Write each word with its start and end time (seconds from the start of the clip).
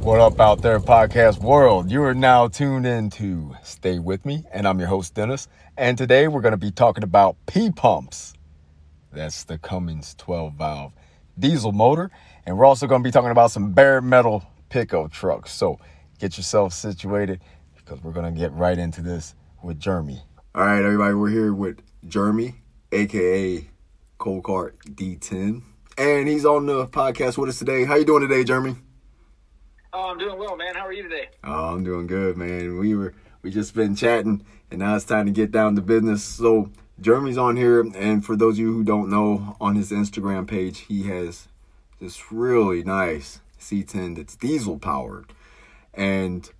What 0.00 0.20
up 0.20 0.40
out 0.40 0.62
there, 0.62 0.78
podcast 0.80 1.40
world? 1.40 1.90
You 1.90 2.02
are 2.04 2.14
now 2.14 2.48
tuned 2.48 2.86
in 2.86 3.10
to 3.10 3.54
Stay 3.62 3.98
With 3.98 4.24
Me, 4.24 4.44
and 4.52 4.66
I'm 4.66 4.78
your 4.78 4.88
host, 4.88 5.14
Dennis. 5.14 5.48
And 5.76 5.98
today 5.98 6.28
we're 6.28 6.40
going 6.40 6.52
to 6.52 6.56
be 6.56 6.70
talking 6.70 7.04
about 7.04 7.36
P 7.46 7.70
pumps. 7.70 8.32
That's 9.12 9.44
the 9.44 9.58
Cummins 9.58 10.14
12 10.16 10.54
valve 10.54 10.92
diesel 11.38 11.72
motor. 11.72 12.10
And 12.46 12.56
we're 12.56 12.64
also 12.64 12.86
going 12.86 13.02
to 13.02 13.06
be 13.06 13.10
talking 13.10 13.30
about 13.30 13.50
some 13.50 13.72
bare 13.72 14.00
metal 14.00 14.44
pickup 14.70 15.12
trucks. 15.12 15.52
So 15.52 15.78
get 16.18 16.36
yourself 16.36 16.72
situated 16.72 17.40
because 17.76 18.02
we're 18.02 18.12
going 18.12 18.32
to 18.32 18.40
get 18.40 18.52
right 18.52 18.78
into 18.78 19.02
this 19.02 19.34
with 19.62 19.78
Jeremy. 19.78 20.22
All 20.54 20.64
right, 20.64 20.82
everybody, 20.82 21.14
we're 21.14 21.30
here 21.30 21.52
with 21.52 21.82
Jeremy, 22.06 22.54
aka 22.92 23.68
Cold 24.16 24.44
Cart 24.44 24.78
D10. 24.84 25.62
And 25.98 26.28
he's 26.28 26.46
on 26.46 26.66
the 26.66 26.86
podcast 26.86 27.36
with 27.36 27.50
us 27.50 27.58
today. 27.58 27.84
How 27.84 27.96
you 27.96 28.04
doing 28.04 28.26
today, 28.26 28.44
Jeremy? 28.44 28.76
Oh, 29.92 30.10
I'm 30.10 30.18
doing 30.18 30.38
well, 30.38 30.56
man. 30.56 30.74
How 30.74 30.86
are 30.86 30.92
you 30.92 31.02
today? 31.02 31.28
Oh, 31.44 31.74
I'm 31.74 31.82
doing 31.82 32.06
good, 32.06 32.36
man. 32.36 32.78
We 32.78 32.94
were 32.94 33.14
we 33.42 33.50
just 33.50 33.74
been 33.74 33.96
chatting, 33.96 34.44
and 34.70 34.80
now 34.80 34.96
it's 34.96 35.04
time 35.04 35.26
to 35.26 35.32
get 35.32 35.50
down 35.50 35.76
to 35.76 35.80
business. 35.80 36.22
So 36.22 36.70
Jeremy's 37.00 37.38
on 37.38 37.56
here, 37.56 37.80
and 37.80 38.24
for 38.24 38.36
those 38.36 38.54
of 38.54 38.58
you 38.58 38.72
who 38.72 38.84
don't 38.84 39.08
know, 39.08 39.56
on 39.60 39.76
his 39.76 39.90
Instagram 39.90 40.46
page, 40.46 40.80
he 40.80 41.04
has 41.04 41.48
this 42.00 42.30
really 42.30 42.84
nice 42.84 43.40
C10 43.58 44.16
that's 44.16 44.36
diesel 44.36 44.78
powered, 44.78 45.32
and 45.94 46.50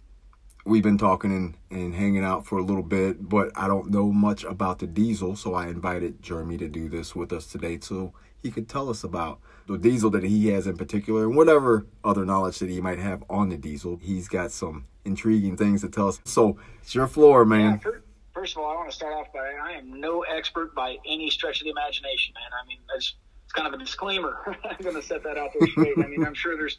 we've 0.65 0.83
been 0.83 0.99
talking 0.99 1.31
and, 1.31 1.55
and 1.71 1.95
hanging 1.95 2.25
out 2.25 2.47
for 2.47 2.59
a 2.59 2.65
little 2.65 2.83
bit, 2.83 3.29
but 3.29 3.51
I 3.57 3.67
don't 3.67 3.91
know 3.91 4.11
much 4.11 4.45
about 4.45 4.79
the 4.79 4.87
diesel, 4.87 5.37
so 5.37 5.55
I 5.55 5.69
invited 5.69 6.23
Jeremy 6.23 6.57
to 6.59 6.69
do 6.69 6.89
this 6.89 7.15
with 7.15 7.33
us 7.33 7.47
today, 7.47 7.79
so 7.81 8.15
he 8.43 8.51
could 8.51 8.69
tell 8.69 8.89
us 8.89 9.05
about 9.05 9.41
the 9.69 9.79
diesel 9.79 10.11
that 10.11 10.25
he 10.25 10.49
has 10.49 10.67
in 10.67 10.77
particular 10.77 11.25
and 11.25 11.37
whatever 11.37 11.87
other 12.03 12.25
knowledge 12.25 12.59
that 12.59 12.71
he 12.71 12.81
might 12.81 12.99
have 12.99 13.23
on 13.29 13.51
the 13.51 13.57
diesel. 13.57 13.99
He's 14.03 14.27
got 14.27 14.51
some 14.51 14.87
intriguing 15.05 15.57
things 15.57 15.83
to 15.83 15.89
tell 15.89 16.09
us. 16.09 16.21
So 16.25 16.59
it's 16.83 16.95
your 16.95 17.07
floor, 17.07 17.45
man. 17.45 17.81
Yeah, 17.85 17.93
first 18.33 18.57
of 18.57 18.63
all, 18.63 18.71
I 18.71 18.77
want 18.77 18.91
to 18.91 18.97
start 18.97 19.13
off 19.13 19.33
by 19.33 19.41
I 19.41 19.73
am 19.73 20.01
no 20.01 20.23
expert 20.23 20.75
by 20.75 20.97
any 21.07 21.31
stretch 21.31 21.61
of 21.61 21.65
the 21.65 21.71
imagination, 21.71 22.35
man. 22.35 22.51
I 22.63 22.67
mean, 22.67 22.79
it's, 22.97 23.15
it's 23.45 23.53
kind 23.53 23.69
of 23.69 23.75
a 23.75 23.79
disclaimer. 23.79 24.57
I'm 24.65 24.77
going 24.83 24.97
to 24.97 25.03
set 25.03 25.23
that 25.25 25.37
out 25.37 25.51
there 25.59 25.69
straight. 25.69 25.99
I 25.99 26.07
mean, 26.07 26.25
I'm 26.25 26.35
sure 26.35 26.57
there's, 26.57 26.79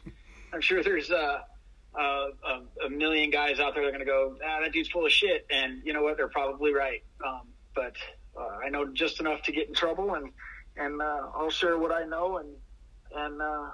I'm 0.52 0.62
sure 0.62 0.82
there's 0.84 1.12
uh, 1.12 1.42
uh, 1.98 2.02
a, 2.02 2.86
a, 2.86 2.90
million 2.90 3.30
guys 3.30 3.60
out 3.60 3.74
there 3.76 3.84
that 3.84 3.90
are 3.90 3.92
going 3.92 4.00
to 4.00 4.06
go, 4.06 4.36
ah, 4.46 4.60
that 4.62 4.72
dude's 4.72 4.90
full 4.90 5.06
of 5.06 5.12
shit, 5.12 5.46
and 5.50 5.82
you 5.84 5.94
know 5.94 6.04
what? 6.04 6.18
They're 6.18 6.28
probably 6.28 6.74
right. 6.74 7.04
Um, 7.26 7.48
but 7.76 7.96
uh, 8.40 8.58
I 8.66 8.70
know 8.70 8.86
just 8.88 9.20
enough 9.20 9.42
to 9.44 9.52
get 9.52 9.68
in 9.68 9.74
trouble, 9.74 10.16
and 10.16 10.32
and 10.78 11.02
uh, 11.02 11.28
I'll 11.36 11.50
share 11.50 11.78
what 11.78 11.92
I 11.92 12.06
know, 12.06 12.38
and 12.38 12.50
and 13.16 13.42
uh, 13.42 13.70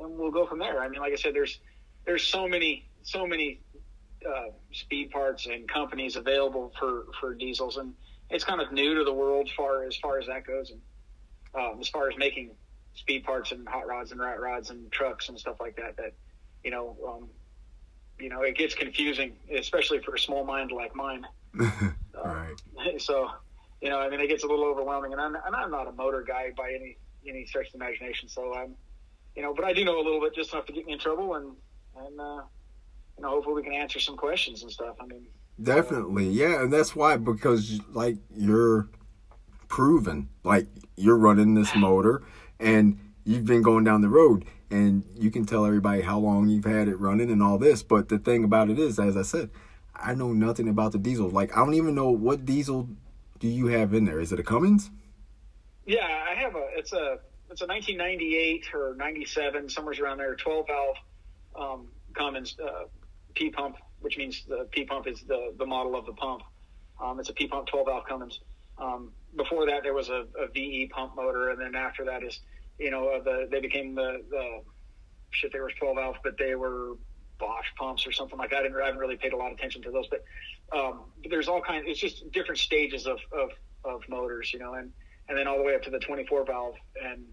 and 0.00 0.18
we'll 0.18 0.30
go 0.30 0.46
from 0.46 0.58
there. 0.58 0.80
I 0.80 0.88
mean, 0.88 1.00
like 1.00 1.12
I 1.12 1.16
said, 1.16 1.34
there's 1.34 1.58
there's 2.04 2.24
so 2.24 2.48
many 2.48 2.88
so 3.02 3.26
many 3.26 3.60
uh, 4.26 4.50
speed 4.72 5.10
parts 5.10 5.46
and 5.46 5.68
companies 5.68 6.16
available 6.16 6.72
for 6.78 7.04
for 7.20 7.34
diesels, 7.34 7.76
and 7.76 7.94
it's 8.30 8.44
kind 8.44 8.60
of 8.60 8.72
new 8.72 8.94
to 8.94 9.04
the 9.04 9.12
world 9.12 9.50
far 9.56 9.84
as 9.84 9.96
far 9.96 10.18
as 10.18 10.26
that 10.26 10.46
goes, 10.46 10.70
and 10.70 10.80
um, 11.54 11.80
as 11.80 11.88
far 11.88 12.08
as 12.08 12.16
making 12.16 12.50
speed 12.94 13.24
parts 13.24 13.52
and 13.52 13.68
hot 13.68 13.86
rods 13.86 14.10
and 14.12 14.20
rat 14.20 14.40
rods 14.40 14.70
and 14.70 14.90
trucks 14.90 15.28
and 15.28 15.38
stuff 15.38 15.60
like 15.60 15.76
that. 15.76 15.96
That 15.96 16.14
you 16.64 16.70
know, 16.70 16.96
um, 17.06 17.28
you 18.18 18.28
know, 18.28 18.42
it 18.42 18.56
gets 18.56 18.74
confusing, 18.74 19.36
especially 19.52 20.00
for 20.00 20.14
a 20.14 20.18
small 20.18 20.44
mind 20.44 20.72
like 20.72 20.94
mine. 20.94 21.26
right. 22.14 22.54
So, 22.98 23.30
you 23.80 23.90
know, 23.90 23.98
I 23.98 24.08
mean, 24.08 24.20
it 24.20 24.28
gets 24.28 24.44
a 24.44 24.46
little 24.46 24.64
overwhelming, 24.64 25.12
and 25.12 25.20
I'm, 25.20 25.34
and 25.34 25.56
I'm 25.56 25.70
not 25.70 25.88
a 25.88 25.92
motor 25.92 26.22
guy 26.22 26.52
by 26.56 26.72
any 26.72 26.98
any 27.28 27.46
stretch 27.46 27.66
of 27.66 27.72
the 27.72 27.84
imagination. 27.84 28.28
So 28.28 28.54
I'm, 28.54 28.74
you 29.34 29.42
know, 29.42 29.54
but 29.54 29.64
I 29.64 29.72
do 29.72 29.84
know 29.84 29.98
a 30.00 30.02
little 30.02 30.20
bit 30.20 30.34
just 30.34 30.52
enough 30.52 30.66
to 30.66 30.72
get 30.72 30.86
me 30.86 30.92
in 30.92 30.98
trouble, 30.98 31.34
and 31.34 31.52
and 31.96 32.20
uh, 32.20 32.42
you 33.16 33.22
know, 33.22 33.30
hopefully 33.30 33.56
we 33.56 33.62
can 33.62 33.72
answer 33.72 33.98
some 33.98 34.16
questions 34.16 34.62
and 34.62 34.70
stuff. 34.70 34.96
I 35.00 35.06
mean, 35.06 35.26
definitely, 35.60 36.28
uh, 36.28 36.48
yeah, 36.48 36.62
and 36.62 36.72
that's 36.72 36.94
why 36.94 37.16
because 37.16 37.80
like 37.92 38.16
you're 38.34 38.88
proven, 39.68 40.28
like 40.44 40.66
you're 40.96 41.16
running 41.16 41.54
this 41.54 41.74
motor, 41.76 42.22
and 42.58 42.98
you've 43.24 43.46
been 43.46 43.62
going 43.62 43.84
down 43.84 44.00
the 44.00 44.08
road, 44.08 44.44
and 44.70 45.04
you 45.14 45.30
can 45.30 45.44
tell 45.44 45.66
everybody 45.66 46.02
how 46.02 46.18
long 46.18 46.48
you've 46.48 46.64
had 46.64 46.88
it 46.88 46.98
running 46.98 47.30
and 47.30 47.42
all 47.42 47.58
this. 47.58 47.82
But 47.82 48.08
the 48.08 48.18
thing 48.18 48.44
about 48.44 48.70
it 48.70 48.78
is, 48.78 48.98
as 48.98 49.16
I 49.16 49.22
said, 49.22 49.50
I 49.94 50.14
know 50.14 50.32
nothing 50.32 50.68
about 50.68 50.92
the 50.92 50.98
diesel. 50.98 51.28
Like 51.28 51.56
I 51.56 51.60
don't 51.60 51.74
even 51.74 51.94
know 51.94 52.10
what 52.10 52.44
diesel 52.44 52.88
do 53.38 53.48
you 53.48 53.66
have 53.66 53.92
in 53.94 54.04
there. 54.04 54.20
Is 54.20 54.32
it 54.32 54.40
a 54.40 54.42
Cummins? 54.42 54.90
Yeah, 55.86 56.04
I 56.04 56.34
have 56.34 56.54
a. 56.56 56.68
It's 56.76 56.92
a. 56.92 57.18
It's 57.48 57.62
a 57.62 57.66
1998 57.66 58.74
or 58.74 58.96
97, 58.96 59.70
somewhere 59.70 59.94
around 60.02 60.18
there. 60.18 60.34
12 60.34 60.66
valve 60.66 60.96
um, 61.56 61.88
Cummins 62.12 62.56
uh, 62.60 62.86
P 63.34 63.50
pump, 63.50 63.76
which 64.00 64.18
means 64.18 64.44
the 64.48 64.66
P 64.72 64.84
pump 64.84 65.06
is 65.06 65.22
the 65.22 65.54
the 65.56 65.64
model 65.64 65.94
of 65.94 66.06
the 66.06 66.12
pump. 66.12 66.42
Um, 67.00 67.20
it's 67.20 67.28
a 67.28 67.32
P 67.32 67.46
pump 67.46 67.68
12 67.68 67.86
valve 67.86 68.04
Cummins. 68.08 68.40
Um, 68.78 69.12
before 69.36 69.66
that, 69.66 69.84
there 69.84 69.94
was 69.94 70.08
a, 70.08 70.26
a, 70.38 70.48
VE 70.52 70.90
pump 70.92 71.14
motor, 71.14 71.50
and 71.50 71.60
then 71.60 71.74
after 71.74 72.04
that 72.06 72.22
is, 72.22 72.40
you 72.78 72.90
know, 72.90 73.08
uh, 73.08 73.22
the 73.22 73.48
they 73.50 73.60
became 73.60 73.94
the 73.94 74.24
the 74.28 74.62
shit. 75.30 75.52
They 75.52 75.60
were 75.60 75.70
12 75.70 75.96
valve, 75.96 76.16
but 76.24 76.36
they 76.36 76.56
were 76.56 76.94
Bosch 77.38 77.66
pumps 77.78 78.06
or 78.06 78.12
something 78.12 78.38
like 78.38 78.50
that. 78.50 78.60
I, 78.60 78.62
didn't, 78.64 78.82
I 78.82 78.86
haven't 78.86 79.00
really 79.00 79.16
paid 79.16 79.34
a 79.34 79.36
lot 79.36 79.52
of 79.52 79.58
attention 79.58 79.82
to 79.82 79.90
those, 79.90 80.08
but, 80.08 80.24
um, 80.76 81.02
but 81.22 81.30
there's 81.30 81.48
all 81.48 81.60
kinds. 81.60 81.84
It's 81.86 82.00
just 82.00 82.32
different 82.32 82.58
stages 82.58 83.06
of, 83.06 83.18
of 83.30 83.50
of 83.84 84.02
motors, 84.08 84.52
you 84.52 84.58
know, 84.58 84.74
and 84.74 84.90
and 85.28 85.36
then 85.36 85.46
all 85.46 85.56
the 85.56 85.64
way 85.64 85.74
up 85.74 85.82
to 85.82 85.90
the 85.90 85.98
24 85.98 86.44
valve, 86.44 86.74
and 87.02 87.24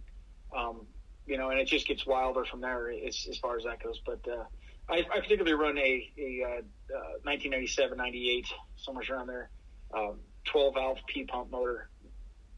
um, 0.55 0.85
you 1.25 1.37
know, 1.37 1.49
and 1.49 1.59
it 1.59 1.67
just 1.67 1.87
gets 1.87 2.05
wilder 2.05 2.45
from 2.45 2.61
there 2.61 2.91
as, 2.91 3.27
as 3.29 3.37
far 3.37 3.57
as 3.57 3.63
that 3.63 3.81
goes. 3.81 3.99
But 4.05 4.19
uh, 4.27 4.43
I, 4.89 5.05
I 5.13 5.19
particularly 5.19 5.53
run 5.53 5.77
a, 5.77 6.11
a 6.17 6.43
uh, 6.43 6.95
uh, 6.95 7.13
1997, 7.23 7.97
98, 7.97 8.47
somewhere 8.77 9.05
around 9.09 9.27
there, 9.27 9.49
um, 9.93 10.19
12 10.45 10.73
valve 10.73 10.97
P 11.07 11.23
pump 11.23 11.51
motor. 11.51 11.89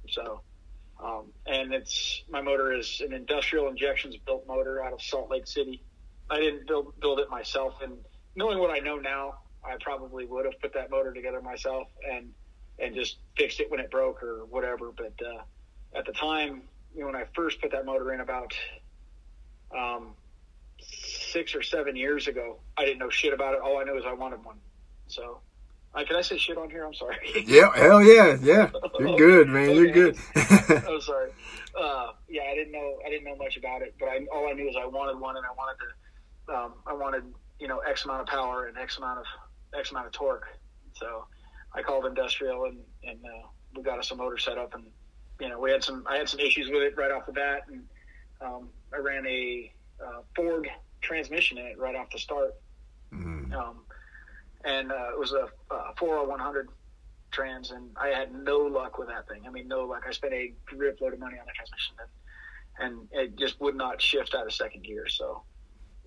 So, 0.10 0.42
um, 1.04 1.32
and 1.46 1.74
it's 1.74 2.24
my 2.30 2.42
motor 2.42 2.72
is 2.72 3.02
an 3.02 3.14
industrial 3.14 3.68
injections 3.68 4.16
built 4.26 4.48
motor 4.48 4.84
out 4.84 4.94
of 4.94 5.02
Salt 5.02 5.30
Lake 5.30 5.48
City. 5.48 5.84
I 6.30 6.40
didn't 6.40 6.68
build 6.68 7.00
build 7.00 7.20
it 7.20 7.30
myself, 7.30 7.76
and 7.84 7.94
knowing 8.36 8.60
what 8.60 8.72
I 8.72 8.80
know 8.80 8.98
now, 8.98 9.36
I 9.64 9.76
probably 9.82 10.26
would 10.26 10.46
have 10.46 10.60
put 10.60 10.74
that 10.74 10.90
motor 10.90 11.14
together 11.14 11.42
myself 11.42 11.88
and 12.10 12.32
and 12.80 12.96
just 12.96 13.18
fixed 13.38 13.60
it 13.60 13.70
when 13.72 13.80
it 13.80 13.90
broke 13.90 14.22
or 14.24 14.46
whatever. 14.46 14.92
But 14.92 15.14
uh, 15.26 15.42
at 15.98 16.06
the 16.06 16.12
time, 16.12 16.64
you 16.94 17.02
know, 17.02 17.08
when 17.08 17.16
I 17.16 17.26
first 17.36 17.62
put 17.62 17.72
that 17.72 17.86
motor 17.86 18.14
in 18.14 18.22
about 18.22 18.54
um, 19.76 20.14
six 20.82 21.56
or 21.56 21.62
seven 21.62 21.96
years 21.96 22.28
ago, 22.28 22.60
I 22.78 22.86
didn't 22.86 23.00
know 23.00 23.10
shit 23.10 23.34
about 23.34 23.54
it. 23.54 23.62
All 23.62 23.80
I 23.80 23.84
knew 23.84 23.98
is 23.98 24.04
I 24.06 24.14
wanted 24.14 24.44
one. 24.44 24.58
So, 25.08 25.40
uh, 25.94 26.04
can 26.04 26.16
I 26.16 26.22
say 26.22 26.38
shit 26.38 26.58
on 26.58 26.70
here? 26.70 26.86
I'm 26.86 26.94
sorry. 26.94 27.18
yeah, 27.46 27.70
hell 27.76 28.04
yeah, 28.04 28.38
yeah. 28.42 28.70
You're 29.00 29.18
good, 29.18 29.48
man. 29.48 29.72
You're 29.72 29.92
good. 29.92 30.18
I'm 30.36 31.02
sorry. 31.02 31.32
Uh, 31.80 32.12
yeah, 32.30 32.44
I 32.44 32.56
didn't 32.56 32.72
know. 32.72 33.00
I 33.06 33.10
didn't 33.10 33.26
know 33.26 33.36
much 33.36 33.58
about 33.58 33.82
it, 33.82 33.96
but 34.00 34.08
I, 34.08 34.26
all 34.34 34.48
I 34.48 34.54
knew 34.54 34.70
is 34.70 34.76
I 34.80 34.86
wanted 34.86 35.20
one, 35.20 35.38
and 35.38 35.46
I 35.46 35.52
wanted 35.58 35.80
to. 35.84 36.54
Um, 36.54 36.74
I 36.86 36.94
wanted 36.94 37.24
you 37.60 37.68
know 37.68 37.80
X 37.80 38.06
amount 38.06 38.22
of 38.22 38.28
power 38.28 38.68
and 38.68 38.78
X 38.78 38.98
amount 38.98 39.20
of 39.20 39.26
X 39.78 39.92
amount 39.92 40.08
of 40.08 40.14
torque. 40.14 40.48
So 40.94 41.26
I 41.76 41.82
called 41.82 42.06
industrial 42.06 42.66
and 42.66 42.80
and 43.04 43.20
uh, 43.24 43.48
we 43.76 43.84
got 43.84 44.00
us 44.00 44.12
a 44.12 44.16
motor 44.16 44.38
set 44.38 44.58
up 44.58 44.74
and 44.74 44.86
you 45.40 45.50
know 45.50 45.60
we 45.60 45.72
had 45.72 45.84
some 45.84 46.06
I 46.08 46.18
had 46.18 46.30
some 46.30 46.40
issues 46.40 46.70
with 46.70 46.82
it 46.82 46.98
right 46.98 47.12
off 47.12 47.26
the 47.26 47.34
bat 47.34 47.64
and 47.68 47.84
um, 48.42 48.70
I 48.94 48.98
ran 48.98 49.26
a 49.28 49.72
uh, 50.04 50.22
Ford 50.36 50.70
transmission 51.02 51.58
in 51.58 51.66
it 51.66 51.78
right 51.78 51.96
off 51.96 52.10
the 52.12 52.20
start. 52.20 52.56
Mm-hmm. 53.14 53.54
Um, 53.54 53.82
and 54.66 54.92
uh, 54.92 55.12
it 55.12 55.20
was 55.20 55.34
a 55.34 55.48
uh, 55.74 55.94
40100 55.98 56.70
trans, 57.32 57.72
and 57.72 57.90
I 57.96 58.08
had 58.08 58.34
no 58.34 58.58
luck 58.58 58.98
with 58.98 59.08
that 59.10 59.28
thing. 59.28 59.44
I 59.46 59.52
mean, 59.52 59.68
no 59.68 59.86
luck. 59.86 60.04
I 60.08 60.12
spent 60.12 60.34
a 60.34 60.54
grip 60.66 61.00
load 61.02 61.14
of 61.14 61.20
money 61.20 61.38
on 61.38 61.46
the 61.46 61.52
transmission, 61.54 61.96
and, 62.80 63.08
and 63.12 63.20
it 63.20 63.38
just 63.38 63.60
would 63.62 63.76
not 63.76 64.02
shift 64.02 64.34
out 64.34 64.46
of 64.46 64.54
second 64.54 64.84
gear. 64.84 65.08
So 65.08 65.44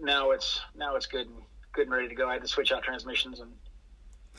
now 0.01 0.33
it's 0.33 0.61
now 0.75 0.97
it's 0.97 1.07
good 1.07 1.27
and 1.27 1.37
good 1.73 1.83
and 1.83 1.93
ready 1.93 2.09
to 2.09 2.15
go. 2.15 2.29
I 2.29 2.35
had 2.35 2.43
to 2.43 2.49
switch 2.49 2.73
out 2.73 2.83
transmissions 2.83 3.41
and 3.41 3.53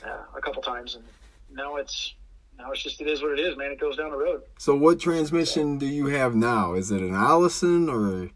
uh, 0.04 0.24
a 0.36 0.40
couple 0.40 0.62
times, 0.62 0.96
and 0.96 1.04
now 1.52 1.76
it's 1.76 2.14
now 2.58 2.70
it's 2.72 2.82
just 2.82 3.00
it 3.00 3.08
is 3.08 3.22
what 3.22 3.32
it 3.32 3.40
is, 3.40 3.56
man. 3.56 3.72
It 3.72 3.80
goes 3.80 3.96
down 3.96 4.10
the 4.10 4.16
road. 4.16 4.42
So, 4.58 4.74
what 4.74 5.00
transmission 5.00 5.78
do 5.78 5.86
you 5.86 6.06
have 6.06 6.34
now? 6.34 6.74
Is 6.74 6.90
it 6.90 7.00
an 7.00 7.14
Allison 7.14 7.88
or? 7.88 8.30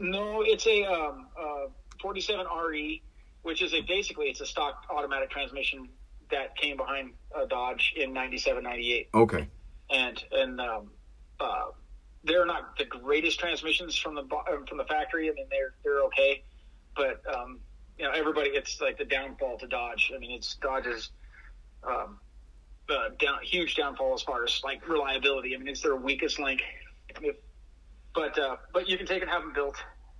No, 0.00 0.42
it's 0.42 0.66
a 0.66 0.84
um, 0.84 1.26
uh, 1.38 1.66
47 2.00 2.46
RE, 2.68 3.02
which 3.42 3.62
is 3.62 3.74
a 3.74 3.80
basically 3.82 4.26
it's 4.26 4.40
a 4.40 4.46
stock 4.46 4.84
automatic 4.90 5.30
transmission 5.30 5.88
that 6.30 6.56
came 6.56 6.76
behind 6.76 7.12
a 7.36 7.46
Dodge 7.46 7.94
in 7.96 8.12
97, 8.12 8.62
98. 8.62 9.08
Okay. 9.14 9.48
And 9.90 10.22
and 10.32 10.60
um, 10.60 10.90
uh, 11.40 11.66
they're 12.24 12.46
not 12.46 12.76
the 12.76 12.84
greatest 12.84 13.38
transmissions 13.38 13.96
from 13.96 14.14
the 14.14 14.24
from 14.68 14.78
the 14.78 14.84
factory. 14.84 15.30
I 15.30 15.32
mean, 15.32 15.46
they're 15.50 15.74
they're 15.84 16.02
okay, 16.04 16.42
but 16.96 17.22
um, 17.32 17.60
you 17.98 18.04
know, 18.04 18.10
everybody. 18.10 18.50
It's 18.50 18.80
like 18.80 18.98
the 18.98 19.04
downfall 19.04 19.58
to 19.58 19.66
Dodge. 19.66 20.12
I 20.14 20.18
mean, 20.18 20.32
it's 20.32 20.56
Dodge's 20.56 21.10
um, 21.84 22.18
uh, 22.88 23.10
down 23.18 23.38
huge 23.42 23.76
downfall 23.76 24.14
as 24.14 24.22
far 24.22 24.44
as 24.44 24.60
like 24.64 24.86
reliability. 24.88 25.54
I 25.54 25.58
mean, 25.58 25.68
it's 25.68 25.82
their 25.82 25.96
weakest 25.96 26.38
link. 26.38 26.62
If, 27.20 27.36
but 28.14 28.38
uh, 28.38 28.56
but 28.72 28.88
you 28.88 28.96
can 28.96 29.06
take 29.06 29.22
and 29.22 29.30
have 29.30 29.42
them 29.42 29.52
built 29.52 29.76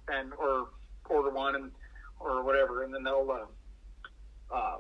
and 0.08 0.32
or 0.34 0.68
order 1.08 1.30
one 1.30 1.54
and 1.54 1.70
or 2.20 2.42
whatever, 2.42 2.82
and 2.82 2.92
then 2.92 3.04
they'll, 3.04 3.30
uh, 3.30 4.54
uh, 4.54 4.76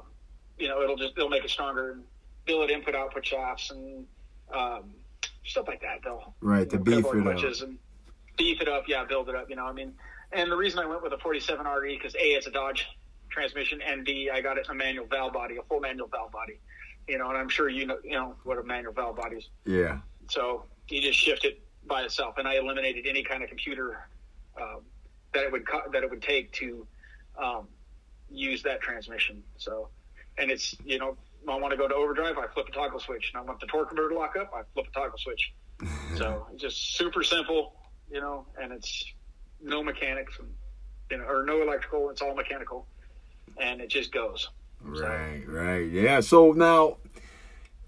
you 0.58 0.68
know, 0.68 0.82
it'll 0.82 0.96
just 0.96 1.14
they'll 1.16 1.28
make 1.28 1.44
it 1.44 1.50
stronger 1.50 1.92
and 1.92 2.02
billet 2.44 2.70
input 2.70 2.94
output 2.94 3.24
shafts 3.24 3.70
and 3.70 4.06
um, 4.52 4.90
stuff 5.44 5.68
like 5.68 5.80
that. 5.82 6.00
They'll 6.02 6.34
right 6.40 6.68
the 6.68 6.78
beef 6.78 6.98
it 6.98 7.26
up. 7.26 7.42
And 7.62 7.78
beef 8.36 8.60
it 8.60 8.68
up, 8.68 8.84
yeah, 8.88 9.04
build 9.04 9.28
it 9.28 9.34
up. 9.34 9.48
You 9.50 9.56
know, 9.56 9.66
I 9.66 9.72
mean, 9.72 9.94
and 10.32 10.50
the 10.50 10.56
reason 10.56 10.78
I 10.78 10.86
went 10.86 11.02
with 11.02 11.12
a 11.12 11.18
47 11.18 11.66
RE 11.66 11.96
because 11.96 12.14
a 12.14 12.18
it's 12.18 12.46
a 12.46 12.50
Dodge 12.50 12.86
transmission, 13.30 13.80
and 13.82 14.04
b 14.04 14.30
I 14.32 14.40
got 14.40 14.58
it 14.58 14.66
in 14.66 14.70
a 14.72 14.74
manual 14.74 15.06
valve 15.06 15.32
body, 15.32 15.56
a 15.56 15.62
full 15.62 15.80
manual 15.80 16.08
valve 16.08 16.32
body. 16.32 16.58
You 17.08 17.18
know, 17.18 17.28
and 17.30 17.38
I'm 17.38 17.48
sure 17.48 17.68
you 17.68 17.86
know 17.86 17.98
you 18.04 18.12
know 18.12 18.34
what 18.44 18.58
a 18.58 18.62
manual 18.62 18.92
valve 18.92 19.16
body 19.16 19.36
is. 19.36 19.48
Yeah. 19.64 19.98
So 20.30 20.64
you 20.88 21.00
just 21.00 21.18
shift 21.18 21.44
it 21.44 21.60
by 21.86 22.02
itself, 22.02 22.34
and 22.38 22.46
I 22.46 22.56
eliminated 22.56 23.06
any 23.06 23.22
kind 23.22 23.42
of 23.42 23.48
computer 23.48 24.08
um, 24.60 24.82
that 25.32 25.44
it 25.44 25.52
would 25.52 25.66
co- 25.66 25.90
that 25.92 26.02
it 26.02 26.10
would 26.10 26.22
take 26.22 26.52
to 26.52 26.86
um, 27.42 27.68
use 28.30 28.62
that 28.62 28.80
transmission. 28.80 29.42
So, 29.56 29.88
and 30.36 30.50
it's 30.50 30.76
you 30.84 30.98
know 30.98 31.16
I 31.48 31.56
want 31.56 31.70
to 31.70 31.76
go 31.76 31.88
to 31.88 31.94
overdrive, 31.94 32.36
I 32.38 32.46
flip 32.48 32.68
a 32.68 32.72
toggle 32.72 33.00
switch, 33.00 33.30
and 33.32 33.40
I 33.40 33.44
want 33.44 33.60
the 33.60 33.66
torque 33.66 33.88
converter 33.88 34.10
to 34.10 34.18
lock 34.18 34.36
up, 34.36 34.50
I 34.54 34.62
flip 34.74 34.86
a 34.88 34.98
toggle 34.98 35.18
switch. 35.18 35.52
so 36.16 36.46
it's 36.52 36.60
just 36.62 36.96
super 36.96 37.22
simple, 37.22 37.74
you 38.10 38.20
know, 38.20 38.46
and 38.60 38.72
it's 38.72 39.04
no 39.62 39.82
mechanics 39.82 40.38
and 40.38 40.48
you 41.10 41.18
know 41.18 41.24
or 41.24 41.44
no 41.44 41.62
electrical, 41.62 42.10
it's 42.10 42.20
all 42.20 42.34
mechanical, 42.34 42.86
and 43.56 43.80
it 43.80 43.88
just 43.88 44.12
goes. 44.12 44.48
Right, 44.82 45.42
so, 45.44 45.52
right, 45.52 45.90
yeah. 45.90 46.20
So 46.20 46.52
now, 46.52 46.98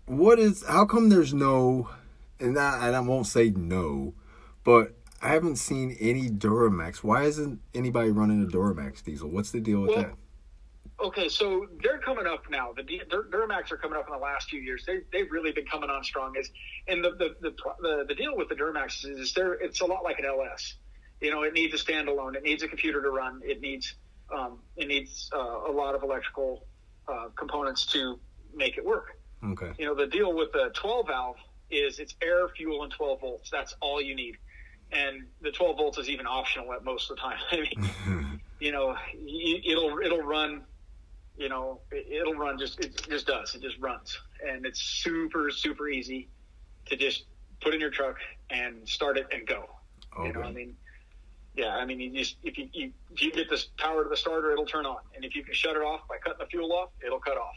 what 0.06 0.38
is? 0.38 0.64
How 0.66 0.84
come 0.84 1.08
there's 1.08 1.32
no? 1.32 1.88
And 2.38 2.58
I, 2.58 2.87
and 2.87 2.96
I 2.96 3.00
won't 3.00 3.26
say 3.26 3.50
no, 3.50 4.14
but 4.64 4.94
I 5.22 5.28
haven't 5.28 5.56
seen 5.56 5.96
any 6.00 6.28
Duramax. 6.31 6.98
Why 6.98 7.25
isn't 7.25 7.60
anybody 7.75 8.10
running 8.10 8.42
a 8.42 8.46
Duramax 8.46 9.04
diesel? 9.04 9.28
What's 9.28 9.50
the 9.50 9.60
deal 9.60 9.81
with 9.81 9.90
well, 9.90 10.02
that? 10.02 10.14
Okay, 11.02 11.28
so 11.28 11.66
they're 11.82 11.98
coming 11.98 12.26
up 12.26 12.44
now. 12.50 12.72
The 12.75 12.82
Dur- 12.82 13.28
Duramax 13.31 13.72
are 13.72 13.76
coming 13.76 13.98
up 13.98 14.06
in 14.06 14.12
the 14.12 14.19
last 14.19 14.50
few 14.50 14.60
years. 14.60 14.84
They 14.87 15.00
they've 15.12 15.31
really 15.31 15.52
been 15.52 15.66
coming 15.66 15.90
on 15.90 16.04
strong. 16.04 16.34
Is 16.37 16.50
and 16.88 17.04
the 17.04 17.10
the, 17.12 17.37
the 17.40 17.54
the 17.81 18.04
the 18.08 18.14
deal 18.14 18.37
with 18.37 18.48
the 18.48 18.54
Duramax 18.54 19.06
is 19.06 19.32
they're 19.32 19.54
it's 19.54 19.81
a 19.81 19.87
lot 19.87 20.02
like 20.04 20.19
an 20.19 20.25
LS. 20.25 20.76
You 21.20 21.31
know, 21.31 21.42
it 21.42 21.52
needs 21.52 21.75
a 21.75 21.84
standalone. 21.84 22.34
It 22.34 22.42
needs 22.42 22.62
a 22.62 22.69
computer 22.69 23.02
to 23.02 23.10
run. 23.10 23.40
It 23.44 23.60
needs 23.60 23.94
um, 24.34 24.58
it 24.76 24.88
needs 24.88 25.31
uh, 25.34 25.70
a 25.70 25.72
lot 25.72 25.94
of 25.94 26.02
electrical 26.02 26.66
uh, 27.10 27.28
components 27.36 27.86
to 27.86 28.18
make 28.54 28.78
it 28.78 28.84
work. 28.84 29.18
Okay. 29.44 29.72
You 29.78 29.86
know, 29.86 29.94
the 29.94 30.06
deal 30.06 30.34
with 30.34 30.52
the 30.52 30.70
12 30.74 31.06
valve 31.06 31.36
is 31.70 31.98
it's 31.98 32.14
air, 32.22 32.48
fuel, 32.48 32.82
and 32.82 32.92
12 32.92 33.20
volts. 33.20 33.50
That's 33.50 33.74
all 33.80 34.00
you 34.00 34.14
need 34.14 34.36
and 34.92 35.22
the 35.40 35.50
12 35.50 35.76
volts 35.76 35.98
is 35.98 36.08
even 36.08 36.26
optional 36.26 36.72
at 36.72 36.84
most 36.84 37.10
of 37.10 37.16
the 37.16 37.22
time. 37.22 37.38
I 37.52 37.56
mean, 37.56 38.40
you 38.60 38.72
know, 38.72 38.96
it'll 39.14 39.98
it'll 39.98 40.22
run, 40.22 40.62
you 41.36 41.48
know, 41.48 41.80
it'll 41.92 42.34
run 42.34 42.58
just 42.58 42.80
it 42.80 43.06
just 43.08 43.26
does 43.26 43.54
it 43.54 43.62
just 43.62 43.78
runs, 43.78 44.18
and 44.46 44.66
it's 44.66 44.80
super 44.80 45.50
super 45.50 45.88
easy 45.88 46.28
to 46.86 46.96
just 46.96 47.24
put 47.60 47.74
in 47.74 47.80
your 47.80 47.90
truck 47.90 48.16
and 48.50 48.88
start 48.88 49.16
it 49.16 49.26
and 49.32 49.46
go. 49.46 49.64
Okay. 50.18 50.28
You 50.28 50.32
know, 50.34 50.42
I 50.42 50.52
mean, 50.52 50.76
yeah, 51.55 51.76
I 51.76 51.85
mean, 51.85 52.00
you 52.00 52.11
just 52.11 52.37
if 52.43 52.56
you, 52.58 52.69
you 52.73 52.93
if 53.12 53.23
you 53.23 53.32
get 53.32 53.50
this 53.50 53.69
power 53.76 54.05
to 54.05 54.08
the 54.08 54.17
starter, 54.17 54.52
it'll 54.52 54.67
turn 54.67 54.87
on, 54.87 54.99
and 55.14 55.25
if 55.25 55.35
you 55.35 55.43
can 55.43 55.55
shut 55.55 55.76
it 55.76 55.82
off 55.82 56.06
by 56.08 56.17
cutting 56.19 56.38
the 56.38 56.47
fuel 56.47 56.73
off, 56.73 56.91
it'll 57.05 57.20
cut 57.20 57.37
off. 57.37 57.55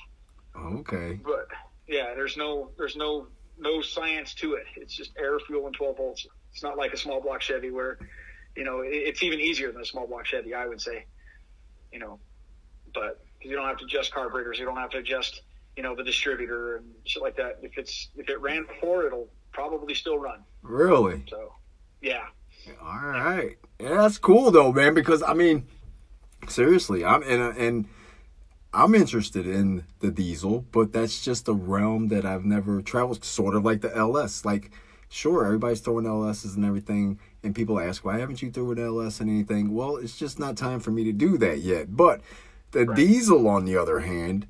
Okay. 0.56 1.19
But 1.24 1.48
yeah, 1.88 2.13
there's 2.16 2.38
no 2.38 2.72
there's 2.78 2.95
no 2.95 3.28
no 3.57 3.81
science 3.81 4.34
to 4.36 4.54
it. 4.56 4.66
It's 4.75 4.95
just 4.95 5.12
air, 5.18 5.40
fuel, 5.40 5.68
and 5.68 5.75
12 5.75 5.98
volts. 5.98 6.28
It's 6.51 6.63
not 6.63 6.78
like 6.78 6.94
a 6.94 6.98
small 6.98 7.22
block 7.22 7.42
Chevy 7.42 7.72
where, 7.72 7.98
you 8.56 8.63
know, 8.63 8.81
it's 8.84 9.24
even 9.24 9.40
easier 9.40 9.72
than 9.72 9.81
a 9.81 9.86
small 9.86 10.07
block 10.07 10.25
Chevy, 10.25 10.54
I 10.54 10.68
would 10.68 10.81
say. 10.81 11.06
You 11.92 12.00
know, 12.00 12.19
but 12.94 13.24
because 13.38 13.51
you 13.51 13.56
don't 13.56 13.68
have 13.68 13.78
to 13.78 13.86
adjust 13.86 14.13
carburetors, 14.13 14.57
you 14.57 14.66
don't 14.66 14.78
have 14.78 14.90
to 14.92 14.98
adjust, 14.98 15.42
you 15.78 15.84
know, 15.84 15.95
the 15.95 16.04
distributor 16.04 16.78
and 16.78 16.86
shit 17.06 17.22
like 17.22 17.38
that. 17.38 17.60
If 17.62 17.78
it's 17.78 18.10
if 18.16 18.30
it 18.30 18.40
ran 18.42 18.66
before, 18.66 19.06
it'll 19.06 19.30
probably 19.51 19.94
still 19.94 20.18
run. 20.18 20.44
Really? 20.63 21.24
So, 21.30 21.54
yeah. 22.01 22.25
All 22.81 23.10
right. 23.10 23.57
Yeah, 23.80 24.01
that's 24.01 24.18
cool 24.18 24.51
though, 24.51 24.71
man. 24.71 24.94
Because 24.94 25.24
I 25.24 25.33
mean, 25.33 25.65
seriously, 26.48 27.04
I'm 27.04 27.24
and 27.24 27.57
and 27.57 27.86
I'm 28.74 28.95
interested 28.95 29.45
in 29.45 29.86
the 30.00 30.12
diesel, 30.12 30.65
but 30.71 30.94
that's 30.94 31.24
just 31.24 31.48
a 31.48 31.54
realm 31.54 32.07
that 32.10 32.25
I've 32.25 32.45
never 32.45 32.81
traveled. 32.81 33.24
Sort 33.24 33.56
of 33.56 33.63
like 33.63 33.81
the 33.81 33.95
LS, 33.95 34.45
like 34.45 34.71
sure, 35.13 35.45
everybody's 35.45 35.80
throwing 35.80 36.06
LSs 36.06 36.56
and 36.56 36.65
everything, 36.65 37.19
and 37.44 37.54
people 37.54 37.80
ask, 37.80 38.04
why 38.04 38.18
haven't 38.18 38.42
you 38.42 38.50
thrown 38.50 38.80
an 38.80 38.86
LS 38.86 39.19
and 39.19 39.30
anything? 39.30 39.74
Well, 39.74 39.98
it's 39.98 40.18
just 40.18 40.39
not 40.39 40.57
time 40.57 40.80
for 40.80 40.89
me 40.89 41.04
to 41.04 41.12
do 41.12 41.38
that 41.38 41.59
yet. 41.59 41.95
But 41.95 42.21
the 42.71 42.86
right. 42.86 42.95
diesel, 42.95 43.48
on 43.48 43.66
the 43.66 43.77
other 43.77 44.00
hand, 44.00 44.48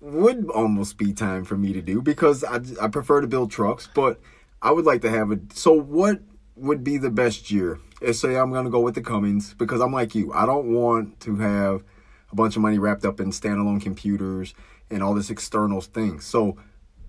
would 0.00 0.50
almost 0.50 0.98
be 0.98 1.14
time 1.14 1.44
for 1.44 1.56
me 1.56 1.72
to 1.72 1.80
do 1.80 2.02
because 2.02 2.44
I, 2.44 2.60
I 2.80 2.88
prefer 2.88 3.22
to 3.22 3.26
build 3.26 3.50
trucks, 3.50 3.88
but 3.94 4.20
I 4.60 4.70
would 4.70 4.84
like 4.84 5.00
to 5.02 5.10
have 5.10 5.30
a. 5.30 5.40
So, 5.54 5.72
what 5.72 6.20
would 6.56 6.84
be 6.84 6.98
the 6.98 7.10
best 7.10 7.50
year? 7.50 7.78
Let's 8.00 8.20
say 8.20 8.36
I'm 8.36 8.50
going 8.50 8.64
to 8.64 8.70
go 8.70 8.80
with 8.80 8.94
the 8.94 9.02
Cummins 9.02 9.54
because 9.54 9.80
I'm 9.80 9.92
like 9.92 10.14
you. 10.14 10.32
I 10.32 10.46
don't 10.46 10.72
want 10.72 11.20
to 11.20 11.36
have 11.36 11.82
a 12.30 12.34
bunch 12.34 12.56
of 12.56 12.62
money 12.62 12.78
wrapped 12.78 13.04
up 13.04 13.20
in 13.20 13.30
standalone 13.30 13.80
computers 13.80 14.54
and 14.90 15.02
all 15.02 15.14
this 15.14 15.30
external 15.30 15.80
things. 15.80 16.24
So, 16.24 16.56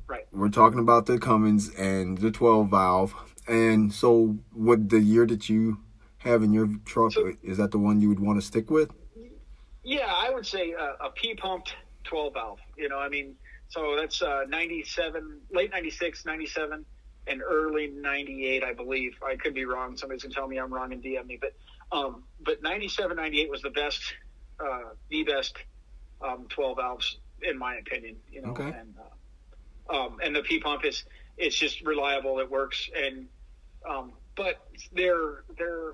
Right. 0.08 0.28
We're 0.32 0.50
talking 0.50 0.80
about 0.80 1.06
the 1.06 1.18
Cummins 1.18 1.74
and 1.76 2.18
the 2.18 2.30
12 2.30 2.70
valve. 2.70 3.16
And 3.48 3.92
so, 3.94 4.38
what 4.52 4.90
the 4.90 5.00
year 5.00 5.26
that 5.26 5.50
you 5.50 5.80
have 6.20 6.44
in 6.44 6.54
your 6.54 6.70
truck 6.86 7.14
so, 7.14 7.34
is 7.42 7.58
that 7.58 7.72
the 7.72 7.80
one 7.80 8.00
you 8.00 8.10
would 8.10 8.20
want 8.20 8.40
to 8.40 8.46
stick 8.46 8.70
with? 8.70 8.92
Yeah, 9.84 10.08
I 10.08 10.30
would 10.30 10.46
say 10.46 10.72
a, 10.72 11.06
a 11.06 11.10
P 11.16 11.36
pumped 11.36 11.76
12 12.04 12.34
valve. 12.34 12.60
You 12.78 12.90
know, 12.90 13.00
I 13.00 13.10
mean, 13.10 13.36
so 13.70 13.96
that's 13.98 14.22
uh, 14.22 14.44
97, 14.48 15.40
late 15.52 15.72
96, 15.72 16.26
97, 16.26 16.86
and 17.28 17.42
early 17.42 17.88
98, 17.88 18.64
I 18.64 18.74
believe. 18.74 19.16
I 19.26 19.36
could 19.36 19.54
be 19.54 19.66
wrong. 19.66 19.98
Somebody's 19.98 20.24
going 20.24 20.32
to 20.32 20.36
tell 20.36 20.48
me 20.48 20.58
I'm 20.58 20.74
wrong 20.74 20.92
and 20.92 21.02
DM 21.02 21.26
me. 21.26 21.40
But 21.40 21.54
um, 21.92 22.24
but 22.44 22.62
97, 22.62 23.16
98 23.16 23.50
was 23.50 23.62
the 23.62 23.70
best, 23.70 24.02
uh, 24.60 24.90
the 25.10 25.24
best 25.24 25.56
um, 26.22 26.48
12 26.50 26.78
valves, 26.78 27.18
in 27.42 27.58
my 27.58 27.76
opinion. 27.76 28.18
You 28.32 28.42
know, 28.42 28.50
okay. 28.50 28.64
and 28.64 28.96
uh, 28.98 29.96
um, 29.96 30.18
and 30.24 30.36
the 30.36 30.42
P 30.42 30.60
pump 30.60 30.86
is 30.86 31.04
it's 31.38 31.56
just 31.56 31.82
reliable. 31.82 32.40
It 32.40 32.50
works, 32.50 32.90
and 32.96 33.28
um, 33.88 34.14
but 34.36 34.68
they're 34.94 35.44
they're 35.58 35.94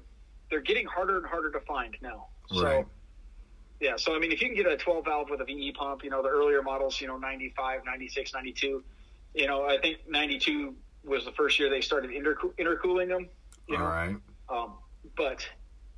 they're 0.50 0.62
getting 0.62 0.86
harder 0.86 1.18
and 1.18 1.26
harder 1.26 1.52
to 1.52 1.60
find 1.62 1.96
now. 2.02 2.28
So 2.52 2.64
right. 2.64 2.86
yeah, 3.80 3.96
so 3.98 4.16
I 4.16 4.20
mean, 4.20 4.32
if 4.32 4.42
you 4.42 4.48
can 4.48 4.56
get 4.56 4.66
a 4.66 4.78
12 4.78 5.06
valve 5.06 5.30
with 5.30 5.42
a 5.42 5.46
VE 5.46 5.74
pump, 5.74 6.04
you 6.04 6.10
know, 6.10 6.24
the 6.24 6.30
earlier 6.30 6.64
models, 6.64 7.00
you 7.00 7.08
know, 7.08 7.18
95, 7.18 7.82
96, 7.86 8.34
92, 8.34 8.84
you 9.36 9.48
know, 9.48 9.66
I 9.66 9.78
think 9.78 9.98
92 10.10 10.76
was 11.10 11.26
the 11.26 11.32
first 11.34 11.60
year 11.60 11.70
they 11.70 11.82
started 11.82 12.12
interco- 12.12 12.54
intercooling 12.58 13.10
them. 13.10 13.28
You 13.68 13.76
All 13.76 13.84
know? 13.84 13.88
right. 13.88 14.16
Um, 14.50 14.74
but 15.18 15.48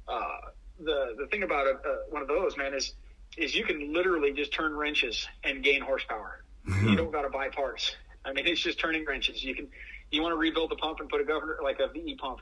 uh, 0.07 0.37
the 0.79 1.15
the 1.17 1.27
thing 1.27 1.43
about 1.43 1.67
a, 1.67 1.71
uh, 1.71 1.95
one 2.09 2.21
of 2.21 2.27
those, 2.27 2.57
man, 2.57 2.73
is 2.73 2.93
is 3.37 3.55
you 3.55 3.63
can 3.63 3.93
literally 3.93 4.33
just 4.33 4.51
turn 4.51 4.75
wrenches 4.75 5.27
and 5.43 5.63
gain 5.63 5.81
horsepower 5.81 6.43
you 6.83 6.95
don't 6.95 7.11
got 7.11 7.23
to 7.23 7.29
buy 7.29 7.49
parts. 7.49 7.95
I 8.23 8.33
mean, 8.33 8.45
it's 8.47 8.61
just 8.61 8.79
turning 8.79 9.05
wrenches. 9.05 9.43
You 9.43 9.55
can, 9.55 9.67
you 10.11 10.21
want 10.21 10.33
to 10.33 10.37
rebuild 10.37 10.71
the 10.71 10.75
pump 10.75 10.99
and 10.99 11.09
put 11.09 11.21
a 11.21 11.23
governor 11.23 11.57
like 11.63 11.79
a 11.79 11.87
VE 11.87 12.15
pump. 12.15 12.39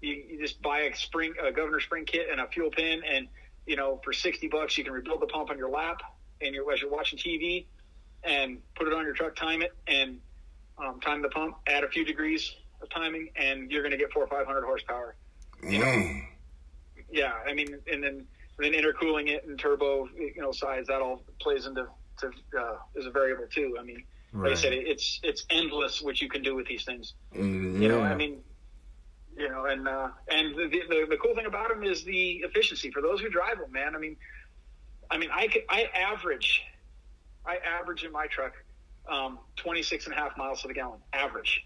You, 0.00 0.22
you 0.28 0.40
just 0.40 0.60
buy 0.60 0.80
a 0.80 0.96
spring, 0.96 1.34
a 1.42 1.52
governor 1.52 1.80
spring 1.80 2.04
kit 2.04 2.26
and 2.30 2.40
a 2.40 2.46
fuel 2.48 2.70
pin, 2.70 3.02
and 3.08 3.28
you 3.66 3.76
know 3.76 4.00
for 4.04 4.12
sixty 4.12 4.48
bucks 4.48 4.76
you 4.76 4.84
can 4.84 4.92
rebuild 4.92 5.22
the 5.22 5.26
pump 5.26 5.50
on 5.50 5.58
your 5.58 5.70
lap, 5.70 6.00
and 6.40 6.54
you're 6.54 6.70
as 6.72 6.80
you're 6.80 6.90
watching 6.90 7.18
TV, 7.18 7.66
and 8.22 8.58
put 8.74 8.86
it 8.86 8.92
on 8.92 9.04
your 9.04 9.14
truck, 9.14 9.36
time 9.36 9.62
it, 9.62 9.72
and 9.86 10.18
um, 10.78 11.00
time 11.00 11.22
the 11.22 11.28
pump, 11.28 11.56
add 11.66 11.84
a 11.84 11.88
few 11.88 12.04
degrees 12.04 12.54
of 12.82 12.88
timing, 12.90 13.30
and 13.36 13.70
you're 13.70 13.82
going 13.82 13.92
to 13.92 13.98
get 13.98 14.12
four 14.12 14.24
or 14.24 14.28
five 14.28 14.46
hundred 14.46 14.64
horsepower. 14.64 15.14
You 15.62 15.78
know? 15.78 16.20
Yeah, 17.10 17.32
I 17.46 17.54
mean, 17.54 17.78
and 17.90 18.02
then 18.02 18.26
and 18.58 18.60
then 18.60 18.72
intercooling 18.72 19.28
it 19.28 19.46
and 19.46 19.58
turbo, 19.58 20.08
you 20.16 20.34
know, 20.36 20.52
size 20.52 20.86
that 20.86 21.00
all 21.00 21.22
plays 21.40 21.66
into 21.66 21.86
to, 22.18 22.30
uh, 22.58 22.76
is 22.94 23.06
a 23.06 23.10
variable 23.10 23.46
too. 23.50 23.76
I 23.78 23.82
mean, 23.82 24.02
right. 24.32 24.50
like 24.50 24.58
I 24.58 24.60
said, 24.60 24.72
it's 24.72 25.20
it's 25.22 25.44
endless 25.50 26.02
what 26.02 26.20
you 26.20 26.28
can 26.28 26.42
do 26.42 26.54
with 26.54 26.66
these 26.66 26.84
things. 26.84 27.14
Yeah. 27.32 27.42
You 27.42 27.88
know, 27.88 28.02
I 28.02 28.14
mean, 28.14 28.40
you 29.36 29.48
know, 29.48 29.66
and 29.66 29.88
uh, 29.88 30.08
and 30.28 30.54
the, 30.54 30.68
the 30.68 31.06
the 31.10 31.16
cool 31.16 31.34
thing 31.34 31.46
about 31.46 31.68
them 31.68 31.82
is 31.82 32.04
the 32.04 32.42
efficiency 32.44 32.90
for 32.90 33.02
those 33.02 33.20
who 33.20 33.28
drive 33.28 33.58
them. 33.58 33.72
Man, 33.72 33.94
I 33.94 33.98
mean, 33.98 34.16
I 35.10 35.18
mean, 35.18 35.30
I 35.32 35.48
could, 35.48 35.62
I 35.68 35.88
average, 35.94 36.62
I 37.46 37.56
average 37.56 38.04
in 38.04 38.12
my 38.12 38.26
truck, 38.26 38.52
um, 39.08 39.38
26 39.56 40.06
and 40.06 40.14
a 40.14 40.16
half 40.16 40.36
miles 40.36 40.62
to 40.62 40.68
the 40.68 40.74
gallon, 40.74 41.00
average. 41.12 41.64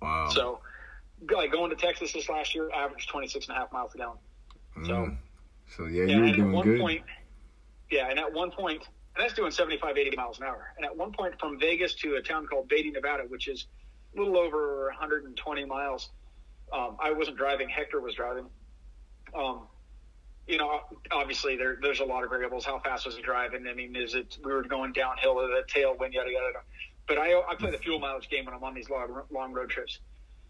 Wow. 0.00 0.28
So, 0.30 0.60
like 1.32 1.52
going 1.52 1.70
to 1.70 1.76
Texas 1.76 2.12
this 2.12 2.28
last 2.28 2.54
year, 2.54 2.70
average 2.70 3.06
26 3.06 3.48
and 3.48 3.56
a 3.56 3.60
half 3.60 3.72
miles 3.72 3.94
a 3.94 3.98
gallon. 3.98 4.18
So, 4.84 4.92
mm. 4.92 5.16
so 5.76 5.86
yeah, 5.86 6.04
you 6.04 6.20
were 6.20 6.32
doing 6.32 6.48
at 6.48 6.54
one 6.54 6.64
good. 6.64 6.80
Point, 6.80 7.02
yeah, 7.90 8.10
and 8.10 8.18
at 8.18 8.32
one 8.32 8.50
point, 8.50 8.82
and 9.14 9.24
that's 9.24 9.34
doing 9.34 9.50
75, 9.50 9.96
80 9.96 10.16
miles 10.16 10.38
an 10.38 10.44
hour. 10.44 10.74
And 10.76 10.84
at 10.84 10.94
one 10.94 11.12
point, 11.12 11.38
from 11.40 11.58
Vegas 11.58 11.94
to 11.94 12.16
a 12.16 12.22
town 12.22 12.46
called 12.46 12.68
Beatty, 12.68 12.90
Nevada, 12.90 13.24
which 13.28 13.48
is 13.48 13.66
a 14.14 14.18
little 14.18 14.36
over 14.36 14.86
120 14.88 15.64
miles, 15.64 16.10
um, 16.72 16.96
I 17.02 17.12
wasn't 17.12 17.38
driving. 17.38 17.68
Hector 17.68 18.00
was 18.00 18.14
driving. 18.14 18.46
Um, 19.34 19.62
you 20.46 20.58
know, 20.58 20.80
obviously 21.10 21.56
there 21.56 21.76
there's 21.82 22.00
a 22.00 22.04
lot 22.04 22.22
of 22.24 22.30
variables. 22.30 22.64
How 22.64 22.78
fast 22.78 23.06
was 23.06 23.16
he 23.16 23.22
driving? 23.22 23.66
I 23.68 23.74
mean, 23.74 23.96
is 23.96 24.14
it 24.14 24.38
we 24.44 24.52
were 24.52 24.62
going 24.62 24.92
downhill 24.92 25.40
at 25.40 25.50
a 25.50 25.62
tailwind, 25.66 26.12
yada 26.12 26.30
yada. 26.30 26.30
yada. 26.30 26.58
But 27.08 27.18
I 27.18 27.40
I 27.40 27.54
play 27.56 27.70
the 27.70 27.78
fuel 27.78 27.98
mileage 27.98 28.28
game 28.28 28.44
when 28.44 28.54
I'm 28.54 28.62
on 28.64 28.74
these 28.74 28.88
long 28.90 29.22
long 29.30 29.52
road 29.52 29.70
trips, 29.70 29.98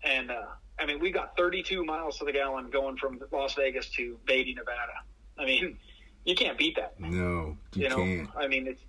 and 0.02 0.30
uh, 0.30 0.46
I 0.78 0.86
mean 0.86 1.00
we 1.00 1.10
got 1.10 1.36
32 1.36 1.84
miles 1.84 2.18
to 2.18 2.24
the 2.24 2.32
gallon 2.32 2.70
going 2.70 2.96
from 2.96 3.20
Las 3.32 3.54
Vegas 3.54 3.88
to 3.90 4.18
Beatty, 4.26 4.54
Nevada. 4.54 4.92
I 5.38 5.44
mean, 5.44 5.78
you 6.24 6.34
can't 6.34 6.56
beat 6.58 6.76
that. 6.76 6.98
No, 6.98 7.56
you, 7.74 7.82
You 7.82 7.88
know, 7.88 7.96
can't. 7.96 8.28
I 8.36 8.48
mean 8.48 8.66
it's 8.68 8.80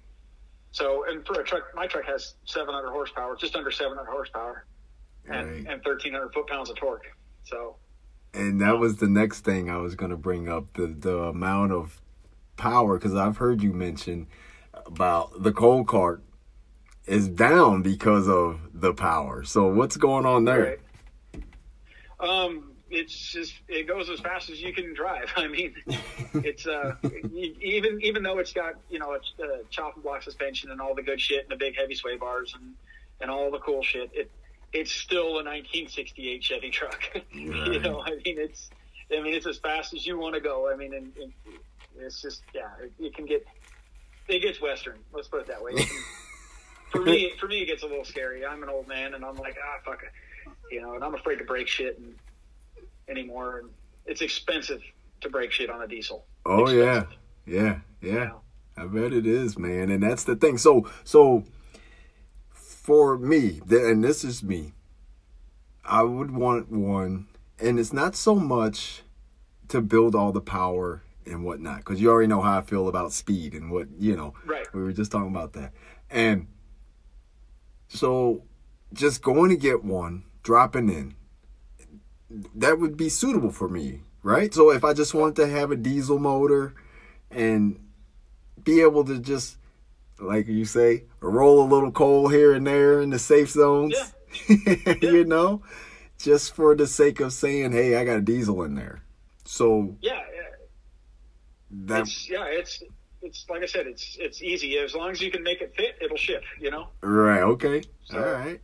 so 0.72 1.06
and 1.10 1.26
for 1.26 1.40
a 1.40 1.44
truck, 1.44 1.64
my 1.74 1.88
truck 1.88 2.06
has 2.06 2.36
700 2.46 2.90
horsepower, 2.92 3.36
just 3.38 3.56
under 3.56 3.72
700 3.72 4.10
horsepower, 4.10 4.66
and 5.26 5.48
Right. 5.48 5.58
and 5.74 5.86
1,300 5.86 6.34
foot 6.34 6.48
pounds 6.48 6.70
of 6.70 6.76
torque. 6.76 7.06
So 7.44 7.78
And 8.38 8.62
that 8.62 8.78
was 8.78 8.98
the 8.98 9.08
next 9.08 9.42
thing 9.42 9.70
I 9.70 9.78
was 9.78 9.96
going 9.96 10.12
to 10.12 10.18
bring 10.18 10.48
up 10.48 10.74
the 10.74 10.88
the 10.88 11.18
amount 11.18 11.72
of 11.72 12.00
power 12.56 12.98
because 12.98 13.16
I've 13.16 13.38
heard 13.38 13.64
you 13.64 13.74
mention 13.74 14.28
about 14.86 15.42
the 15.42 15.52
cold 15.52 15.88
cart 15.88 16.22
is 17.08 17.28
down 17.28 17.82
because 17.82 18.28
of 18.28 18.60
the 18.74 18.94
power. 18.94 19.44
So 19.44 19.68
what's 19.68 19.98
going 19.98 20.26
on 20.26 20.46
there? 20.46 20.78
Right. 21.34 21.44
Um, 22.20 22.74
it's 22.90 23.16
just 23.32 23.54
it 23.68 23.88
goes 23.88 24.10
as 24.10 24.20
fast 24.20 24.50
as 24.50 24.62
you 24.62 24.72
can 24.72 24.94
drive. 24.94 25.32
I 25.36 25.48
mean, 25.48 25.76
it's 26.34 26.68
uh 26.68 26.96
even 27.34 28.00
even 28.02 28.24
though 28.24 28.38
it's 28.38 28.54
got 28.54 28.76
you 28.90 29.00
know 29.00 29.14
it's 29.14 29.34
uh, 29.42 29.64
chopping 29.72 30.04
block 30.04 30.22
suspension 30.22 30.70
and 30.70 30.80
all 30.80 30.94
the 30.94 31.04
good 31.04 31.20
shit 31.20 31.42
and 31.42 31.52
the 31.52 31.56
big 31.56 31.76
heavy 31.76 31.96
sway 31.96 32.18
bars 32.18 32.54
and 32.54 32.76
and 33.20 33.32
all 33.32 33.50
the 33.50 33.60
cool 33.60 33.82
shit. 33.82 34.12
It 34.14 34.32
it's 34.74 34.92
still 34.92 35.40
a 35.40 35.44
1968 35.44 36.44
Chevy 36.44 36.70
truck. 36.70 37.02
you 37.32 37.80
know, 37.80 38.02
I 38.02 38.12
mean 38.12 38.40
it's 38.40 38.70
I 39.16 39.22
mean 39.22 39.34
it's 39.34 39.48
as 39.48 39.58
fast 39.58 39.94
as 39.94 40.06
you 40.06 40.18
want 40.18 40.36
to 40.36 40.42
go. 40.42 40.72
I 40.72 40.76
mean, 40.76 40.94
and, 40.94 41.12
and 41.18 41.34
it's 42.00 42.22
just 42.22 42.44
yeah, 42.54 42.70
it, 42.82 42.92
it 43.00 43.16
can 43.16 43.26
get 43.26 43.46
it 44.28 44.42
gets 44.42 44.62
western. 44.62 45.00
Let's 45.14 45.28
put 45.28 45.42
it 45.42 45.48
that 45.48 45.62
way. 45.62 45.76
Can- 45.76 45.88
for 46.92 47.02
me, 47.02 47.34
for 47.40 47.48
me, 47.48 47.62
it 47.62 47.66
gets 47.66 47.84
a 47.84 47.88
little 47.88 48.06
scary. 48.06 48.46
I'm 48.46 48.64
an 48.64 48.70
old 48.70 48.88
man, 48.88 49.14
and 49.14 49.24
I'm 49.24 49.36
like, 49.36 49.58
ah, 49.64 49.80
fuck 49.86 50.04
it, 50.04 50.54
you 50.72 50.82
know, 50.82 50.96
and 50.96 51.04
I'm 51.04 51.16
afraid 51.16 51.38
to 51.38 51.46
break 51.46 51.68
shit 51.68 51.98
and, 51.98 52.16
anymore. 53.10 53.60
And 53.60 53.70
it's 54.06 54.22
expensive 54.22 54.82
to 55.22 55.30
break 55.30 55.52
shit 55.52 55.70
on 55.70 55.82
a 55.82 55.88
diesel. 55.88 56.26
Oh 56.46 56.70
yeah. 56.70 57.06
Yeah. 57.46 57.80
Yeah. 58.02 58.26
know? 58.26 58.42
I 58.78 58.86
bet 58.86 59.12
it 59.12 59.26
is, 59.26 59.58
man. 59.58 59.90
And 59.90 60.04
that's 60.04 60.24
the 60.24 60.36
thing. 60.36 60.58
So, 60.58 60.88
so 61.04 61.44
for 62.88 63.18
me, 63.18 63.60
and 63.70 64.02
this 64.02 64.24
is 64.24 64.42
me, 64.42 64.72
I 65.84 66.04
would 66.04 66.32
want 66.32 66.72
one, 66.72 67.28
and 67.60 67.78
it's 67.78 67.92
not 67.92 68.16
so 68.16 68.34
much 68.34 69.04
to 69.68 69.82
build 69.82 70.16
all 70.16 70.32
the 70.32 70.40
power 70.40 71.02
and 71.26 71.44
whatnot, 71.44 71.80
because 71.80 72.00
you 72.00 72.10
already 72.10 72.30
know 72.30 72.40
how 72.40 72.60
I 72.60 72.62
feel 72.62 72.88
about 72.88 73.12
speed 73.12 73.54
and 73.54 73.70
what, 73.70 73.90
you 74.00 74.16
know, 74.16 74.36
Right. 74.46 74.74
we 74.74 74.82
were 74.82 74.94
just 74.94 75.12
talking 75.12 75.28
about 75.28 75.52
that. 75.52 75.74
And 76.10 76.48
so 77.90 78.44
just 78.94 79.22
going 79.22 79.50
to 79.50 79.58
get 79.58 79.84
one, 79.84 80.24
dropping 80.42 80.88
in, 80.88 81.16
that 82.56 82.80
would 82.80 82.96
be 82.96 83.10
suitable 83.10 83.52
for 83.52 83.68
me, 83.68 84.00
right? 84.24 84.54
So 84.54 84.72
if 84.72 84.86
I 84.86 84.94
just 84.94 85.14
wanted 85.14 85.36
to 85.36 85.48
have 85.48 85.72
a 85.72 85.76
diesel 85.76 86.20
motor 86.20 86.74
and 87.30 87.82
be 88.64 88.80
able 88.80 89.04
to 89.04 89.20
just, 89.20 89.58
like 90.20 90.48
you 90.48 90.66
say, 90.66 91.04
roll 91.20 91.62
a 91.64 91.68
little 91.68 91.92
coal 91.92 92.28
here 92.28 92.54
and 92.54 92.66
there 92.66 93.02
in 93.02 93.10
the 93.10 93.20
safe 93.20 93.50
zones, 93.52 93.96
you 95.02 95.24
know, 95.26 95.62
just 96.18 96.56
for 96.56 96.76
the 96.76 96.88
sake 96.88 97.20
of 97.20 97.34
saying, 97.34 97.72
hey, 97.72 97.96
I 97.96 98.04
got 98.06 98.18
a 98.18 98.22
diesel 98.22 98.64
in 98.64 98.76
there. 98.76 99.04
So 99.46 99.96
Yeah, 100.02 100.14
yeah. 100.36 100.42
that, 101.72 102.02
it's 102.02 102.30
yeah, 102.30 102.46
it's 102.46 102.84
it's 103.22 103.46
like 103.50 103.64
I 103.64 103.66
said, 103.66 103.88
it's 103.88 104.18
it's 104.20 104.42
easy 104.42 104.78
as 104.78 104.94
long 104.96 105.12
as 105.12 105.22
you 105.22 105.32
can 105.32 105.44
make 105.44 105.62
it 105.62 105.74
fit, 105.76 105.96
it'll 106.02 106.18
ship. 106.18 106.44
You 106.60 106.72
know. 106.72 106.88
right, 107.02 107.42
okay, 107.42 107.84
So- 108.06 108.18
all 108.18 108.32
right. 108.34 108.60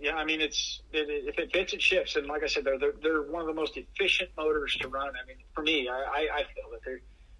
Yeah, 0.00 0.16
I 0.16 0.24
mean, 0.24 0.40
it's 0.40 0.82
it, 0.92 1.08
it- 1.08 1.28
if 1.28 1.38
it 1.38 1.52
fits, 1.52 1.72
it 1.74 1.80
ships. 1.80 2.16
And 2.16 2.26
like 2.26 2.42
I 2.42 2.48
said, 2.48 2.64
they're, 2.64 2.76
they're 2.78 2.94
they're 3.00 3.22
one 3.22 3.40
of 3.42 3.46
the 3.46 3.54
most 3.54 3.76
efficient 3.76 4.30
motors 4.36 4.76
to 4.80 4.88
run. 4.88 5.06
I 5.10 5.24
mean, 5.28 5.36
for 5.54 5.62
me, 5.62 5.88
I, 5.88 5.92
I, 5.94 6.28
I 6.38 6.42
feel 6.52 6.70
that 6.72 6.80
they 6.84 6.96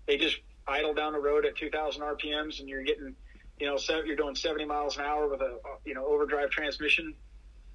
they 0.06 0.16
just 0.24 0.36
idle 0.68 0.94
down 0.94 1.12
the 1.12 1.18
road 1.18 1.44
at 1.44 1.56
2,000 1.56 2.00
RPMs, 2.02 2.60
and 2.60 2.68
you're 2.68 2.84
getting, 2.84 3.16
you 3.62 3.68
know, 3.68 3.78
you're 4.04 4.16
doing 4.16 4.34
70 4.34 4.64
miles 4.64 4.96
an 4.96 5.04
hour 5.04 5.28
with 5.28 5.40
a 5.40 5.44
uh, 5.44 5.76
you 5.84 5.94
know 5.94 6.04
overdrive 6.04 6.50
transmission, 6.50 7.14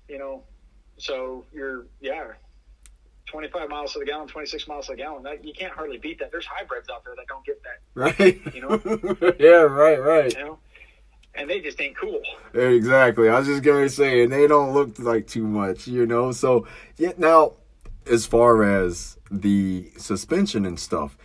you 0.10 0.18
know, 0.18 0.44
so 0.98 1.46
you're 1.54 1.86
yeah. 2.02 2.34
25 3.28 3.70
miles 3.70 3.92
to 3.94 4.00
the 4.00 4.06
gallon, 4.06 4.28
26 4.28 4.68
miles 4.68 4.88
to 4.88 4.94
the 4.94 4.98
gallon. 4.98 5.24
That 5.24 5.46
you 5.46 5.54
can't 5.54 5.72
hardly 5.72 5.98
beat 5.98 6.20
that. 6.20 6.32
There's 6.32 6.46
hybrids 6.46 6.90
out 6.90 7.06
there 7.06 7.14
that 7.16 7.28
don't 7.28 7.46
get 7.46 7.62
that, 7.64 8.20
Right. 8.20 8.56
You 8.56 8.62
know? 8.62 9.36
yeah, 9.40 9.64
right, 9.64 10.02
right. 10.02 10.34
you 10.34 10.44
know, 10.44 10.60
and 11.36 11.50
they 11.50 11.62
just 11.62 11.80
ain't 11.80 11.96
cool. 11.98 12.22
Exactly. 12.54 13.30
I 13.30 13.40
was 13.40 13.48
just 13.48 13.64
gonna 13.64 13.88
say, 13.88 14.24
and 14.24 14.32
they 14.32 14.46
don't 14.46 14.74
look 14.74 15.00
like 15.00 15.28
too 15.28 15.48
much, 15.48 15.88
you 15.88 16.06
know. 16.06 16.34
So, 16.34 16.68
yeah. 16.98 17.14
Now, 17.18 17.54
as 18.06 18.26
far 18.26 18.62
as 18.64 19.18
the 19.32 19.90
suspension 19.98 20.66
and 20.66 20.78
stuff, 20.78 21.18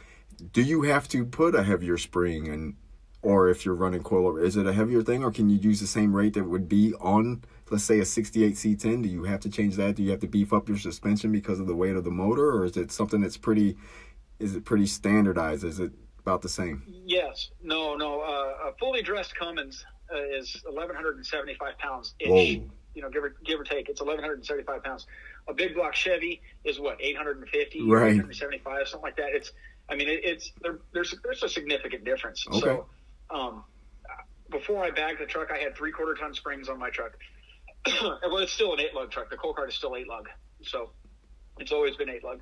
do 0.52 0.62
you 0.62 0.82
have 0.82 1.08
to 1.08 1.24
put 1.24 1.56
a 1.56 1.64
heavier 1.64 1.98
spring 1.98 2.46
and, 2.46 2.76
or 3.22 3.48
if 3.48 3.64
you're 3.64 3.74
running 3.74 4.02
coil, 4.02 4.36
is 4.36 4.56
it 4.56 4.66
a 4.66 4.72
heavier 4.72 5.02
thing, 5.02 5.22
or 5.22 5.30
can 5.30 5.48
you 5.48 5.56
use 5.56 5.80
the 5.80 5.86
same 5.86 6.14
rate 6.14 6.34
that 6.34 6.44
would 6.44 6.68
be 6.68 6.92
on, 7.00 7.42
let's 7.70 7.84
say, 7.84 8.00
a 8.00 8.04
68 8.04 8.54
C10? 8.54 9.02
Do 9.02 9.08
you 9.08 9.24
have 9.24 9.40
to 9.40 9.48
change 9.48 9.76
that? 9.76 9.94
Do 9.94 10.02
you 10.02 10.10
have 10.10 10.20
to 10.20 10.26
beef 10.26 10.52
up 10.52 10.68
your 10.68 10.78
suspension 10.78 11.30
because 11.30 11.60
of 11.60 11.66
the 11.66 11.76
weight 11.76 11.94
of 11.94 12.04
the 12.04 12.10
motor, 12.10 12.50
or 12.50 12.64
is 12.64 12.76
it 12.76 12.90
something 12.90 13.20
that's 13.20 13.36
pretty, 13.36 13.76
is 14.40 14.56
it 14.56 14.64
pretty 14.64 14.86
standardized? 14.86 15.64
Is 15.64 15.78
it 15.78 15.92
about 16.18 16.42
the 16.42 16.48
same? 16.48 16.82
Yes. 17.06 17.50
No, 17.62 17.94
no. 17.96 18.20
Uh, 18.20 18.70
a 18.70 18.72
fully 18.78 19.02
dressed 19.02 19.34
Cummins 19.36 19.84
uh, 20.12 20.18
is 20.36 20.60
1,175 20.66 21.78
pounds 21.78 22.14
ish. 22.18 22.28
Whoa. 22.28 22.68
You 22.94 23.00
know, 23.00 23.08
give 23.08 23.24
or 23.24 23.36
give 23.44 23.58
or 23.58 23.64
take, 23.64 23.88
it's 23.88 24.02
1,175 24.02 24.84
pounds. 24.84 25.06
A 25.48 25.54
big 25.54 25.74
block 25.74 25.94
Chevy 25.94 26.42
is 26.64 26.78
what 26.78 27.00
850, 27.00 27.82
Right. 27.88 28.12
875, 28.12 28.88
something 28.88 29.02
like 29.02 29.16
that. 29.16 29.30
It's, 29.32 29.52
I 29.88 29.96
mean, 29.96 30.08
it, 30.08 30.20
it's 30.22 30.52
there, 30.60 30.80
there's 30.92 31.14
there's 31.24 31.42
a 31.42 31.48
significant 31.48 32.04
difference. 32.04 32.46
Okay. 32.48 32.60
So, 32.60 32.86
um, 33.32 33.64
before 34.50 34.84
I 34.84 34.90
bagged 34.90 35.20
the 35.20 35.26
truck, 35.26 35.50
I 35.50 35.58
had 35.58 35.76
three 35.76 35.92
quarter 35.92 36.14
ton 36.14 36.34
springs 36.34 36.68
on 36.68 36.78
my 36.78 36.90
truck. 36.90 37.12
well, 38.02 38.38
it's 38.38 38.52
still 38.52 38.72
an 38.74 38.80
eight 38.80 38.94
lug 38.94 39.10
truck. 39.10 39.30
The 39.30 39.36
coal 39.36 39.54
cart 39.54 39.70
is 39.70 39.74
still 39.74 39.96
eight 39.96 40.08
lug, 40.08 40.28
so 40.62 40.90
it's 41.58 41.72
always 41.72 41.96
been 41.96 42.08
eight 42.08 42.22
lug. 42.22 42.40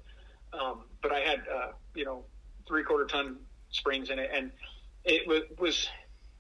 Um, 0.53 0.83
but 1.03 1.13
I 1.13 1.21
had, 1.21 1.41
uh, 1.41 1.73
you 1.95 2.05
know, 2.05 2.25
three 2.67 2.83
quarter 2.83 3.07
ton 3.07 3.39
springs 3.71 4.11
in 4.11 4.19
it, 4.19 4.31
and 4.35 4.51
it 5.05 5.27
was, 5.27 5.43
was 5.59 5.89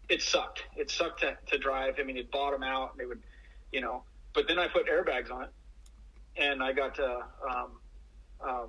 it 0.08 0.20
sucked. 0.20 0.64
It 0.76 0.90
sucked 0.90 1.20
to, 1.20 1.38
to 1.46 1.58
drive. 1.58 1.94
I 1.98 2.02
mean, 2.02 2.16
it 2.16 2.30
bottom 2.30 2.62
out, 2.62 2.92
and 2.92 3.00
it 3.00 3.06
would, 3.06 3.22
you 3.72 3.80
know. 3.80 4.02
But 4.34 4.48
then 4.48 4.58
I 4.58 4.68
put 4.68 4.86
airbags 4.86 5.30
on 5.30 5.44
it, 5.44 5.50
and 6.36 6.62
I 6.62 6.72
got 6.72 6.98
uh, 6.98 7.20
um, 7.48 7.70
um, 8.40 8.68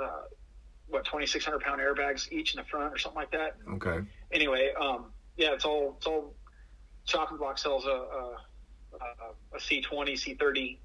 uh, 0.00 0.22
what 0.88 1.04
twenty 1.04 1.26
six 1.26 1.44
hundred 1.44 1.60
pound 1.60 1.80
airbags 1.80 2.30
each 2.32 2.54
in 2.54 2.58
the 2.58 2.64
front 2.64 2.94
or 2.94 2.98
something 2.98 3.20
like 3.20 3.32
that. 3.32 3.56
Okay. 3.74 4.06
Anyway, 4.32 4.70
um, 4.80 5.06
yeah, 5.36 5.52
it's 5.52 5.64
all 5.64 5.94
it's 5.98 6.06
all 6.06 6.34
chopping 7.04 7.36
block 7.36 7.58
sells 7.58 7.84
a 7.86 7.88
a, 7.88 8.36
a, 9.00 9.56
a 9.56 9.60
C 9.60 9.80
twenty 9.80 10.16
C 10.16 10.34
thirty 10.34 10.80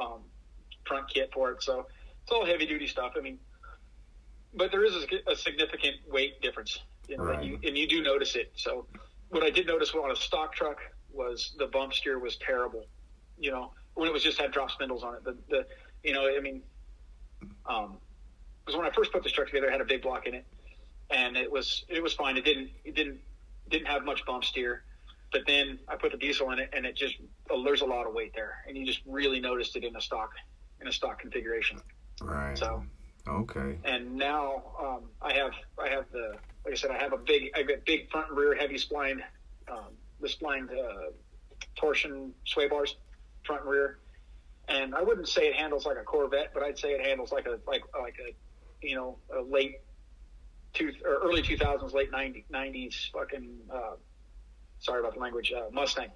um, 0.00 0.20
front 0.86 1.08
kit 1.08 1.30
for 1.32 1.50
it, 1.52 1.62
so 1.62 1.86
it's 2.22 2.32
all 2.32 2.44
heavy 2.44 2.66
duty 2.66 2.86
stuff. 2.86 3.12
I 3.16 3.20
mean, 3.20 3.38
but 4.54 4.70
there 4.70 4.84
is 4.84 4.94
a, 4.94 5.30
a 5.30 5.36
significant 5.36 5.96
weight 6.08 6.40
difference, 6.42 6.78
you 7.08 7.16
know, 7.16 7.24
Right. 7.24 7.38
and, 7.38 7.46
you, 7.46 7.58
and 7.64 7.76
you 7.78 7.86
do 7.88 8.02
notice 8.02 8.34
it. 8.36 8.52
So 8.54 8.86
what 9.28 9.42
I 9.42 9.50
did 9.50 9.66
notice 9.66 9.92
on 9.94 10.10
a 10.10 10.16
stock 10.16 10.54
truck 10.54 10.78
was 11.12 11.54
the 11.58 11.66
bump 11.66 11.94
steer 11.94 12.18
was 12.18 12.36
terrible. 12.36 12.86
You 13.38 13.50
know, 13.50 13.72
when 13.94 14.06
it 14.08 14.12
was 14.12 14.22
just 14.22 14.38
had 14.40 14.52
drop 14.52 14.70
spindles 14.70 15.02
on 15.02 15.14
it. 15.14 15.24
The 15.24 15.36
the 15.48 15.66
you 16.02 16.12
know, 16.12 16.28
I 16.28 16.40
mean, 16.40 16.62
um, 17.66 17.96
because 18.64 18.76
when 18.76 18.86
I 18.86 18.90
first 18.94 19.12
put 19.12 19.22
this 19.22 19.32
truck 19.32 19.48
together, 19.48 19.66
it 19.68 19.72
had 19.72 19.80
a 19.80 19.84
big 19.84 20.02
block 20.02 20.26
in 20.26 20.34
it, 20.34 20.44
and 21.10 21.36
it 21.36 21.50
was 21.50 21.84
it 21.88 22.02
was 22.02 22.12
fine. 22.14 22.36
It 22.36 22.44
didn't 22.44 22.70
it 22.84 22.94
didn't 22.94 23.20
didn't 23.70 23.86
have 23.86 24.04
much 24.04 24.24
bump 24.26 24.44
steer. 24.44 24.84
But 25.32 25.42
then 25.46 25.78
I 25.88 25.96
put 25.96 26.12
the 26.12 26.18
diesel 26.18 26.50
in 26.50 26.58
it, 26.58 26.70
and 26.72 26.84
it 26.84 26.96
just 26.96 27.14
oh, 27.50 27.62
there's 27.64 27.82
a 27.82 27.86
lot 27.86 28.06
of 28.06 28.14
weight 28.14 28.32
there, 28.34 28.54
and 28.66 28.76
you 28.76 28.84
just 28.84 29.00
really 29.06 29.40
noticed 29.40 29.76
it 29.76 29.84
in 29.84 29.96
a 29.96 30.00
stock 30.00 30.30
in 30.80 30.88
a 30.88 30.92
stock 30.92 31.20
configuration. 31.20 31.80
Right. 32.20 32.58
So 32.58 32.84
Okay. 33.28 33.78
and 33.84 34.16
now 34.16 34.62
um, 34.80 35.10
I 35.22 35.32
have 35.34 35.52
I 35.82 35.88
have 35.88 36.06
the 36.12 36.38
like 36.64 36.74
I 36.74 36.76
said 36.76 36.90
I 36.90 36.98
have 36.98 37.12
a 37.12 37.18
big 37.18 37.50
I've 37.54 37.68
got 37.68 37.84
big 37.86 38.10
front 38.10 38.28
and 38.30 38.36
rear 38.38 38.54
heavy 38.54 38.78
splined 38.78 39.22
um, 39.70 39.96
the 40.20 40.28
splined 40.28 40.70
uh, 40.70 41.10
torsion 41.76 42.32
sway 42.46 42.68
bars 42.68 42.96
front 43.44 43.62
and 43.62 43.70
rear, 43.70 43.98
and 44.68 44.94
I 44.94 45.02
wouldn't 45.02 45.28
say 45.28 45.46
it 45.48 45.54
handles 45.54 45.86
like 45.86 45.96
a 45.96 46.02
Corvette, 46.02 46.50
but 46.54 46.62
I'd 46.62 46.78
say 46.78 46.90
it 46.90 47.06
handles 47.06 47.32
like 47.32 47.46
a 47.46 47.58
like 47.66 47.82
like 48.00 48.16
a 48.26 48.34
you 48.86 48.96
know 48.96 49.18
a 49.36 49.42
late 49.42 49.76
two 50.72 50.92
early 51.04 51.42
two 51.42 51.56
thousands 51.56 51.92
late 51.92 52.10
90, 52.10 52.44
90s 52.52 53.10
fucking 53.12 53.48
uh, 53.72 53.94
sorry 54.78 55.00
about 55.00 55.14
the 55.14 55.20
language 55.20 55.52
uh, 55.56 55.70
Mustang. 55.72 56.10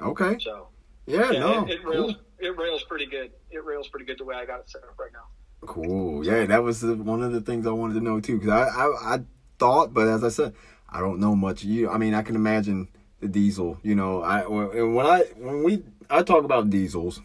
Okay. 0.00 0.36
So 0.40 0.68
Yeah. 1.06 1.30
yeah, 1.32 1.38
no. 1.38 1.66
it, 1.66 1.72
it 1.72 1.82
cool. 1.82 1.92
rails 1.92 2.14
it 2.38 2.56
rails 2.56 2.82
pretty 2.84 3.06
good. 3.06 3.30
It 3.50 3.64
rails 3.64 3.88
pretty 3.88 4.06
good 4.06 4.18
the 4.18 4.24
way 4.24 4.34
I 4.36 4.46
got 4.46 4.60
it 4.60 4.70
set 4.70 4.82
up 4.82 4.98
right 4.98 5.12
now. 5.12 5.26
Cool. 5.66 6.24
Yeah, 6.24 6.46
that 6.46 6.62
was 6.62 6.82
one 6.82 7.22
of 7.22 7.32
the 7.32 7.40
things 7.42 7.66
I 7.66 7.70
wanted 7.70 7.94
to 7.94 8.00
know 8.00 8.18
too, 8.20 8.38
because 8.38 8.50
I, 8.50 8.64
I 8.66 9.14
I 9.16 9.18
thought, 9.58 9.92
but 9.92 10.08
as 10.08 10.24
I 10.24 10.30
said, 10.30 10.54
I 10.88 11.00
don't 11.00 11.20
know 11.20 11.36
much. 11.36 11.62
You, 11.64 11.90
I 11.90 11.98
mean, 11.98 12.14
I 12.14 12.22
can 12.22 12.34
imagine 12.34 12.88
the 13.20 13.28
diesel. 13.28 13.78
You 13.82 13.94
know, 13.94 14.22
I 14.22 14.46
when 14.46 15.04
I 15.06 15.24
when 15.36 15.62
we 15.62 15.82
I 16.08 16.22
talk 16.22 16.44
about 16.44 16.70
diesels, 16.70 17.20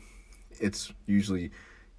it's 0.60 0.92
usually 1.08 1.52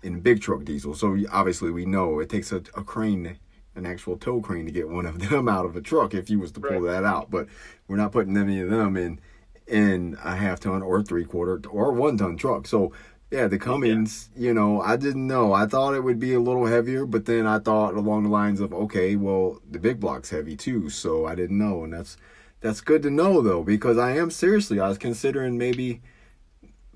in 0.03 0.21
big 0.21 0.43
truck 0.43 0.65
diesel. 0.65 0.95
So 0.95 1.17
obviously 1.33 1.71
we 1.71 1.87
know 1.87 2.21
it 2.21 2.29
takes 2.29 2.53
a, 2.53 2.57
a 2.57 2.85
crane, 2.85 3.39
an 3.77 3.87
actual 3.87 4.17
tow 4.17 4.41
crane, 4.41 4.67
to 4.67 4.73
get 4.73 4.89
one 4.89 5.07
of 5.07 5.19
them 5.19 5.49
out 5.51 5.65
of 5.65 5.77
a 5.77 5.81
truck 5.81 6.15
if 6.15 6.29
you 6.31 6.41
was 6.41 6.53
to 6.53 6.61
pull 6.61 6.81
right. 6.81 6.93
that 6.93 7.05
out. 7.05 7.31
But 7.31 7.47
we're 7.87 7.97
not 7.97 8.13
putting 8.13 8.37
any 8.37 8.61
of 8.61 8.71
them 8.71 8.97
in 8.97 9.21
in 9.67 10.17
a 10.25 10.37
half 10.37 10.61
ton 10.61 10.83
or 10.83 11.03
three 11.03 11.25
quarter 11.25 11.61
or 11.69 11.93
one 11.93 12.17
ton 12.17 12.37
truck. 12.37 12.67
So 12.67 12.93
yeah, 13.31 13.49
the 13.49 13.59
Cummins, 13.59 14.31
yeah. 14.37 14.47
you 14.47 14.55
know, 14.55 14.81
I 14.81 14.97
didn't 14.97 15.27
know. 15.27 15.53
I 15.53 15.67
thought 15.67 15.95
it 15.95 16.05
would 16.05 16.21
be 16.21 16.33
a 16.35 16.41
little 16.41 16.67
heavier, 16.67 17.05
but 17.07 17.27
then 17.27 17.47
I 17.47 17.59
thought 17.59 17.95
along 17.95 18.23
the 18.23 18.29
lines 18.29 18.61
of, 18.61 18.73
okay, 18.73 19.17
well, 19.17 19.61
the 19.69 19.81
big 19.81 19.99
block's 19.99 20.31
heavy 20.31 20.57
too, 20.57 20.89
so 20.91 21.27
I 21.27 21.35
didn't 21.35 21.59
know, 21.59 21.83
and 21.83 21.93
that's 21.93 22.17
that's 22.61 22.81
good 22.81 23.03
to 23.03 23.11
know 23.11 23.43
though, 23.43 23.63
because 23.63 23.99
I 23.99 24.17
am 24.17 24.31
seriously, 24.31 24.79
I 24.79 24.89
was 24.89 24.99
considering 24.99 25.59
maybe 25.59 26.03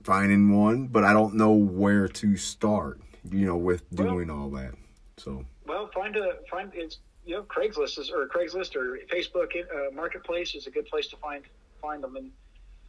finding 0.05 0.57
one, 0.57 0.87
but 0.87 1.05
I 1.05 1.13
don't 1.13 1.35
know 1.35 1.53
where 1.53 2.07
to 2.09 2.37
start, 2.37 3.01
you 3.29 3.47
know, 3.47 3.57
with 3.57 3.89
doing 3.91 4.29
well, 4.29 4.43
all 4.43 4.51
that. 4.51 4.75
So 5.17 5.45
well, 5.71 5.89
find 5.95 6.17
a 6.17 6.39
find 6.51 6.73
it's 6.75 6.99
you 7.25 7.37
know 7.37 7.43
Craigslist 7.43 7.99
is 7.99 8.11
or 8.11 8.27
Craigslist 8.27 8.75
or 8.75 8.99
Facebook 9.13 9.51
uh, 9.57 9.95
Marketplace 9.95 10.57
is 10.57 10.67
a 10.67 10.71
good 10.71 10.87
place 10.87 11.07
to 11.09 11.17
find 11.17 11.45
find 11.81 12.03
them. 12.03 12.17
And 12.17 12.33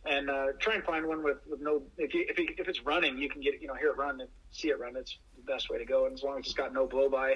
and 0.04 0.32
uh, 0.32 0.48
try 0.58 0.74
and 0.74 0.84
find 0.84 1.06
one 1.06 1.24
with, 1.24 1.38
with 1.48 1.62
no 1.62 1.84
if 2.00 2.16
you, 2.16 2.26
if, 2.28 2.40
you, 2.40 2.48
if 2.58 2.68
it's 2.68 2.84
running 2.84 3.20
you 3.20 3.30
can 3.30 3.40
get 3.40 3.62
you 3.62 3.68
know 3.68 3.76
hear 3.76 3.90
it 3.90 3.98
run 3.98 4.20
and 4.20 4.30
see 4.50 4.70
it 4.70 4.80
run. 4.80 4.96
It's 4.98 5.20
the 5.38 5.44
best 5.44 5.70
way 5.70 5.78
to 5.78 5.86
go. 5.86 6.08
And 6.08 6.16
as 6.16 6.24
long 6.24 6.40
as 6.40 6.46
it's 6.46 6.56
got 6.56 6.74
no 6.74 6.88
blow 6.88 7.08
by 7.08 7.36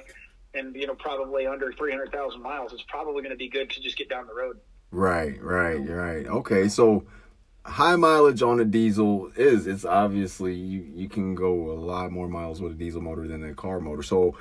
and 0.56 0.76
you 0.76 0.88
know 0.88 0.96
probably 0.96 1.46
under 1.46 1.72
300,000 1.72 2.42
miles 2.42 2.74
it's 2.74 2.84
probably 2.88 3.22
going 3.22 3.30
to 3.30 3.38
be 3.38 3.50
good 3.50 3.70
to 3.70 3.82
just 3.82 3.98
get 3.98 4.10
down 4.10 4.26
the 4.26 4.34
road. 4.34 4.60
Right 4.90 5.40
right 5.44 5.78
right. 5.78 6.26
Okay 6.26 6.70
so 6.70 7.06
high 7.66 7.96
mileage 7.96 8.42
on 8.42 8.60
a 8.60 8.66
diesel 8.66 9.32
is 9.36 9.68
it's 9.68 9.86
obviously 9.86 10.56
you 10.56 10.90
you 10.96 11.08
can 11.08 11.36
go 11.36 11.70
a 11.70 11.80
lot 11.80 12.12
more 12.12 12.28
miles 12.28 12.62
with 12.62 12.72
a 12.72 12.76
diesel 12.76 13.02
motor 13.02 13.28
than 13.28 13.48
a 13.48 13.54
car 13.54 13.80
motor. 13.80 14.02
So 14.02 14.36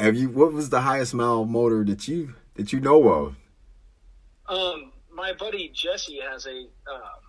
have 0.00 0.16
you 0.16 0.28
what 0.28 0.52
was 0.52 0.70
the 0.70 0.80
highest 0.80 1.14
mile 1.14 1.44
motor 1.44 1.84
that 1.84 2.08
you 2.08 2.34
that 2.54 2.72
you 2.72 2.80
know 2.80 3.08
of 3.08 3.36
um 4.48 4.90
my 5.20 5.32
buddy 5.34 5.70
Jesse 5.74 6.20
has 6.20 6.46
a 6.46 6.62
uh, 6.90 7.20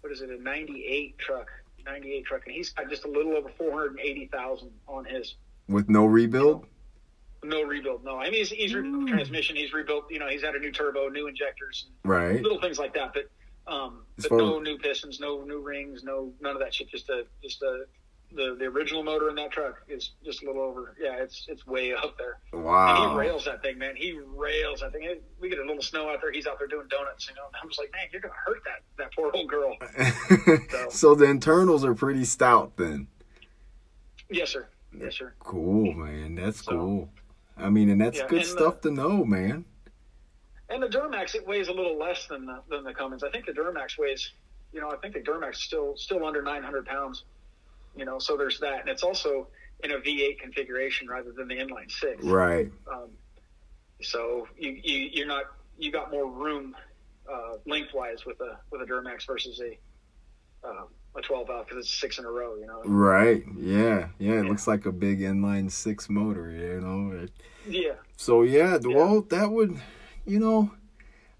what 0.00 0.12
is 0.12 0.22
it 0.22 0.30
a 0.30 0.40
'98 0.40 1.18
truck, 1.18 1.48
'98 1.84 2.24
truck, 2.24 2.42
and 2.46 2.54
he's 2.54 2.70
got 2.70 2.88
just 2.88 3.04
a 3.04 3.08
little 3.08 3.36
over 3.36 3.48
480,000 3.58 4.70
on 4.86 5.04
his. 5.04 5.34
With 5.68 5.88
no 5.88 6.06
rebuild. 6.06 6.66
no 7.42 7.62
rebuild. 7.62 8.04
No, 8.04 8.18
I 8.18 8.24
mean 8.24 8.34
he's, 8.34 8.50
he's 8.50 8.74
rebuilt 8.74 9.04
mm. 9.04 9.08
transmission. 9.08 9.56
He's 9.56 9.72
rebuilt. 9.72 10.04
You 10.10 10.18
know, 10.18 10.28
he's 10.28 10.42
had 10.42 10.54
a 10.54 10.58
new 10.58 10.70
turbo, 10.70 11.08
new 11.08 11.26
injectors, 11.26 11.86
right? 12.04 12.40
Little 12.40 12.60
things 12.60 12.78
like 12.78 12.94
that, 12.94 13.12
but 13.12 13.28
um, 13.72 14.04
but 14.16 14.32
no 14.32 14.60
new 14.60 14.78
pistons, 14.78 15.20
no 15.20 15.42
new 15.42 15.60
rings, 15.60 16.04
no 16.04 16.32
none 16.40 16.54
of 16.54 16.60
that 16.60 16.72
shit. 16.72 16.88
Just 16.88 17.08
a 17.10 17.24
just 17.42 17.60
a 17.62 17.84
the 18.32 18.56
the 18.58 18.66
original 18.66 19.02
motor 19.02 19.30
in 19.30 19.34
that 19.36 19.50
truck 19.50 19.76
is 19.88 20.12
just 20.24 20.42
a 20.42 20.46
little 20.46 20.62
over. 20.62 20.94
Yeah, 21.00 21.16
it's 21.16 21.46
it's 21.48 21.66
way 21.66 21.94
up 21.94 22.16
there. 22.18 22.38
Wow. 22.52 23.04
And 23.04 23.12
he 23.12 23.18
rails 23.18 23.44
that 23.46 23.62
thing, 23.62 23.78
man. 23.78 23.96
He 23.96 24.18
rails 24.36 24.80
that 24.80 24.92
thing. 24.92 25.20
We 25.40 25.48
get 25.48 25.58
a 25.58 25.64
little 25.64 25.82
snow 25.82 26.10
out 26.10 26.20
there. 26.20 26.30
He's 26.30 26.46
out 26.46 26.58
there 26.58 26.68
doing 26.68 26.88
donuts. 26.88 27.28
You 27.28 27.34
know, 27.36 27.46
and 27.46 27.56
I'm 27.62 27.68
just 27.68 27.80
like, 27.80 27.92
man, 27.92 28.02
you're 28.12 28.20
gonna 28.20 28.34
hurt 28.44 28.62
that 28.64 28.82
that 28.98 29.14
poor 29.14 29.30
old 29.32 29.48
girl. 29.48 29.76
so, 30.70 30.88
so 30.90 31.14
the 31.14 31.24
internals 31.24 31.84
are 31.84 31.94
pretty 31.94 32.24
stout 32.24 32.76
then. 32.76 33.08
Yes, 34.30 34.50
sir. 34.50 34.68
Yes, 34.96 35.16
sir. 35.16 35.32
Cool, 35.40 35.92
man. 35.94 36.34
That's 36.34 36.64
so, 36.64 36.72
cool. 36.72 37.08
I 37.56 37.70
mean, 37.70 37.88
and 37.88 38.00
that's 38.00 38.18
yeah, 38.18 38.26
good 38.28 38.40
and 38.40 38.48
stuff 38.48 38.82
the, 38.82 38.90
to 38.90 38.94
know, 38.94 39.24
man. 39.24 39.64
And 40.68 40.82
the 40.82 40.86
Duramax, 40.86 41.34
it 41.34 41.46
weighs 41.46 41.68
a 41.68 41.72
little 41.72 41.98
less 41.98 42.26
than 42.26 42.44
the 42.44 42.60
than 42.68 42.84
the 42.84 42.92
Cummins. 42.92 43.24
I 43.24 43.30
think 43.30 43.46
the 43.46 43.52
Duramax 43.52 43.98
weighs, 43.98 44.32
you 44.72 44.82
know, 44.82 44.90
I 44.90 44.96
think 44.96 45.14
the 45.14 45.20
Duramax 45.20 45.56
still 45.56 45.96
still 45.96 46.26
under 46.26 46.42
900 46.42 46.84
pounds 46.84 47.24
you 47.98 48.04
know, 48.04 48.18
so 48.18 48.36
there's 48.36 48.60
that, 48.60 48.80
and 48.80 48.88
it's 48.88 49.02
also 49.02 49.48
in 49.82 49.92
a 49.92 49.98
V8 49.98 50.38
configuration 50.38 51.08
rather 51.08 51.32
than 51.32 51.48
the 51.48 51.54
inline 51.54 51.90
six. 51.90 52.24
Right. 52.24 52.70
Um, 52.90 53.10
so 54.00 54.46
you, 54.56 54.80
you 54.82 55.10
you're 55.12 55.26
not 55.26 55.44
you 55.76 55.90
got 55.90 56.10
more 56.10 56.26
room 56.30 56.76
uh, 57.30 57.54
lengthwise 57.66 58.24
with 58.24 58.40
a 58.40 58.58
with 58.70 58.82
a 58.82 58.84
Duramax 58.84 59.26
versus 59.26 59.60
a 59.60 59.78
um, 60.68 60.88
a 61.16 61.20
12 61.20 61.46
valve 61.46 61.66
because 61.66 61.84
it's 61.84 62.00
six 62.00 62.18
in 62.18 62.24
a 62.24 62.30
row, 62.30 62.56
you 62.56 62.66
know. 62.66 62.82
Right. 62.84 63.44
Yeah. 63.56 64.08
Yeah. 64.18 64.32
It 64.32 64.44
yeah. 64.44 64.48
looks 64.48 64.66
like 64.66 64.86
a 64.86 64.92
big 64.92 65.20
inline 65.20 65.70
six 65.70 66.08
motor, 66.08 66.50
you 66.50 66.80
know. 66.80 67.26
Yeah. 67.66 67.94
So 68.16 68.42
yeah, 68.42 68.78
yeah, 68.82 68.96
well, 68.96 69.22
that 69.22 69.50
would, 69.50 69.80
you 70.26 70.38
know, 70.38 70.70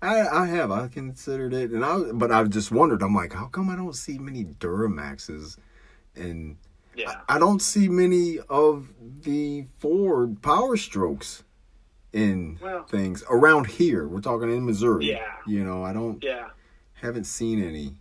I 0.00 0.26
I 0.28 0.46
have 0.46 0.70
I 0.70 0.88
considered 0.88 1.52
it, 1.52 1.70
and 1.70 1.84
I 1.84 1.98
but 2.12 2.30
I've 2.30 2.50
just 2.50 2.70
wondered. 2.70 3.02
I'm 3.02 3.14
like, 3.14 3.32
how 3.32 3.46
come 3.46 3.68
I 3.70 3.76
don't 3.76 3.96
see 3.96 4.18
many 4.18 4.44
Duramaxes 4.44 5.56
and 6.18 6.56
yeah. 6.94 7.20
I, 7.28 7.36
I 7.36 7.38
don't 7.38 7.60
see 7.60 7.88
many 7.88 8.38
of 8.48 8.88
the 9.22 9.66
Ford 9.78 10.42
Power 10.42 10.76
Strokes 10.76 11.44
in 12.12 12.58
well, 12.60 12.84
things 12.84 13.22
around 13.30 13.66
here. 13.66 14.08
We're 14.08 14.20
talking 14.20 14.50
in 14.50 14.64
Missouri. 14.66 15.10
Yeah. 15.10 15.24
You 15.46 15.64
know, 15.64 15.84
I 15.84 15.92
don't. 15.92 16.22
Yeah. 16.22 16.48
Haven't 16.94 17.24
seen 17.24 17.62
any, 17.62 17.94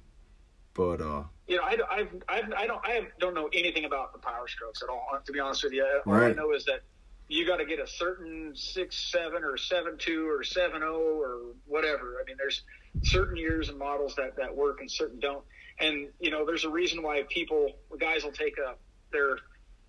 but 0.74 1.02
uh. 1.02 1.24
You 1.48 1.58
know, 1.58 1.64
I, 1.64 1.78
I've, 1.90 2.10
I've, 2.28 2.54
I 2.54 2.68
don't, 2.68 2.82
I 2.84 3.08
don't 3.20 3.34
know 3.34 3.48
anything 3.54 3.86
about 3.86 4.12
the 4.12 4.20
Power 4.20 4.48
Strokes 4.48 4.82
at 4.84 4.90
all. 4.90 5.08
To 5.24 5.32
be 5.32 5.40
honest 5.40 5.64
with 5.64 5.74
you, 5.74 5.86
all 6.06 6.14
right. 6.14 6.32
I 6.32 6.34
know 6.34 6.52
is 6.54 6.66
that 6.66 6.82
you 7.30 7.46
got 7.46 7.58
to 7.58 7.66
get 7.66 7.80
a 7.80 7.88
certain 7.88 8.54
six 8.56 9.12
seven 9.12 9.44
or 9.44 9.56
seven 9.56 9.98
two 9.98 10.28
or 10.28 10.44
seven 10.44 10.82
zero 10.82 10.98
or 10.98 11.40
whatever. 11.66 12.18
I 12.22 12.26
mean, 12.26 12.36
there's 12.38 12.64
certain 13.04 13.38
years 13.38 13.70
and 13.70 13.78
models 13.78 14.16
that 14.16 14.36
that 14.38 14.56
work 14.56 14.82
and 14.82 14.90
certain 14.90 15.20
don't. 15.20 15.44
And 15.80 16.08
you 16.20 16.32
know, 16.32 16.46
there's 16.46 16.66
a 16.66 16.70
reason 16.70 17.04
why 17.04 17.24
people, 17.30 17.74
guys, 18.00 18.24
will 18.24 18.32
take 18.32 18.58
a 18.58 18.76
their 19.12 19.38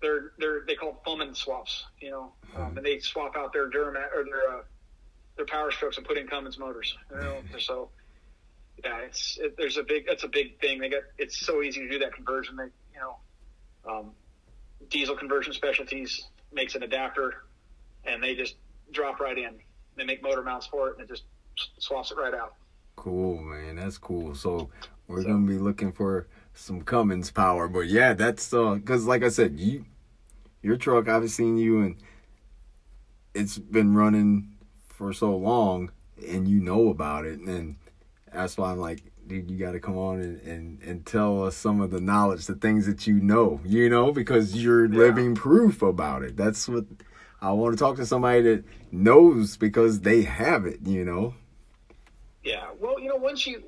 their 0.01 0.31
their 0.37 0.65
they 0.65 0.75
call 0.75 0.91
them 0.91 0.99
Fummins 1.05 1.37
swaps. 1.37 1.85
You 1.99 2.11
know, 2.11 2.31
um, 2.55 2.77
and 2.77 2.85
they 2.85 2.99
swap 2.99 3.35
out 3.35 3.53
their 3.53 3.69
Duramax 3.69 4.13
or 4.15 4.23
their 4.23 4.57
uh, 4.57 4.61
their 5.35 5.45
Power 5.45 5.71
Strokes 5.71 5.97
and 5.97 6.05
put 6.05 6.17
in 6.17 6.27
Cummins 6.27 6.59
motors. 6.59 6.95
You 7.11 7.17
know, 7.17 7.37
so 7.57 7.89
yeah, 8.83 8.99
it's 8.99 9.37
it, 9.41 9.57
there's 9.57 9.77
a 9.77 9.83
big 9.83 10.05
that's 10.07 10.23
a 10.23 10.27
big 10.27 10.59
thing. 10.59 10.79
They 10.79 10.89
get 10.89 11.03
it's 11.17 11.37
so 11.37 11.61
easy 11.61 11.81
to 11.81 11.89
do 11.89 11.99
that 11.99 12.13
conversion. 12.13 12.55
They 12.55 12.65
you 12.93 12.99
know, 12.99 13.15
um, 13.91 14.11
Diesel 14.89 15.15
Conversion 15.15 15.53
Specialists 15.53 16.27
makes 16.51 16.75
an 16.75 16.83
adapter, 16.83 17.43
and 18.05 18.23
they 18.23 18.35
just 18.35 18.55
drop 18.91 19.19
right 19.19 19.37
in. 19.37 19.55
They 19.95 20.05
make 20.05 20.23
motor 20.23 20.41
mounts 20.41 20.67
for 20.67 20.89
it, 20.89 20.97
and 20.97 21.09
it 21.09 21.09
just 21.09 21.23
swaps 21.79 22.11
it 22.11 22.17
right 22.17 22.33
out. 22.33 22.53
Cool, 22.95 23.41
man. 23.41 23.75
That's 23.75 23.97
cool. 23.97 24.35
So 24.35 24.69
we're 25.09 25.23
so, 25.23 25.27
gonna 25.27 25.47
be 25.47 25.57
looking 25.57 25.91
for 25.91 26.27
some 26.53 26.81
Cummins 26.81 27.31
power, 27.31 27.67
but 27.67 27.87
yeah, 27.87 28.13
that's 28.13 28.53
uh, 28.53 28.79
cause 28.85 29.05
like 29.05 29.23
I 29.23 29.29
said, 29.29 29.59
you, 29.59 29.85
your 30.61 30.77
truck, 30.77 31.09
I've 31.09 31.29
seen 31.29 31.57
you 31.57 31.81
and 31.81 31.95
it's 33.33 33.57
been 33.57 33.95
running 33.95 34.55
for 34.87 35.13
so 35.13 35.35
long, 35.35 35.91
and 36.27 36.47
you 36.47 36.59
know 36.59 36.89
about 36.89 37.25
it, 37.25 37.39
and 37.39 37.75
that's 38.33 38.57
why 38.57 38.71
I'm 38.71 38.79
like, 38.79 39.03
dude, 39.27 39.49
you 39.49 39.57
got 39.57 39.71
to 39.71 39.79
come 39.79 39.97
on 39.97 40.19
and, 40.19 40.41
and, 40.41 40.81
and 40.81 41.05
tell 41.05 41.43
us 41.43 41.55
some 41.55 41.81
of 41.81 41.91
the 41.91 42.01
knowledge, 42.01 42.47
the 42.47 42.55
things 42.55 42.85
that 42.87 43.07
you 43.07 43.19
know, 43.19 43.61
you 43.63 43.89
know, 43.89 44.11
because 44.11 44.61
you're 44.61 44.91
yeah. 44.91 44.99
living 44.99 45.35
proof 45.35 45.81
about 45.81 46.23
it. 46.23 46.35
That's 46.35 46.67
what 46.67 46.85
I 47.41 47.51
want 47.51 47.77
to 47.77 47.79
talk 47.81 47.95
to 47.97 48.05
somebody 48.05 48.41
that 48.41 48.63
knows 48.91 49.55
because 49.55 50.01
they 50.01 50.23
have 50.23 50.65
it, 50.65 50.79
you 50.85 51.05
know. 51.05 51.35
Yeah, 52.43 52.67
well, 52.79 52.99
you 52.99 53.09
know, 53.09 53.17
once 53.17 53.45
you, 53.45 53.61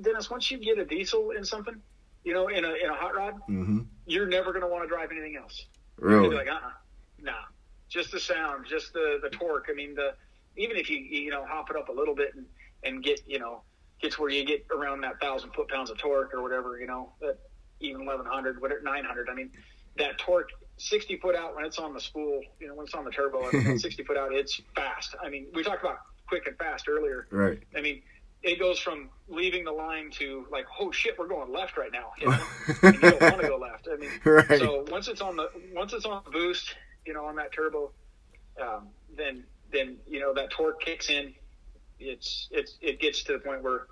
Dennis, 0.00 0.28
once 0.28 0.50
you 0.50 0.58
get 0.58 0.78
a 0.78 0.84
diesel 0.84 1.30
in 1.30 1.44
something, 1.44 1.80
you 2.24 2.34
know, 2.34 2.48
in 2.48 2.64
a 2.64 2.72
in 2.74 2.90
a 2.90 2.94
hot 2.94 3.16
rod, 3.16 3.34
mm-hmm. 3.48 3.80
you're 4.06 4.26
never 4.26 4.52
going 4.52 4.62
to 4.62 4.68
want 4.68 4.84
to 4.84 4.88
drive 4.88 5.10
anything 5.10 5.36
else. 5.36 5.64
Really? 5.96 6.36
Like, 6.36 6.48
uh, 6.48 6.52
uh-uh, 6.52 6.70
nah, 7.22 7.32
just 7.88 8.12
the 8.12 8.20
sound, 8.20 8.66
just 8.68 8.92
the 8.92 9.18
the 9.22 9.30
torque. 9.30 9.68
I 9.70 9.74
mean, 9.74 9.94
the 9.94 10.14
even 10.56 10.76
if 10.76 10.90
you 10.90 10.98
you 10.98 11.30
know 11.30 11.44
hop 11.46 11.70
it 11.70 11.76
up 11.76 11.88
a 11.88 11.92
little 11.92 12.14
bit 12.14 12.34
and 12.34 12.44
and 12.84 13.02
get 13.02 13.20
you 13.26 13.38
know 13.38 13.62
gets 14.00 14.18
where 14.18 14.28
you 14.28 14.44
get 14.44 14.66
around 14.70 15.00
that 15.00 15.20
thousand 15.20 15.52
foot 15.54 15.68
pounds 15.68 15.90
of 15.90 15.96
torque 15.96 16.34
or 16.34 16.42
whatever, 16.42 16.78
you 16.78 16.86
know, 16.86 17.12
that 17.20 17.38
even 17.80 18.02
eleven 18.02 18.26
hundred, 18.26 18.60
whatever 18.60 18.82
nine 18.82 19.04
hundred. 19.04 19.30
I 19.30 19.34
mean, 19.34 19.50
that 19.96 20.18
torque 20.18 20.50
60 20.78 21.16
foot 21.16 21.34
out 21.34 21.56
when 21.56 21.64
it's 21.64 21.78
on 21.78 21.92
the 21.92 22.00
spool, 22.00 22.40
you 22.60 22.68
know, 22.68 22.74
when 22.74 22.86
it's 22.86 22.94
on 22.94 23.04
the 23.04 23.10
turbo, 23.10 23.50
60 23.76 24.04
foot 24.04 24.16
out, 24.16 24.32
it's 24.32 24.60
fast. 24.74 25.14
I 25.22 25.28
mean, 25.28 25.46
we 25.54 25.62
talked 25.62 25.82
about 25.82 25.98
quick 26.28 26.46
and 26.46 26.56
fast 26.56 26.88
earlier. 26.88 27.26
Right. 27.30 27.58
I 27.76 27.80
mean, 27.80 28.02
it 28.42 28.58
goes 28.58 28.78
from 28.78 29.10
leaving 29.28 29.64
the 29.64 29.72
line 29.72 30.10
to 30.12 30.46
like, 30.50 30.66
oh 30.80 30.90
shit, 30.90 31.18
we're 31.18 31.28
going 31.28 31.52
left 31.52 31.76
right 31.76 31.92
now. 31.92 32.12
You, 32.20 32.28
know? 32.28 32.38
you 32.82 33.00
don't 33.00 33.20
want 33.20 33.40
to 33.40 33.48
go 33.48 33.56
left. 33.56 33.88
I 33.92 33.96
mean, 33.96 34.10
right. 34.24 34.58
so 34.58 34.84
once 34.90 35.08
it's 35.08 35.20
on 35.20 35.36
the 35.36 35.50
once 35.74 35.92
it's 35.92 36.04
on 36.04 36.22
the 36.24 36.30
boost, 36.30 36.74
you 37.04 37.12
know, 37.12 37.24
on 37.24 37.36
that 37.36 37.52
turbo, 37.52 37.90
um, 38.60 38.88
then 39.16 39.44
then 39.72 39.96
you 40.06 40.20
know 40.20 40.34
that 40.34 40.50
torque 40.50 40.80
kicks 40.80 41.10
in. 41.10 41.34
It's 41.98 42.48
it's 42.50 42.78
it 42.80 43.00
gets 43.00 43.22
to 43.24 43.32
the 43.32 43.38
point 43.40 43.62
where 43.62 43.86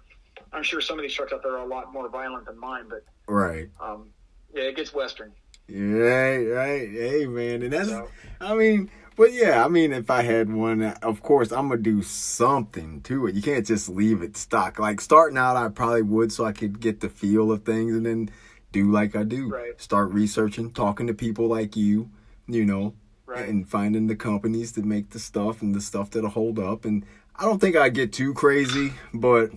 I'm 0.53 0.63
sure 0.63 0.81
some 0.81 0.99
of 0.99 1.03
these 1.03 1.15
trucks 1.15 1.33
out 1.33 1.43
there 1.43 1.53
are 1.53 1.65
a 1.65 1.67
lot 1.67 1.93
more 1.93 2.09
violent 2.09 2.47
than 2.47 2.59
mine, 2.59 2.85
but 2.89 3.05
right. 3.27 3.69
Um, 3.81 4.11
yeah, 4.55 4.65
it 4.65 4.77
gets 4.77 4.95
western. 4.95 5.33
Right, 5.69 6.45
right. 6.45 6.89
Hey, 6.89 7.27
man, 7.27 7.63
and 7.63 7.73
that's. 7.73 7.89
So- 7.89 8.09
I 8.41 8.55
mean, 8.55 8.91
but 9.17 9.33
yeah, 9.33 9.65
I 9.65 9.69
mean, 9.69 9.93
if 9.93 10.11
I 10.11 10.23
had 10.23 10.53
one, 10.53 10.83
of 10.83 11.23
course, 11.23 11.51
I'm 11.53 11.69
gonna 11.69 11.81
do 11.81 12.03
something 12.03 13.01
to 13.03 13.27
it. 13.27 13.35
You 13.35 13.43
can't 13.43 13.67
just 13.67 13.89
leave 13.89 14.23
it 14.23 14.37
stock. 14.37 14.79
Like 14.79 15.01
starting 15.01 15.39
out, 15.39 15.57
I 15.57 15.69
probably 15.69 16.03
would, 16.03 16.33
so 16.33 16.45
I 16.45 16.53
could 16.53 16.81
get 16.81 17.01
the 17.01 17.09
feel 17.09 17.51
of 17.51 17.65
things, 17.65 17.95
and 17.95 18.07
then 18.07 18.31
do 18.73 18.91
like 18.91 19.17
I 19.17 19.23
do. 19.25 19.49
Right. 19.49 19.81
Start 19.81 20.11
researching, 20.13 20.71
talking 20.73 21.07
to 21.07 21.15
people 21.15 21.47
like 21.49 21.77
you, 21.77 22.11
you 22.47 22.65
know, 22.65 22.95
Right. 23.27 23.49
and 23.49 23.69
finding 23.69 24.07
the 24.07 24.17
companies 24.17 24.73
that 24.73 24.85
make 24.85 25.11
the 25.11 25.19
stuff 25.19 25.63
and 25.63 25.75
the 25.75 25.81
stuff 25.81 26.11
that'll 26.11 26.31
hold 26.31 26.59
up. 26.59 26.85
And 26.85 27.05
I 27.35 27.45
don't 27.45 27.61
think 27.61 27.75
I'd 27.77 27.95
get 27.95 28.13
too 28.13 28.35
crazy, 28.35 28.93
but 29.15 29.51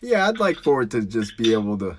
yeah, 0.00 0.28
I'd 0.28 0.38
like 0.38 0.58
for 0.58 0.82
it 0.82 0.90
to 0.90 1.02
just 1.02 1.36
be 1.36 1.52
able 1.52 1.78
to, 1.78 1.96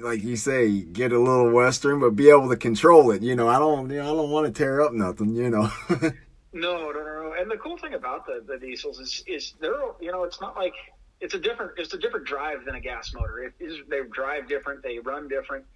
like 0.00 0.22
you 0.22 0.36
say, 0.36 0.80
get 0.80 1.12
a 1.12 1.18
little 1.18 1.50
western, 1.50 2.00
but 2.00 2.16
be 2.16 2.30
able 2.30 2.48
to 2.48 2.56
control 2.56 3.10
it. 3.10 3.22
You 3.22 3.36
know, 3.36 3.48
I 3.48 3.58
don't, 3.58 3.90
you 3.90 3.98
know, 3.98 4.12
I 4.12 4.16
don't 4.16 4.30
want 4.30 4.46
to 4.46 4.52
tear 4.52 4.80
up 4.80 4.92
nothing. 4.92 5.34
You 5.34 5.50
know. 5.50 5.70
No, 6.52 6.90
no, 6.90 7.02
no. 7.02 7.34
And 7.38 7.50
the 7.50 7.56
cool 7.56 7.76
thing 7.76 7.94
about 7.94 8.26
the, 8.26 8.42
the 8.46 8.58
diesels 8.58 8.98
is 9.00 9.22
is 9.26 9.54
they're 9.60 9.74
you 10.00 10.10
know 10.10 10.24
it's 10.24 10.40
not 10.40 10.56
like 10.56 10.74
it's 11.20 11.34
a 11.34 11.38
different 11.38 11.72
it's 11.76 11.92
a 11.94 11.98
different 11.98 12.26
drive 12.26 12.64
than 12.64 12.74
a 12.74 12.80
gas 12.80 13.12
motor. 13.12 13.40
It 13.40 13.54
is 13.60 13.78
they 13.88 14.00
drive 14.10 14.48
different, 14.48 14.82
they 14.82 14.98
run 14.98 15.28
different. 15.28 15.66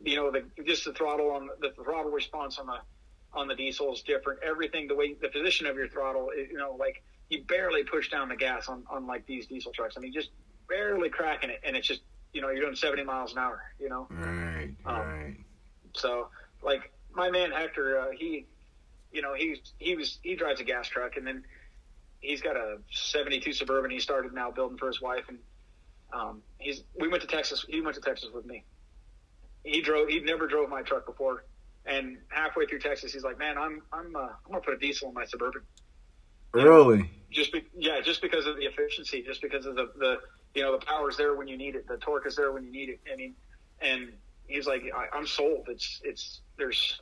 You 0.00 0.16
know, 0.16 0.30
the 0.30 0.44
just 0.64 0.84
the 0.84 0.92
throttle 0.92 1.30
on 1.30 1.48
the, 1.60 1.70
throttle 1.70 2.10
response 2.10 2.58
on 2.58 2.66
the 2.66 2.78
on 3.34 3.48
the 3.48 3.54
diesel 3.54 3.92
is 3.92 4.02
different. 4.02 4.40
Everything 4.42 4.86
the 4.86 4.94
way 4.94 5.14
the 5.20 5.28
position 5.28 5.66
of 5.66 5.76
your 5.76 5.88
throttle, 5.88 6.28
you 6.36 6.56
know, 6.56 6.76
like 6.78 7.02
you 7.28 7.42
barely 7.44 7.82
push 7.82 8.10
down 8.10 8.28
the 8.28 8.36
gas 8.36 8.68
on 8.68 8.84
on 8.90 9.06
like 9.06 9.26
these 9.26 9.46
diesel 9.46 9.72
trucks. 9.72 9.96
I 9.96 10.00
mean, 10.00 10.12
just 10.12 10.30
barely 10.68 11.08
cracking 11.08 11.50
it, 11.50 11.60
and 11.64 11.76
it's 11.76 11.88
just 11.88 12.02
you 12.32 12.40
know 12.40 12.48
you're 12.50 12.62
doing 12.62 12.74
70 12.76 13.04
miles 13.04 13.32
an 13.32 13.38
hour. 13.38 13.62
You 13.78 13.88
know, 13.88 14.06
right, 14.10 14.74
Um, 14.84 14.96
right. 14.96 15.36
so 15.94 16.28
like 16.62 16.92
my 17.14 17.30
man 17.30 17.50
Hector, 17.50 17.98
uh, 18.00 18.06
he, 18.16 18.46
you 19.12 19.22
know, 19.22 19.34
he's 19.34 19.58
he 19.78 19.94
was 19.94 20.18
he 20.22 20.34
drives 20.34 20.60
a 20.60 20.64
gas 20.64 20.88
truck, 20.88 21.16
and 21.16 21.26
then 21.26 21.44
he's 22.20 22.40
got 22.40 22.56
a 22.56 22.78
'72 22.90 23.52
Suburban. 23.52 23.90
He 23.90 24.00
started 24.00 24.32
now 24.32 24.50
building 24.50 24.78
for 24.78 24.86
his 24.86 25.00
wife, 25.00 25.24
and 25.28 25.38
um, 26.12 26.42
he's 26.58 26.84
we 26.98 27.08
went 27.08 27.22
to 27.22 27.28
Texas. 27.28 27.64
He 27.68 27.80
went 27.80 27.94
to 27.96 28.00
Texas 28.00 28.30
with 28.32 28.46
me. 28.46 28.64
He 29.64 29.80
drove. 29.82 30.08
He 30.08 30.20
never 30.20 30.46
drove 30.46 30.68
my 30.70 30.82
truck 30.82 31.04
before, 31.06 31.44
and 31.84 32.16
halfway 32.28 32.66
through 32.66 32.80
Texas, 32.80 33.12
he's 33.12 33.24
like, 33.24 33.38
"Man, 33.38 33.58
I'm 33.58 33.82
I'm 33.92 34.16
uh, 34.16 34.20
I'm 34.20 34.50
gonna 34.50 34.60
put 34.62 34.74
a 34.74 34.78
diesel 34.78 35.08
in 35.08 35.14
my 35.14 35.24
Suburban." 35.26 35.62
Really? 36.54 37.10
Just 37.30 37.50
be, 37.52 37.64
yeah, 37.74 38.00
just 38.02 38.20
because 38.20 38.44
of 38.46 38.56
the 38.56 38.64
efficiency, 38.66 39.22
just 39.22 39.40
because 39.40 39.64
of 39.66 39.74
the 39.74 39.90
the 39.98 40.16
you 40.54 40.62
know 40.62 40.72
the 40.78 40.84
power's 40.84 41.16
there 41.16 41.34
when 41.34 41.48
you 41.48 41.56
need 41.56 41.74
it, 41.74 41.86
the 41.88 41.96
torque 41.98 42.26
is 42.26 42.36
there 42.36 42.52
when 42.52 42.64
you 42.64 42.72
need 42.72 42.88
it. 42.88 43.00
I 43.12 43.16
mean, 43.16 43.34
and 43.80 44.12
he's 44.46 44.66
like, 44.66 44.82
I, 44.94 45.16
I'm 45.16 45.26
sold. 45.26 45.66
It's 45.68 46.00
it's 46.04 46.40
there's, 46.58 47.00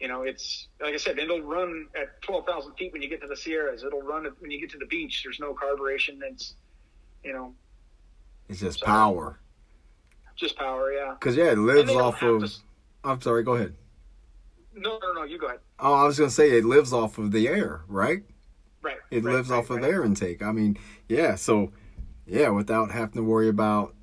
you 0.00 0.08
know, 0.08 0.22
it's 0.22 0.68
like 0.80 0.94
I 0.94 0.98
said, 0.98 1.18
it'll 1.18 1.40
run 1.42 1.86
at 2.00 2.20
twelve 2.22 2.46
thousand 2.46 2.74
feet 2.74 2.92
when 2.92 3.02
you 3.02 3.08
get 3.08 3.20
to 3.22 3.26
the 3.26 3.36
Sierras. 3.36 3.82
It'll 3.82 4.02
run 4.02 4.26
at- 4.26 4.40
when 4.40 4.50
you 4.50 4.60
get 4.60 4.70
to 4.70 4.78
the 4.78 4.86
beach. 4.86 5.22
There's 5.24 5.40
no 5.40 5.54
carburation. 5.54 6.18
It's, 6.22 6.54
you 7.24 7.32
know, 7.32 7.54
It's 8.48 8.60
just 8.60 8.80
So- 8.80 8.86
power. 8.86 9.38
just 10.36 10.56
power. 10.56 10.92
Yeah. 10.92 11.14
Cause 11.20 11.34
yeah, 11.36 11.50
it 11.52 11.58
lives 11.58 11.90
off 11.92 12.22
of. 12.22 12.44
to 12.44 12.56
I'm 13.04 13.20
sorry. 13.20 13.42
Go 13.42 13.54
ahead. 13.54 13.74
no, 14.74 14.98
no, 15.02 15.12
no. 15.12 15.22
You 15.24 15.38
go 15.38 15.46
ahead. 15.46 15.60
Oh, 15.80 15.94
I 15.94 16.04
was 16.04 16.18
gonna 16.18 16.30
say 16.30 16.50
it 16.58 16.64
lives 16.64 16.92
off 16.92 17.18
of 17.18 17.32
the 17.32 17.48
air, 17.48 17.82
right? 17.88 18.22
Right. 18.82 18.98
It 19.10 19.24
right, 19.24 19.34
lives 19.34 19.48
right, 19.50 19.58
off 19.58 19.70
of 19.70 19.76
right. 19.78 19.84
air 19.90 20.04
intake. 20.04 20.42
I 20.42 20.52
mean, 20.52 20.78
yeah. 21.08 21.34
So, 21.34 21.72
yeah, 22.28 22.50
without 22.50 22.90
having 22.90 23.14
to 23.14 23.22
worry 23.22 23.48
about 23.48 23.94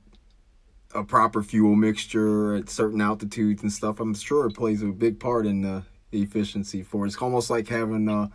a 0.94 1.04
proper 1.04 1.44
fuel 1.44 1.76
mixture 1.76 2.56
at 2.56 2.70
certain 2.70 3.02
altitudes 3.02 3.62
and 3.62 3.72
stuff, 3.72 4.00
I'm 4.00 4.14
sure 4.16 4.48
it 4.48 4.56
plays 4.56 4.82
a 4.82 4.88
big 4.88 5.20
part 5.20 5.46
in 5.46 5.62
the 5.62 5.84
efficiency 6.12 6.82
for 6.82 7.06
it. 7.06 7.10
It's 7.10 7.22
almost 7.22 7.50
like 7.50 7.68
having 7.68 8.08
a, 8.10 8.32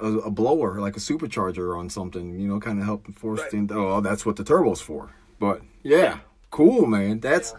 a, 0.00 0.06
a 0.06 0.30
blower, 0.30 0.80
like 0.80 0.96
a 0.96 1.00
supercharger 1.00 1.76
on 1.78 1.90
something. 1.90 2.38
You 2.38 2.48
know, 2.48 2.60
kind 2.60 2.78
of 2.78 2.84
help 2.84 3.12
force 3.14 3.40
Right. 3.52 3.68
the. 3.68 3.74
Oh, 3.74 4.00
that's 4.00 4.24
what 4.24 4.36
the 4.36 4.44
turbo's 4.44 4.80
for. 4.80 5.10
But 5.38 5.60
yeah, 5.82 6.20
cool, 6.50 6.86
man. 6.86 7.20
That's 7.20 7.54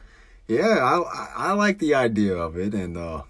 yeah. 0.48 0.78
I 0.82 1.00
I, 1.02 1.34
I 1.50 1.52
like 1.54 1.80
the 1.80 1.94
idea 1.94 2.36
of 2.36 2.58
it, 2.58 2.74
and 2.74 2.98
uh 2.98 3.24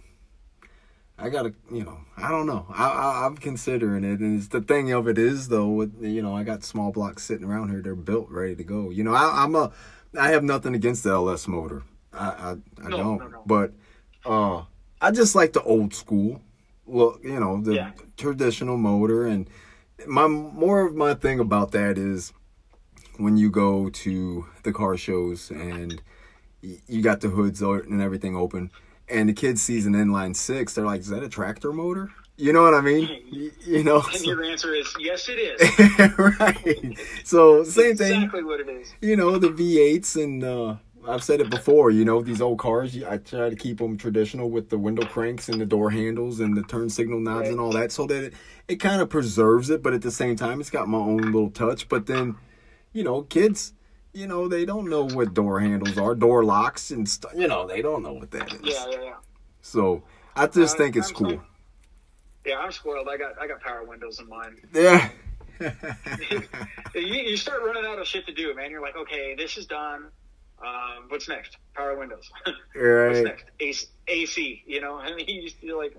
I 1.19 1.29
gotta, 1.29 1.53
you 1.71 1.83
know, 1.83 1.97
I 2.15 2.29
don't 2.29 2.45
know. 2.45 2.67
I, 2.69 2.85
I 2.87 3.25
I'm 3.25 3.35
considering 3.37 4.03
it, 4.03 4.19
and 4.19 4.37
it's 4.37 4.49
the 4.49 4.61
thing 4.61 4.91
of 4.91 5.07
it 5.07 5.17
is 5.17 5.47
though, 5.47 5.67
with 5.67 5.99
you 6.01 6.21
know, 6.21 6.35
I 6.35 6.43
got 6.43 6.63
small 6.63 6.91
blocks 6.91 7.23
sitting 7.23 7.45
around 7.45 7.69
here. 7.69 7.81
They're 7.81 7.95
built, 7.95 8.29
ready 8.29 8.55
to 8.55 8.63
go. 8.63 8.91
You 8.91 9.03
know, 9.03 9.13
I, 9.13 9.43
I'm 9.43 9.55
a, 9.55 9.71
I 10.17 10.29
have 10.29 10.43
nothing 10.43 10.75
against 10.75 11.03
the 11.03 11.11
LS 11.11 11.47
motor. 11.47 11.83
I 12.13 12.27
I, 12.27 12.49
I 12.85 12.89
No, 12.89 12.97
don't, 12.97 13.17
no, 13.19 13.27
no. 13.29 13.41
but 13.47 13.73
uh, 14.25 14.63
I 15.01 15.11
just 15.11 15.33
like 15.33 15.53
the 15.53 15.63
old 15.63 15.95
school 15.95 16.41
look. 16.85 17.19
You 17.23 17.39
know, 17.39 17.61
the 17.61 17.73
Yeah. 17.73 17.91
traditional 18.15 18.77
motor, 18.77 19.25
and 19.25 19.49
my 20.05 20.27
more 20.27 20.85
of 20.85 20.95
my 20.95 21.15
thing 21.15 21.39
about 21.39 21.71
that 21.71 21.97
is 21.97 22.31
when 23.17 23.37
you 23.37 23.49
go 23.49 23.89
to 23.89 24.45
the 24.61 24.71
car 24.71 24.95
shows 24.97 25.49
and 25.49 25.99
you 26.61 27.01
got 27.01 27.21
the 27.21 27.29
hoods 27.29 27.61
and 27.63 28.01
everything 28.01 28.35
open, 28.35 28.69
and 29.09 29.29
the 29.29 29.33
kid 29.33 29.59
sees 29.59 29.85
an 29.85 29.93
inline 29.93 30.35
six, 30.35 30.73
they're 30.73 30.85
like, 30.85 31.01
"Is 31.01 31.07
that 31.09 31.23
a 31.23 31.29
tractor 31.29 31.71
motor?" 31.71 32.11
You 32.39 32.53
know 32.53 32.61
what 32.61 32.75
I 32.75 32.81
mean? 32.81 33.09
Y- 33.31 33.49
You 33.65 33.83
know, 33.83 34.01
And 34.01 34.15
so- 34.17 34.25
your 34.25 34.43
answer 34.43 34.73
is 34.75 34.93
yes, 34.99 35.27
it 35.29 35.39
is. 35.39 36.17
right? 36.39 36.97
So 37.23 37.63
same 37.63 37.95
thing. 37.95 38.13
Exactly 38.23 38.43
what 38.43 38.59
it 38.59 38.69
is. 38.69 38.93
You 39.01 39.15
know, 39.15 39.37
the 39.39 39.49
V8s 39.49 40.21
and 40.23 40.43
uh, 40.43 40.75
I've 41.07 41.23
said 41.23 41.41
it 41.41 41.49
before. 41.49 41.89
You 41.89 42.05
know, 42.05 42.21
these 42.21 42.39
old 42.41 42.59
cars, 42.59 42.95
I 43.03 43.17
try 43.17 43.49
to 43.49 43.55
keep 43.55 43.79
them 43.79 43.97
traditional 43.97 44.51
with 44.51 44.69
the 44.69 44.77
window 44.77 45.05
cranks 45.07 45.49
and 45.49 45.59
the 45.59 45.65
door 45.65 45.89
handles 45.89 46.39
and 46.39 46.55
the 46.55 46.61
turn 46.63 46.89
signal 46.89 47.19
knobs 47.19 47.43
Right. 47.43 47.51
and 47.51 47.59
all 47.59 47.71
that, 47.71 47.91
so 47.91 48.05
that 48.05 48.23
it, 48.25 48.33
it 48.67 48.75
kind 48.75 49.01
of 49.01 49.09
preserves 49.09 49.69
it, 49.71 49.81
but 49.81 49.93
at 49.93 50.01
the 50.03 50.11
same 50.11 50.35
time, 50.35 50.59
it's 50.59 50.69
got 50.69 50.87
my 50.87 50.99
own 50.99 51.17
little 51.31 51.49
touch. 51.49 51.89
But 51.89 52.05
then, 52.05 52.35
you 52.93 53.03
know, 53.03 53.23
kids. 53.23 53.73
You 54.17 54.25
know, 54.25 54.47
they 54.47 54.65
don't 54.65 54.89
know 54.89 55.03
what 55.07 55.35
door 55.35 55.59
handles 55.59 55.95
are, 55.99 56.15
door 56.15 56.43
locks, 56.43 56.89
and 56.89 57.07
stuff. 57.07 57.33
You 57.35 57.47
know, 57.47 57.67
they 57.67 57.83
don't 57.83 58.01
know 58.01 58.13
what 58.13 58.31
that 58.31 58.51
is. 58.51 58.59
Yeah, 58.63 58.85
yeah, 58.89 59.01
yeah. 59.03 59.13
So 59.61 60.01
I 60.35 60.47
just 60.47 60.73
Uh, 60.73 60.77
think 60.79 60.95
it's 60.95 61.09
I'm 61.09 61.15
cool. 61.15 61.29
so- 61.33 61.41
Yeah, 62.43 62.57
I'm 62.57 62.71
spoiled. 62.71 63.07
I 63.09 63.17
got 63.17 63.39
I 63.39 63.45
got 63.47 63.61
power 63.61 63.83
windows 63.83 64.19
in 64.19 64.27
mine. 64.27 64.57
Yeah. 64.73 65.09
you, 66.95 67.01
you 67.03 67.37
start 67.37 67.61
running 67.63 67.85
out 67.85 67.99
of 67.99 68.07
shit 68.07 68.25
to 68.27 68.33
do, 68.33 68.55
man. 68.55 68.71
You're 68.71 68.81
like, 68.81 68.95
okay, 68.95 69.35
this 69.35 69.55
is 69.57 69.65
done. 69.67 70.05
Um, 70.65 71.05
what's 71.09 71.27
next? 71.29 71.57
Power 71.75 71.95
windows. 71.97 72.29
what's 72.45 72.57
right. 72.75 73.23
next? 73.23 73.45
AC, 73.59 73.87
AC. 74.07 74.63
You 74.65 74.81
know, 74.81 74.97
I 74.99 75.13
mean, 75.13 75.27
you 75.27 75.49
feel 75.51 75.77
like, 75.77 75.95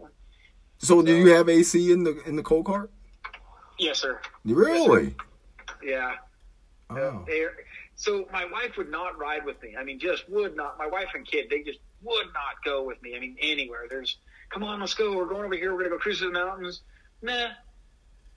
So, 0.79 1.03
do 1.03 1.15
you 1.17 1.29
have 1.35 1.49
AC 1.49 1.93
in 1.93 2.03
the 2.03 2.21
in 2.27 2.35
the 2.35 2.43
cold 2.43 2.67
cart? 2.67 2.91
yes, 3.79 4.01
sir. 4.01 4.21
Really? 4.45 5.15
Yeah. 5.85 6.15
Oh. 6.91 7.23
They're- 7.29 7.59
So 7.99 8.27
my 8.33 8.45
wife 8.45 8.77
would 8.79 8.91
not 8.91 9.19
ride 9.19 9.45
with 9.45 9.61
me. 9.61 9.75
I 9.79 9.83
mean, 9.83 9.99
just 9.99 10.29
would 10.31 10.55
not. 10.57 10.79
My 10.79 10.87
wife 10.87 11.09
and 11.15 11.27
kid, 11.27 11.49
they 11.51 11.63
just 11.63 11.81
would 12.03 12.27
not 12.27 12.65
go 12.65 12.85
with 12.85 13.03
me. 13.03 13.17
I 13.17 13.19
mean, 13.21 13.37
anywhere. 13.43 13.87
There's, 13.91 14.19
come 14.51 14.63
on, 14.63 14.79
let's 14.79 14.95
go. 14.95 15.17
We're 15.17 15.27
going 15.27 15.45
over 15.45 15.57
here. 15.57 15.73
We're 15.75 15.81
gonna 15.81 15.91
go 15.91 15.99
cruise 15.99 16.21
to 16.21 16.27
the 16.27 16.31
mountains. 16.33 16.83
Nah, 17.23 17.49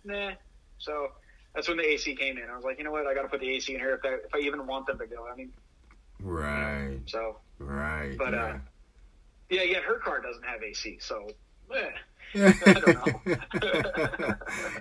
nah. 0.03 0.31
So 0.79 1.09
that's 1.53 1.67
when 1.67 1.77
the 1.77 1.85
AC 1.87 2.15
came 2.15 2.39
in. 2.39 2.49
I 2.49 2.55
was 2.55 2.65
like, 2.65 2.79
you 2.79 2.83
know 2.83 2.91
what? 2.91 3.05
I 3.05 3.13
got 3.13 3.21
to 3.21 3.27
put 3.27 3.39
the 3.39 3.51
AC 3.51 3.71
in 3.75 3.79
here 3.79 3.93
if 3.93 4.01
I, 4.03 4.15
if 4.25 4.33
I 4.33 4.39
even 4.39 4.65
want 4.65 4.87
them 4.87 4.97
to 4.97 5.05
go. 5.05 5.27
I 5.31 5.35
mean, 5.35 5.51
Right. 6.19 6.97
so 7.05 7.37
Right. 7.59 8.17
But, 8.17 8.33
yeah. 8.33 8.43
uh, 8.43 8.57
yeah, 9.51 9.61
yeah. 9.61 9.79
Her 9.81 9.99
car 9.99 10.21
doesn't 10.21 10.43
have 10.43 10.63
AC, 10.63 10.97
so. 10.99 11.27
Eh. 11.75 11.91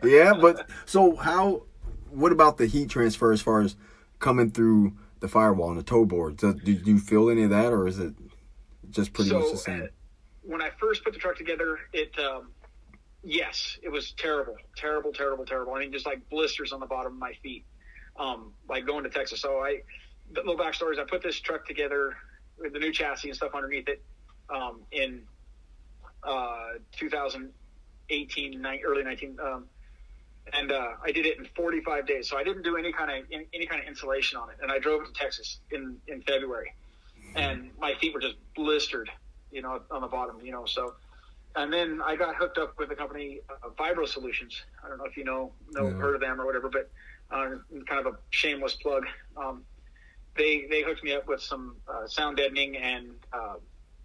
yeah, 0.05 0.33
but 0.41 0.69
so 0.87 1.17
how? 1.17 1.65
What 2.11 2.33
about 2.33 2.57
the 2.59 2.67
heat 2.67 2.89
transfer 2.89 3.33
as 3.33 3.43
far 3.43 3.61
as 3.61 3.77
coming 4.21 4.51
through 4.51 4.93
the 5.19 5.29
firewall 5.29 5.71
and 5.71 5.79
the 5.79 5.83
toe 5.83 6.05
board? 6.05 6.37
Do, 6.37 6.55
do 6.55 6.73
you 6.73 6.99
feel 6.99 7.29
any 7.29 7.43
of 7.43 7.51
that, 7.51 7.73
or 7.73 7.89
is 7.89 7.99
it 7.99 8.15
just 8.91 9.13
pretty 9.13 9.33
much 9.33 9.51
the 9.51 9.59
same? 9.59 9.83
uh, 9.83 9.87
when 10.43 10.63
I 10.63 10.71
first 10.79 11.05
put 11.05 11.13
the 11.13 11.19
truck 11.19 11.37
together, 11.37 11.79
it 11.93 12.17
um, 12.19 12.51
yes, 13.23 13.79
it 13.83 13.89
was 13.89 14.13
terrible, 14.13 14.57
terrible, 14.77 15.13
terrible, 15.13 15.45
terrible. 15.45 15.75
I 15.75 15.81
mean, 15.81 15.93
just 15.93 16.07
like 16.07 16.29
blisters 16.31 16.73
on 16.73 16.81
the 16.81 16.87
bottom 16.87 17.13
of 17.13 17.19
my 17.19 17.33
feet, 17.43 17.65
um, 18.17 18.53
like 18.69 18.87
going 18.87 19.05
to 19.05 19.11
Texas. 19.11 19.41
So 19.41 19.59
I, 19.59 19.81
the 20.33 20.41
little 20.41 20.57
backstory 20.57 20.93
is 20.93 20.99
I 20.99 21.05
put 21.05 21.23
this 21.23 21.39
truck 21.41 21.67
together 21.67 22.17
with 22.59 22.73
the 22.73 22.79
new 22.79 22.93
chassis 22.93 23.29
and 23.29 23.37
stuff 23.37 23.53
underneath 23.55 23.89
it 23.89 24.03
um, 24.49 24.83
in 24.93 25.23
uh, 26.23 26.73
2018, 26.97 28.63
ni- 28.63 28.83
early 28.85 29.03
19. 29.03 29.39
Um, 29.41 29.67
and 30.55 30.73
uh, 30.73 30.89
I 31.05 31.13
did 31.13 31.27
it 31.27 31.39
in 31.39 31.47
45 31.57 32.07
days. 32.07 32.29
So 32.29 32.39
I 32.39 32.45
didn't 32.45 32.63
do 32.63 32.77
any 32.77 32.93
kind 32.93 33.11
of 33.11 33.25
any, 33.33 33.47
any 33.55 33.67
kind 33.67 33.83
of 33.83 33.89
insulation 33.89 34.39
on 34.39 34.51
it, 34.51 34.57
and 34.63 34.71
I 34.71 34.79
drove 34.79 35.03
it 35.03 35.07
to 35.07 35.13
Texas 35.13 35.61
in 35.71 35.97
in 36.09 36.23
February, 36.23 36.73
and 37.35 37.71
my 37.79 37.95
feet 38.01 38.15
were 38.15 38.21
just 38.21 38.37
blistered, 38.57 39.11
you 39.51 39.63
know, 39.63 39.81
on 39.91 40.01
the 40.03 40.09
bottom, 40.09 40.41
you 40.45 40.53
know. 40.53 40.65
So, 40.67 40.95
and 41.57 41.73
then 41.73 42.01
I 42.05 42.17
got 42.17 42.37
hooked 42.37 42.59
up 42.59 42.75
with 42.79 42.91
a 42.91 42.97
company, 42.97 43.41
uh, 43.51 43.71
Vibro 43.71 44.07
Solutions. 44.07 44.57
I 44.85 44.89
don't 44.89 44.99
know 44.99 45.05
if 45.07 45.17
you 45.17 45.25
know 45.25 45.53
know 45.71 45.89
Yeah. 45.89 46.01
heard 46.01 46.15
of 46.15 46.21
them 46.21 46.41
or 46.41 46.47
whatever, 46.47 46.71
but 46.71 46.91
uh, 47.31 47.51
kind 47.89 48.07
of 48.07 48.15
a 48.15 48.19
shameless 48.31 48.75
plug. 48.75 49.05
Um, 49.37 49.65
they 50.37 50.67
they 50.71 50.83
hooked 50.83 51.05
me 51.05 51.13
up 51.13 51.29
with 51.29 51.43
some 51.43 51.77
uh, 51.89 52.07
sound 52.07 52.37
deadening 52.37 52.77
and 52.77 53.13
uh, 53.33 53.55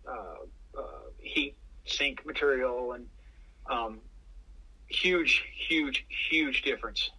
uh, 0.10 0.36
uh, 0.78 0.84
heat 1.20 1.58
sink 1.86 2.26
material 2.26 2.94
and 2.94 3.06
um, 3.70 4.00
huge, 4.88 5.44
huge, 5.68 6.06
huge 6.30 6.62
difference. 6.64 7.10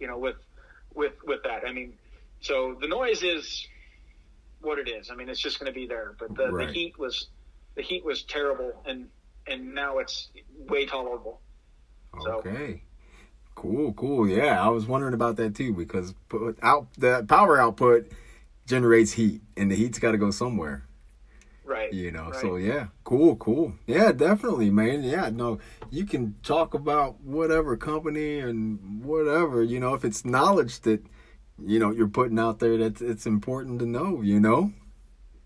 You 0.00 0.06
know, 0.06 0.18
with 0.18 0.36
with 0.94 1.12
with 1.24 1.42
that. 1.44 1.62
I 1.66 1.72
mean, 1.72 1.94
so 2.40 2.76
the 2.80 2.88
noise 2.88 3.22
is 3.22 3.66
what 4.60 4.78
it 4.78 4.88
is. 4.88 5.10
I 5.10 5.14
mean, 5.14 5.28
it's 5.28 5.40
just 5.40 5.58
going 5.60 5.72
to 5.72 5.78
be 5.78 5.86
there. 5.86 6.14
But 6.18 6.34
the, 6.36 6.50
Right. 6.50 6.66
the 6.68 6.72
heat 6.72 6.98
was 6.98 7.28
the 7.74 7.82
heat 7.82 8.04
was 8.04 8.22
terrible, 8.22 8.72
and 8.86 9.08
and 9.46 9.74
now 9.74 9.98
it's 9.98 10.28
way 10.68 10.86
tolerable. 10.86 11.40
So- 12.22 12.38
Okay. 12.38 12.82
Cool, 13.54 13.92
cool. 13.94 14.28
Yeah, 14.28 14.64
I 14.64 14.68
was 14.68 14.86
wondering 14.86 15.14
about 15.14 15.34
that 15.36 15.56
too 15.56 15.72
because 15.74 16.14
put 16.28 16.56
out 16.62 16.86
the 16.96 17.24
power 17.28 17.60
output 17.60 18.06
generates 18.66 19.12
heat, 19.12 19.40
and 19.56 19.68
the 19.68 19.74
heat's 19.74 19.98
got 19.98 20.12
to 20.12 20.18
go 20.18 20.30
somewhere. 20.30 20.84
Right. 21.68 21.92
You 21.92 22.10
know. 22.10 22.30
Right. 22.30 22.40
So 22.40 22.56
yeah, 22.56 22.86
cool, 23.04 23.36
cool. 23.36 23.74
Yeah, 23.86 24.10
definitely, 24.12 24.70
man. 24.70 25.02
Yeah, 25.02 25.28
no, 25.28 25.58
you 25.90 26.06
can 26.06 26.34
talk 26.42 26.72
about 26.72 27.20
whatever 27.20 27.76
company 27.76 28.40
and 28.40 29.04
whatever. 29.04 29.62
You 29.62 29.78
know, 29.78 29.92
if 29.92 30.02
it's 30.02 30.24
knowledge 30.24 30.80
that 30.80 31.04
you 31.62 31.78
know 31.78 31.90
you're 31.90 32.08
putting 32.08 32.38
out 32.38 32.58
there, 32.58 32.78
that 32.78 33.02
it's 33.02 33.26
important 33.26 33.80
to 33.80 33.86
know. 33.86 34.22
You 34.22 34.40
know. 34.40 34.72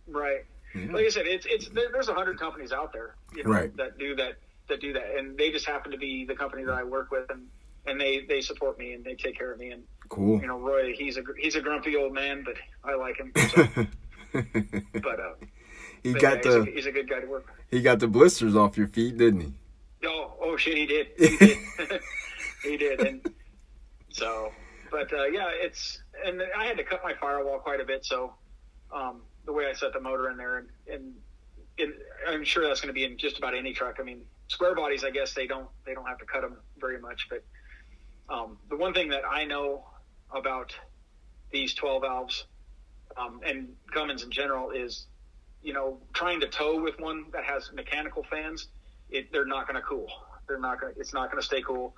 Right. 0.07 0.45
Yeah. 0.77 0.93
Like 0.93 1.07
I 1.07 1.09
said, 1.09 1.27
it's 1.27 1.45
it's 1.47 1.69
there's 1.71 2.09
a 2.09 2.15
hundred 2.15 2.39
companies 2.39 2.73
out 2.73 2.93
there, 2.93 3.17
you 3.35 3.43
know, 3.43 3.51
Right. 3.51 3.77
that 3.77 3.99
do 3.99 4.15
that 4.17 4.35
that 4.69 4.81
do 4.81 4.93
that, 4.93 5.17
and 5.19 5.37
they 5.37 5.51
just 5.51 5.67
happen 5.67 5.91
to 5.91 5.99
be 5.99 6.25
the 6.25 6.37
company 6.37 6.63
that 6.65 6.73
I 6.75 6.85
work 6.85 7.11
with, 7.11 7.29
and 7.31 7.49
and 7.87 8.01
they 8.01 8.21
they 8.29 8.41
support 8.41 8.79
me 8.79 8.93
and 8.93 9.05
they 9.05 9.15
take 9.17 9.37
care 9.37 9.53
of 9.53 9.59
me, 9.59 9.71
and 9.71 9.83
Cool. 10.09 10.41
you 10.41 10.47
know, 10.47 10.59
Roy, 10.61 10.95
he's 10.97 11.17
a 11.17 11.23
he's 11.39 11.57
a 11.57 11.61
grumpy 11.61 11.97
old 11.97 12.13
man, 12.15 12.45
but 12.45 12.55
I 12.85 12.95
like 12.95 13.17
him. 13.17 13.33
So, 14.33 14.41
but 15.03 15.21
uh, 15.21 15.35
he 16.03 16.13
but 16.13 16.23
got 16.23 16.45
yeah, 16.45 16.51
he's, 16.51 16.55
a, 16.55 16.63
the 16.63 16.71
he's 16.71 16.87
a 16.87 16.93
good 16.93 17.09
guy 17.09 17.21
to 17.21 17.27
work. 17.27 17.47
with. 17.47 17.57
he 17.71 17.81
got 17.83 18.01
the 18.01 18.09
blisters 18.09 18.57
off 18.57 18.77
your 18.77 18.89
feet, 18.89 19.17
didn't 19.17 19.41
he? 19.41 19.53
Oh, 20.05 20.35
oh 20.41 20.57
shit, 20.57 20.77
he 20.77 20.87
did. 20.87 21.09
He 21.17 21.37
did. 21.37 21.59
he 22.65 22.77
did. 22.77 23.01
And 23.01 23.35
so, 24.11 24.53
but 24.91 25.13
uh, 25.13 25.27
yeah, 25.27 25.51
it's 25.53 26.03
and 26.25 26.43
I 26.57 26.65
had 26.67 26.77
to 26.77 26.85
cut 26.85 27.03
my 27.03 27.15
firewall 27.15 27.59
quite 27.59 27.81
a 27.81 27.85
bit. 27.85 28.05
So 28.05 28.35
um, 28.93 29.23
the 29.45 29.53
way 29.53 29.67
I 29.67 29.73
set 29.73 29.93
the 29.93 30.01
motor 30.01 30.31
in 30.31 30.37
there, 30.37 30.59
and, 30.59 30.69
and, 30.93 31.15
and 31.79 31.95
I'm 32.29 32.45
sure 32.45 32.67
that's 32.67 32.81
going 32.81 32.89
to 32.89 32.95
be 32.95 33.05
in 33.05 33.17
just 33.19 33.39
about 33.39 33.55
any 33.55 33.73
truck. 33.73 33.97
I 34.01 34.03
mean, 34.03 34.23
square 34.49 34.75
bodies, 34.75 35.05
I 35.05 35.11
guess 35.11 35.35
they 35.35 35.47
don't 35.47 35.69
they 35.87 35.95
don't 35.95 36.07
have 36.07 36.19
to 36.19 36.27
cut 36.27 36.43
them 36.43 36.57
very 36.79 37.01
much. 37.01 37.29
But 37.31 37.45
um, 38.29 38.59
the 38.69 38.77
one 38.77 38.95
thing 38.95 39.09
that 39.11 39.23
I 39.29 39.45
know 39.45 39.85
about 40.31 40.75
these 41.51 41.75
12 41.75 42.03
valves 42.03 42.47
um, 43.17 43.41
and 43.45 43.69
Cummins 43.93 44.23
in 44.23 44.31
general 44.31 44.71
is, 44.71 45.07
you 45.63 45.73
know, 45.73 45.99
trying 46.13 46.41
to 46.41 46.49
tow 46.49 46.81
with 46.81 46.99
one 46.99 47.27
that 47.33 47.45
has 47.45 47.71
mechanical 47.73 48.25
fans 48.31 48.69
it, 49.11 49.31
they're 49.33 49.45
not 49.47 49.67
going 49.69 49.77
to 49.81 49.87
cool. 49.87 50.09
They're 50.49 50.59
not 50.59 50.81
going. 50.81 50.95
to 50.95 51.01
It's 51.01 51.13
not 51.13 51.31
going 51.31 51.41
to 51.41 51.47
stay 51.47 51.63
cool, 51.63 51.95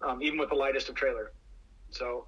um, 0.00 0.22
even 0.22 0.38
with 0.38 0.48
the 0.48 0.54
lightest 0.54 0.88
of 0.88 0.94
trailer. 0.94 1.32
So, 1.90 2.26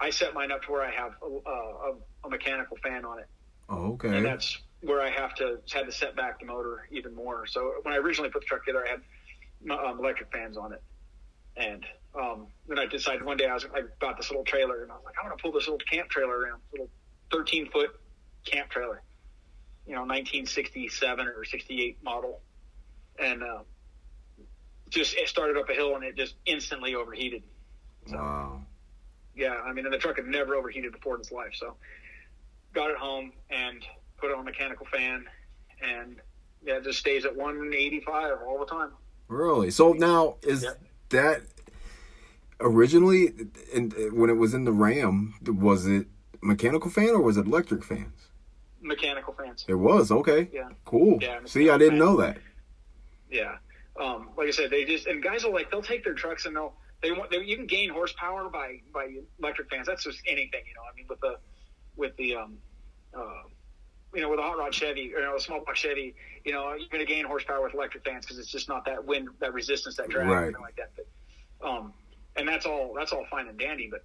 I 0.00 0.10
set 0.10 0.34
mine 0.34 0.52
up 0.52 0.62
to 0.62 0.72
where 0.72 0.82
I 0.82 0.90
have 0.90 1.12
a, 1.22 1.50
a, 1.50 1.94
a 2.24 2.28
mechanical 2.30 2.76
fan 2.82 3.04
on 3.04 3.18
it, 3.20 3.26
Oh, 3.68 3.92
okay. 3.92 4.16
and 4.16 4.24
that's 4.24 4.58
where 4.80 5.00
I 5.00 5.10
have 5.10 5.34
to 5.36 5.58
had 5.72 5.86
to 5.86 5.92
set 5.92 6.14
back 6.16 6.40
the 6.40 6.46
motor 6.46 6.88
even 6.90 7.14
more. 7.14 7.46
So 7.46 7.72
when 7.82 7.94
I 7.94 7.98
originally 7.98 8.30
put 8.30 8.42
the 8.42 8.46
truck 8.46 8.64
together, 8.64 8.84
I 8.86 8.90
had 8.90 9.78
um, 9.78 9.98
electric 9.98 10.32
fans 10.32 10.56
on 10.56 10.72
it, 10.72 10.82
and 11.56 11.84
um, 12.20 12.46
then 12.68 12.78
I 12.78 12.86
decided 12.86 13.24
one 13.24 13.36
day 13.36 13.46
I 13.46 13.54
was 13.54 13.64
I 13.74 13.82
bought 14.00 14.16
this 14.16 14.30
little 14.30 14.44
trailer, 14.44 14.82
and 14.82 14.92
I 14.92 14.94
was 14.96 15.04
like, 15.04 15.14
I'm 15.20 15.26
going 15.28 15.36
to 15.36 15.42
pull 15.42 15.52
this 15.52 15.66
little 15.66 15.78
camp 15.90 16.10
trailer 16.10 16.36
around, 16.38 16.60
little 16.72 16.90
13 17.32 17.70
foot 17.70 17.90
camp 18.44 18.70
trailer, 18.70 19.02
you 19.88 19.94
know, 19.94 20.02
1967 20.02 21.26
or 21.26 21.44
68 21.44 21.96
model, 22.04 22.40
and 23.18 23.42
uh, 23.42 23.60
just 24.90 25.16
it 25.16 25.28
started 25.28 25.56
up 25.56 25.68
a 25.70 25.72
hill 25.72 25.94
and 25.96 26.04
it 26.04 26.14
just 26.14 26.34
instantly 26.44 26.94
overheated. 26.94 27.42
wow. 28.10 28.60
Yeah, 29.34 29.54
I 29.54 29.72
mean, 29.72 29.86
and 29.86 29.94
the 29.94 29.98
truck 29.98 30.16
had 30.16 30.26
never 30.26 30.54
overheated 30.56 30.92
before 30.92 31.14
in 31.14 31.20
its 31.20 31.32
life. 31.32 31.52
So 31.54 31.76
got 32.74 32.90
it 32.90 32.96
home 32.96 33.32
and 33.48 33.82
put 34.18 34.30
it 34.30 34.34
on 34.34 34.40
a 34.40 34.44
mechanical 34.44 34.86
fan, 34.92 35.24
and 35.80 36.16
yeah, 36.62 36.76
it 36.76 36.84
just 36.84 36.98
stays 36.98 37.24
at 37.24 37.34
185 37.34 38.38
all 38.46 38.58
the 38.58 38.66
time. 38.66 38.90
Really? 39.28 39.70
So 39.70 39.92
now 39.92 40.36
is 40.42 40.64
Yeah. 40.64 40.70
that 41.10 41.42
originally, 42.60 43.32
in, 43.72 43.90
when 44.12 44.28
it 44.28 44.36
was 44.36 44.52
in 44.52 44.64
the 44.64 44.72
Ram, 44.72 45.34
was 45.46 45.86
it 45.86 46.08
mechanical 46.42 46.90
fan 46.90 47.10
or 47.10 47.20
was 47.20 47.36
it 47.36 47.46
electric 47.46 47.84
fans? 47.84 48.27
Mechanical 48.88 49.34
fans. 49.34 49.64
It 49.68 49.74
was 49.74 50.10
okay. 50.10 50.48
Yeah. 50.52 50.70
Cool. 50.84 51.18
Yeah, 51.20 51.40
See, 51.44 51.70
I 51.70 51.78
didn't 51.78 51.98
know 51.98 52.16
that. 52.16 52.38
Yeah. 53.30 53.56
Um, 54.00 54.30
like 54.36 54.48
I 54.48 54.50
said, 54.52 54.70
they 54.70 54.84
just 54.84 55.06
and 55.06 55.22
guys 55.22 55.44
will 55.44 55.52
like 55.52 55.70
they'll 55.70 55.82
take 55.82 56.04
their 56.04 56.14
trucks 56.14 56.46
and 56.46 56.56
they'll 56.56 56.72
they 57.02 57.12
want 57.12 57.30
they, 57.30 57.38
you 57.42 57.56
can 57.56 57.66
gain 57.66 57.90
horsepower 57.90 58.48
by 58.48 58.80
by 58.92 59.08
electric 59.38 59.70
fans. 59.70 59.86
That's 59.86 60.02
just 60.04 60.20
anything, 60.26 60.62
you 60.66 60.74
know. 60.74 60.82
I 60.90 60.94
mean, 60.96 61.06
with 61.08 61.20
the 61.20 61.38
with 61.96 62.16
the 62.16 62.36
um, 62.36 62.58
uh, 63.16 63.42
you 64.14 64.22
know, 64.22 64.30
with 64.30 64.38
a 64.38 64.42
hot 64.42 64.56
rod 64.58 64.72
Chevy 64.74 65.12
or 65.14 65.18
you 65.18 65.24
know, 65.26 65.36
a 65.36 65.40
small 65.40 65.62
block 65.64 65.76
Chevy, 65.76 66.14
you 66.44 66.52
know, 66.52 66.70
you're 66.74 66.88
going 66.88 67.04
to 67.04 67.12
gain 67.12 67.24
horsepower 67.24 67.62
with 67.62 67.74
electric 67.74 68.04
fans 68.04 68.24
because 68.24 68.38
it's 68.38 68.50
just 68.50 68.68
not 68.68 68.84
that 68.86 69.04
wind, 69.04 69.28
that 69.40 69.52
resistance, 69.52 69.96
that 69.96 70.08
drag, 70.08 70.28
Right. 70.28 70.54
like 70.60 70.76
that. 70.76 70.92
But, 70.96 71.68
um, 71.68 71.92
and 72.36 72.48
that's 72.48 72.64
all 72.66 72.94
that's 72.96 73.12
all 73.12 73.26
fine 73.30 73.48
and 73.48 73.58
dandy, 73.58 73.90
but 73.90 74.04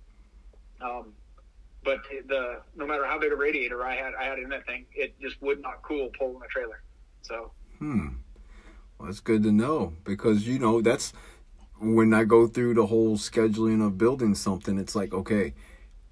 um, 0.85 1.13
but 1.83 1.99
the 2.27 2.61
no 2.75 2.85
matter 2.85 3.05
how 3.05 3.19
big 3.19 3.31
a 3.31 3.35
radiator 3.35 3.83
I 3.83 3.95
had 3.95 4.13
I 4.19 4.23
had 4.23 4.39
in 4.39 4.49
that 4.49 4.65
thing, 4.65 4.85
it 4.93 5.19
just 5.21 5.41
would 5.41 5.61
not 5.61 5.81
cool 5.81 6.09
pulling 6.17 6.41
a 6.43 6.47
trailer. 6.47 6.81
So 7.21 7.51
Hmm. 7.79 8.07
Well, 8.97 9.07
that's 9.07 9.19
good 9.19 9.43
to 9.43 9.51
know 9.51 9.93
because 10.03 10.47
you 10.47 10.59
know 10.59 10.81
that's 10.81 11.13
when 11.79 12.13
I 12.13 12.23
go 12.23 12.47
through 12.47 12.75
the 12.75 12.85
whole 12.85 13.17
scheduling 13.17 13.85
of 13.85 13.97
building 13.97 14.35
something. 14.35 14.77
It's 14.77 14.95
like 14.95 15.13
okay, 15.13 15.53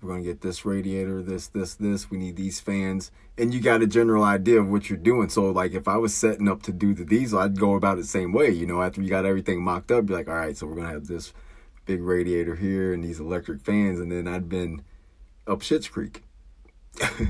we're 0.02 0.10
gonna 0.10 0.24
get 0.24 0.42
this 0.42 0.66
radiator, 0.66 1.22
this, 1.22 1.48
this, 1.48 1.76
this. 1.76 2.10
We 2.10 2.18
need 2.18 2.36
these 2.36 2.60
fans, 2.60 3.12
and 3.38 3.54
you 3.54 3.62
got 3.62 3.84
a 3.84 3.88
general 3.88 4.24
idea 4.24 4.60
of 4.60 4.70
what 4.70 4.90
you're 4.90 4.98
doing. 4.98 5.30
So 5.30 5.52
like, 5.52 5.74
if 5.74 5.88
I 5.88 5.98
was 5.98 6.14
setting 6.14 6.48
up 6.48 6.64
to 6.64 6.72
do 6.72 6.94
the 6.94 7.06
diesel, 7.06 7.40
I'd 7.40 7.60
go 7.60 7.76
about 7.76 8.00
it 8.00 8.02
the 8.02 8.08
same 8.08 8.34
way. 8.34 8.50
You 8.50 8.66
know, 8.66 8.82
after 8.82 9.02
you 9.02 9.10
got 9.10 9.26
everything 9.26 9.62
mocked 9.64 9.92
up, 9.92 10.08
be 10.08 10.14
like, 10.14 10.28
all 10.28 10.36
right, 10.36 10.58
so 10.58 10.66
we're 10.66 10.76
gonna 10.76 10.90
have 10.90 11.08
this 11.08 11.34
big 11.86 12.02
radiator 12.02 12.56
here 12.56 12.94
and 12.94 13.04
these 13.04 13.20
electric 13.20 13.62
fans, 13.62 14.00
and 14.00 14.12
then 14.12 14.28
I'd 14.28 14.50
been 14.50 14.82
up 15.48 15.62
Shit's 15.62 15.88
Creek. 15.88 16.24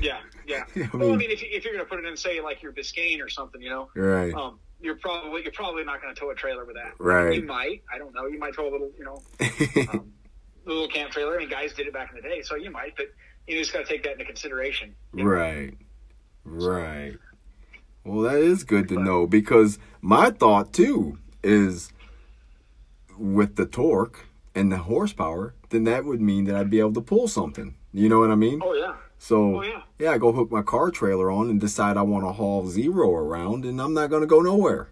yeah, 0.00 0.18
yeah. 0.46 0.64
I 0.76 0.88
well, 0.96 1.04
I 1.04 1.08
mean- 1.10 1.18
mean, 1.18 1.30
if, 1.30 1.42
you, 1.42 1.48
if 1.52 1.64
you're 1.64 1.72
going 1.74 1.84
to 1.84 1.88
put 1.88 1.98
it 1.98 2.06
in, 2.06 2.16
say, 2.16 2.40
like 2.40 2.62
your 2.62 2.72
Biscayne 2.72 3.22
or 3.22 3.28
something, 3.28 3.60
you 3.62 3.70
know, 3.70 3.88
Right. 3.94 4.34
um, 4.34 4.58
you're 4.80 4.96
probably 4.96 5.42
you're 5.42 5.52
probably 5.52 5.84
not 5.84 6.02
going 6.02 6.12
to 6.12 6.18
tow 6.20 6.30
a 6.30 6.34
trailer 6.34 6.64
with 6.64 6.74
that. 6.76 6.94
Right. 6.98 7.36
You 7.40 7.46
might. 7.46 7.82
I 7.92 7.98
don't 7.98 8.12
know. 8.14 8.26
You 8.26 8.38
might 8.38 8.54
tow 8.54 8.68
a 8.68 8.72
little, 8.72 8.90
you 8.98 9.04
know, 9.04 9.22
um, 9.92 10.12
little 10.64 10.88
camp 10.88 11.12
trailer. 11.12 11.36
I 11.36 11.38
mean, 11.38 11.48
guys 11.48 11.72
did 11.72 11.86
it 11.86 11.92
back 11.92 12.10
in 12.10 12.16
the 12.16 12.22
day, 12.22 12.42
so 12.42 12.56
you 12.56 12.70
might. 12.70 12.96
But 12.96 13.06
you 13.46 13.56
just 13.58 13.72
got 13.72 13.80
to 13.80 13.84
take 13.84 14.02
that 14.02 14.12
into 14.12 14.24
consideration. 14.24 14.94
you 15.14 15.22
know? 15.24 15.30
Right. 15.30 15.74
Right. 16.44 17.16
Well, 18.04 18.22
that 18.22 18.40
is 18.40 18.64
good 18.64 18.88
to 18.88 18.98
know 19.00 19.28
because 19.28 19.78
my 20.00 20.30
thought 20.30 20.72
too 20.72 21.18
is 21.44 21.92
with 23.16 23.54
the 23.54 23.66
torque 23.66 24.26
and 24.54 24.72
the 24.72 24.78
horsepower, 24.78 25.54
then 25.70 25.84
that 25.84 26.04
would 26.04 26.20
mean 26.20 26.44
that 26.46 26.56
I'd 26.56 26.70
be 26.70 26.80
able 26.80 26.94
to 26.94 27.00
pull 27.00 27.28
something. 27.28 27.76
You 27.92 28.08
know 28.08 28.20
what 28.20 28.30
I 28.30 28.34
mean? 28.36 28.60
Oh 28.62 28.74
yeah. 28.74 28.94
So 29.18 29.58
Oh 29.58 29.62
yeah. 29.62 29.82
yeah, 29.98 30.10
I 30.12 30.18
go 30.18 30.32
hook 30.32 30.50
my 30.50 30.62
car 30.62 30.90
trailer 30.90 31.30
on 31.30 31.48
and 31.50 31.60
decide 31.60 31.96
I 31.96 32.02
want 32.02 32.24
to 32.24 32.32
haul 32.32 32.66
zero 32.66 33.14
around, 33.14 33.64
and 33.64 33.80
I'm 33.80 33.94
not 33.94 34.10
going 34.10 34.22
to 34.22 34.26
go 34.26 34.40
nowhere. 34.40 34.88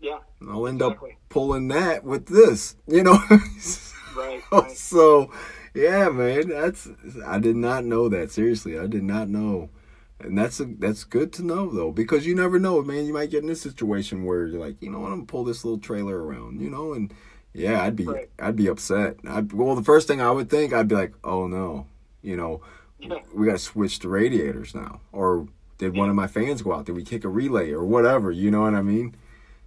Yeah. 0.00 0.18
I'll 0.48 0.66
end 0.66 0.82
Exactly. 0.82 1.12
up 1.12 1.16
pulling 1.28 1.68
that 1.68 2.04
with 2.04 2.26
this. 2.26 2.76
You 2.86 3.02
know. 3.04 3.18
Right. 4.16 4.42
Right. 4.50 4.70
so 4.72 5.30
yeah, 5.74 6.08
man, 6.08 6.48
that's 6.48 6.88
I 7.24 7.38
did 7.38 7.54
not 7.54 7.84
know 7.84 8.08
that. 8.08 8.32
Seriously, 8.32 8.76
I 8.76 8.88
did 8.88 9.04
not 9.04 9.28
know. 9.28 9.70
And 10.18 10.36
that's 10.36 10.58
a, 10.58 10.64
that's 10.64 11.04
good 11.04 11.32
to 11.34 11.44
know 11.44 11.70
though, 11.70 11.92
because 11.92 12.26
you 12.26 12.34
never 12.34 12.58
know, 12.58 12.82
man. 12.82 13.06
You 13.06 13.12
might 13.12 13.30
get 13.30 13.44
in 13.44 13.50
a 13.50 13.54
situation 13.54 14.24
where 14.24 14.46
you're 14.48 14.58
like, 14.58 14.82
you 14.82 14.90
know, 14.90 14.98
what, 14.98 15.12
I'm 15.12 15.18
gonna 15.18 15.26
pull 15.26 15.44
this 15.44 15.64
little 15.64 15.78
trailer 15.78 16.20
around, 16.24 16.60
you 16.60 16.68
know, 16.68 16.94
and 16.94 17.14
yeah, 17.52 17.80
I'd 17.80 17.94
be 17.94 18.06
Right. 18.06 18.28
I'd 18.40 18.56
be 18.56 18.66
upset. 18.66 19.18
I'd, 19.24 19.52
well, 19.52 19.76
the 19.76 19.84
first 19.84 20.08
thing 20.08 20.20
I 20.20 20.32
would 20.32 20.50
think, 20.50 20.72
I'd 20.72 20.88
be 20.88 20.96
like, 20.96 21.14
oh 21.22 21.46
no, 21.46 21.86
you 22.22 22.36
know, 22.36 22.60
Yeah. 22.98 23.18
we 23.32 23.46
got 23.46 23.52
to 23.52 23.58
switch 23.58 23.98
the 24.00 24.08
radiators 24.08 24.74
now, 24.74 25.00
or 25.12 25.46
did 25.78 25.96
one 25.96 26.08
of 26.10 26.16
my 26.16 26.26
fans 26.26 26.62
go 26.62 26.72
out? 26.72 26.84
Did 26.86 26.96
we 26.96 27.04
kick 27.04 27.24
a 27.24 27.28
relay 27.28 27.70
or 27.70 27.84
whatever? 27.84 28.30
You 28.32 28.50
know 28.50 28.62
what 28.62 28.74
I 28.74 28.82
mean? 28.82 29.14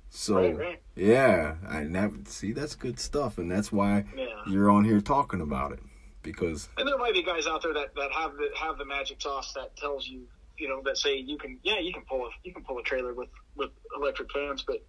So 0.09 0.35
Right, 0.35 0.57
right. 0.57 0.81
yeah, 0.95 1.55
that 1.63 2.27
see 2.27 2.51
that's 2.51 2.75
good 2.75 2.99
stuff, 2.99 3.37
and 3.37 3.49
that's 3.49 3.71
why 3.71 4.03
Yeah. 4.15 4.27
you're 4.47 4.69
on 4.69 4.83
here 4.83 4.99
talking 4.99 5.39
about 5.39 5.71
it 5.71 5.79
because 6.21 6.67
And 6.77 6.87
there 6.87 6.97
might 6.97 7.13
be 7.13 7.23
guys 7.23 7.47
out 7.47 7.61
there 7.63 7.73
that, 7.73 7.95
that 7.95 8.11
have 8.11 8.35
the 8.35 8.49
have 8.55 8.77
the 8.77 8.83
magic 8.85 9.21
sauce 9.21 9.53
that 9.53 9.75
tells 9.77 10.07
you, 10.07 10.27
you 10.57 10.67
know, 10.67 10.81
that 10.83 10.97
say 10.97 11.15
you 11.15 11.37
can, 11.37 11.57
yeah, 11.63 11.79
you 11.79 11.93
can 11.93 12.03
pull 12.03 12.25
a 12.25 12.29
you 12.43 12.53
can 12.53 12.63
pull 12.65 12.77
a 12.79 12.83
trailer 12.83 13.13
with 13.13 13.29
with 13.55 13.71
electric 13.95 14.29
fans, 14.33 14.63
but, 14.67 14.85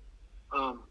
um, 0.52 0.82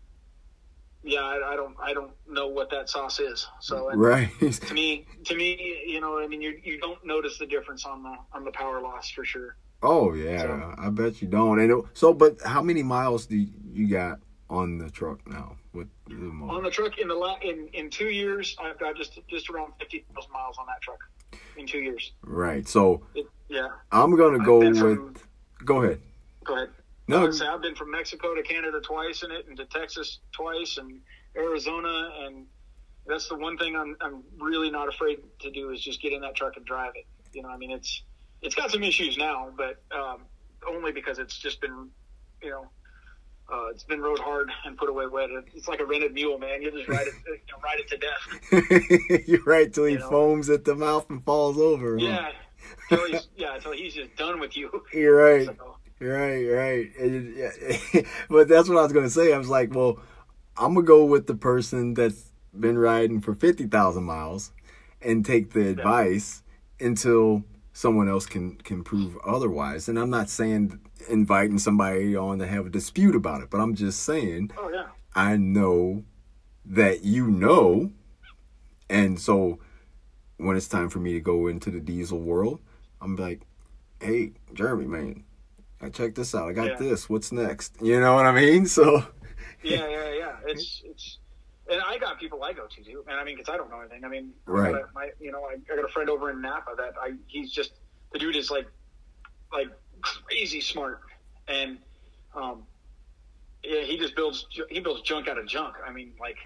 yeah, 1.03 1.21
I, 1.21 1.53
I 1.53 1.55
don't 1.55 1.75
I 1.81 1.93
don't 1.93 2.11
know 2.27 2.47
what 2.47 2.69
that 2.71 2.89
sauce 2.89 3.19
is. 3.19 3.47
So 3.59 3.89
and 3.89 3.99
right, 4.01 4.29
to 4.39 4.73
me, 4.73 5.05
to 5.25 5.35
me, 5.35 5.83
you 5.85 5.99
know, 6.01 6.19
I 6.19 6.27
mean, 6.27 6.41
you 6.41 6.59
you 6.63 6.79
don't 6.79 7.03
notice 7.05 7.37
the 7.37 7.45
difference 7.47 7.85
on 7.85 8.03
the 8.03 8.15
on 8.33 8.43
the 8.43 8.51
power 8.51 8.81
loss 8.81 9.09
for 9.09 9.25
sure. 9.25 9.55
Oh 9.83 10.13
yeah, 10.13 10.41
So- 10.43 10.75
I 10.77 10.89
bet 10.89 11.21
you 11.21 11.27
don't. 11.27 11.59
And 11.59 11.83
so, 11.93 12.13
but 12.13 12.39
how 12.45 12.61
many 12.61 12.83
miles 12.83 13.25
do 13.25 13.35
you 13.73 13.87
got 13.87 14.19
on 14.49 14.77
the 14.77 14.89
truck 14.91 15.25
now 15.27 15.55
with 15.73 15.87
the 16.07 16.13
motor? 16.15 16.53
On 16.57 16.63
the 16.63 16.69
truck 16.69 16.97
in 16.99 17.07
the 17.07 17.15
la- 17.15 17.39
in 17.41 17.67
in 17.73 17.89
two 17.89 18.09
years, 18.09 18.55
I've 18.61 18.77
got 18.79 18.95
just 18.95 19.19
just 19.27 19.49
around 19.49 19.73
fifty 19.79 20.05
thousand 20.13 20.31
miles 20.33 20.57
on 20.59 20.65
that 20.67 20.81
truck 20.81 20.99
in 21.57 21.65
two 21.65 21.79
years. 21.79 22.11
Right. 22.23 22.67
So 22.67 23.01
It, 23.15 23.25
yeah. 23.49 23.69
I'm 23.91 24.15
gonna 24.15 24.43
go 24.43 24.59
with. 24.59 24.77
from- 24.77 25.15
Go 25.65 25.83
ahead. 25.83 25.99
Go 26.43 26.55
ahead. 26.55 26.69
No. 27.07 27.21
would 27.21 27.33
say 27.33 27.45
I've 27.47 27.61
been 27.61 27.75
from 27.75 27.91
Mexico 27.91 28.35
to 28.35 28.41
Canada 28.43 28.79
twice 28.81 29.23
in 29.23 29.31
it, 29.31 29.45
and 29.47 29.57
to 29.57 29.65
Texas 29.65 30.19
twice, 30.31 30.77
and 30.77 31.01
Arizona, 31.35 32.11
and 32.25 32.45
that's 33.07 33.27
the 33.27 33.35
one 33.35 33.57
thing 33.57 33.75
I'm 33.75 33.95
I'm 34.01 34.23
really 34.39 34.69
not 34.71 34.87
afraid 34.87 35.19
to 35.39 35.51
do 35.51 35.71
is 35.71 35.81
just 35.81 36.01
get 36.01 36.13
in 36.13 36.21
that 36.21 36.35
truck 36.35 36.55
and 36.57 36.65
drive 36.65 36.93
it. 36.95 37.05
You 37.33 37.43
know, 37.43 37.49
I 37.49 37.57
mean, 37.57 37.71
it's 37.71 38.03
it's 38.41 38.55
got 38.55 38.71
some 38.71 38.83
issues 38.83 39.17
now, 39.17 39.49
but 39.57 39.81
um, 39.91 40.21
only 40.67 40.91
because 40.91 41.19
it's 41.19 41.37
just 41.37 41.59
been, 41.61 41.89
you 42.41 42.49
know, 42.49 42.69
uh, 43.51 43.67
it's 43.67 43.83
been 43.83 43.99
rode 44.01 44.19
hard 44.19 44.49
and 44.65 44.77
put 44.77 44.89
away 44.89 45.05
wet. 45.07 45.29
It's 45.53 45.67
like 45.67 45.79
a 45.79 45.85
rented 45.85 46.13
mule, 46.13 46.37
man. 46.37 46.61
You 46.61 46.71
just 46.71 46.87
ride 46.87 47.07
it, 47.07 47.13
you 47.25 47.33
know, 47.51 47.59
ride 47.63 47.79
it 47.79 47.89
to 47.89 47.97
death. 47.97 49.27
You're 49.27 49.43
right 49.43 49.73
till 49.73 49.85
he 49.85 49.93
You 49.93 49.99
know. 49.99 50.09
foams 50.09 50.49
at 50.49 50.63
the 50.65 50.75
mouth 50.75 51.09
and 51.09 51.23
falls 51.25 51.57
over. 51.57 51.97
Yeah, 51.97 52.31
till 52.89 53.05
he's 53.07 53.27
yeah, 53.35 53.57
till 53.59 53.73
he's 53.73 53.93
just 53.93 54.15
done 54.15 54.39
with 54.39 54.55
you. 54.55 54.83
You're 54.93 55.15
right. 55.17 55.45
So, 55.47 55.77
Right, 56.01 56.45
right. 56.47 56.91
And 56.99 57.37
it- 57.37 57.53
yeah, 57.93 58.01
but 58.29 58.47
that's 58.47 58.67
what 58.67 58.79
I 58.79 58.81
was 58.81 58.91
gonna 58.91 59.09
say. 59.09 59.33
I 59.33 59.37
was 59.37 59.49
like, 59.49 59.73
well, 59.73 59.99
I'm 60.57 60.73
gonna 60.73 60.85
go 60.85 61.05
with 61.05 61.27
the 61.27 61.35
person 61.35 61.93
that's 61.93 62.31
been 62.59 62.77
riding 62.77 63.21
for 63.21 63.35
fifty 63.35 63.67
thousand 63.67 64.03
miles, 64.05 64.51
and 65.01 65.23
take 65.23 65.53
the 65.53 65.67
advice 65.69 66.41
until 66.79 67.43
someone 67.71 68.09
else 68.09 68.25
can 68.25 68.55
can 68.57 68.83
prove 68.83 69.15
otherwise. 69.23 69.87
And 69.87 69.99
I'm 69.99 70.09
not 70.09 70.27
saying 70.27 70.79
inviting 71.07 71.59
somebody 71.59 72.15
on 72.15 72.39
to 72.39 72.47
have 72.47 72.65
a 72.65 72.69
dispute 72.69 73.15
about 73.15 73.41
it, 73.43 73.51
but 73.51 73.59
I'm 73.59 73.75
just 73.75 74.01
saying 74.01 74.51
oh 74.57 74.69
yeah, 74.73 74.87
I 75.15 75.37
know 75.37 76.03
that 76.65 77.03
you 77.03 77.27
know, 77.27 77.91
and 78.89 79.19
so 79.19 79.59
when 80.37 80.57
it's 80.57 80.67
time 80.67 80.89
for 80.89 80.97
me 80.97 81.13
to 81.13 81.19
go 81.19 81.45
into 81.45 81.69
the 81.69 81.79
diesel 81.79 82.19
world, 82.19 82.59
I'm 82.99 83.15
like, 83.15 83.41
hey, 83.99 84.33
Jeremy, 84.53 84.85
man, 84.85 85.23
I 85.81 85.89
check 85.89 86.15
this 86.15 86.35
out. 86.35 86.49
I 86.49 86.53
got 86.53 86.67
Yeah. 86.67 86.75
this. 86.77 87.09
What's 87.09 87.31
next? 87.31 87.81
You 87.81 87.99
know 87.99 88.15
what 88.15 88.25
I 88.25 88.31
mean? 88.33 88.65
So 88.77 89.03
yeah, 89.63 89.87
yeah, 89.87 90.11
yeah. 90.13 90.35
It's 90.45 90.81
it's, 90.85 91.17
and 91.69 91.81
I 91.85 91.97
got 91.97 92.19
people 92.19 92.43
I 92.43 92.53
go 92.53 92.65
to 92.67 92.83
too, 92.83 93.03
and 93.07 93.19
I 93.19 93.23
mean, 93.23 93.37
because 93.37 93.53
I 93.53 93.57
don't 93.57 93.69
know 93.69 93.79
anything. 93.79 94.03
I 94.03 94.07
mean, 94.07 94.31
Right. 94.45 94.73
a- 94.75 94.87
my, 94.93 95.11
you 95.19 95.31
know, 95.31 95.43
I, 95.45 95.53
I 95.71 95.75
got 95.75 95.85
a 95.85 95.87
friend 95.87 96.09
over 96.09 96.29
in 96.31 96.41
Napa 96.41 96.71
that 96.77 96.93
I 96.99 97.13
he's 97.27 97.51
just 97.51 97.73
the 98.11 98.19
dude 98.19 98.35
is 98.35 98.49
like 98.51 98.67
like 99.53 99.67
crazy 100.01 100.61
smart, 100.61 101.01
and 101.47 101.77
um, 102.35 102.63
yeah, 103.63 103.81
he 103.81 103.97
just 103.97 104.15
builds 104.15 104.47
he 104.69 104.79
builds 104.79 105.01
junk 105.01 105.27
out 105.27 105.37
of 105.37 105.47
junk. 105.47 105.75
I 105.85 105.91
mean, 105.91 106.13
like, 106.19 106.37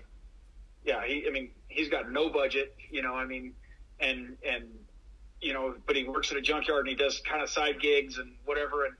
yeah, 0.83 1.05
he 1.05 1.25
I 1.27 1.31
mean 1.31 1.51
he's 1.69 1.89
got 1.89 2.11
no 2.11 2.29
budget, 2.29 2.75
you 2.91 3.01
know. 3.01 3.15
I 3.15 3.25
mean, 3.25 3.53
and 3.99 4.35
and 4.45 4.65
you 5.41 5.53
know, 5.53 5.75
but 5.87 5.95
he 5.95 6.03
works 6.03 6.31
at 6.31 6.37
a 6.37 6.41
junkyard 6.41 6.87
and 6.87 6.89
he 6.89 6.95
does 6.95 7.21
kind 7.29 7.41
of 7.41 7.49
side 7.49 7.79
gigs 7.79 8.17
and 8.17 8.33
whatever, 8.45 8.85
and 8.85 8.95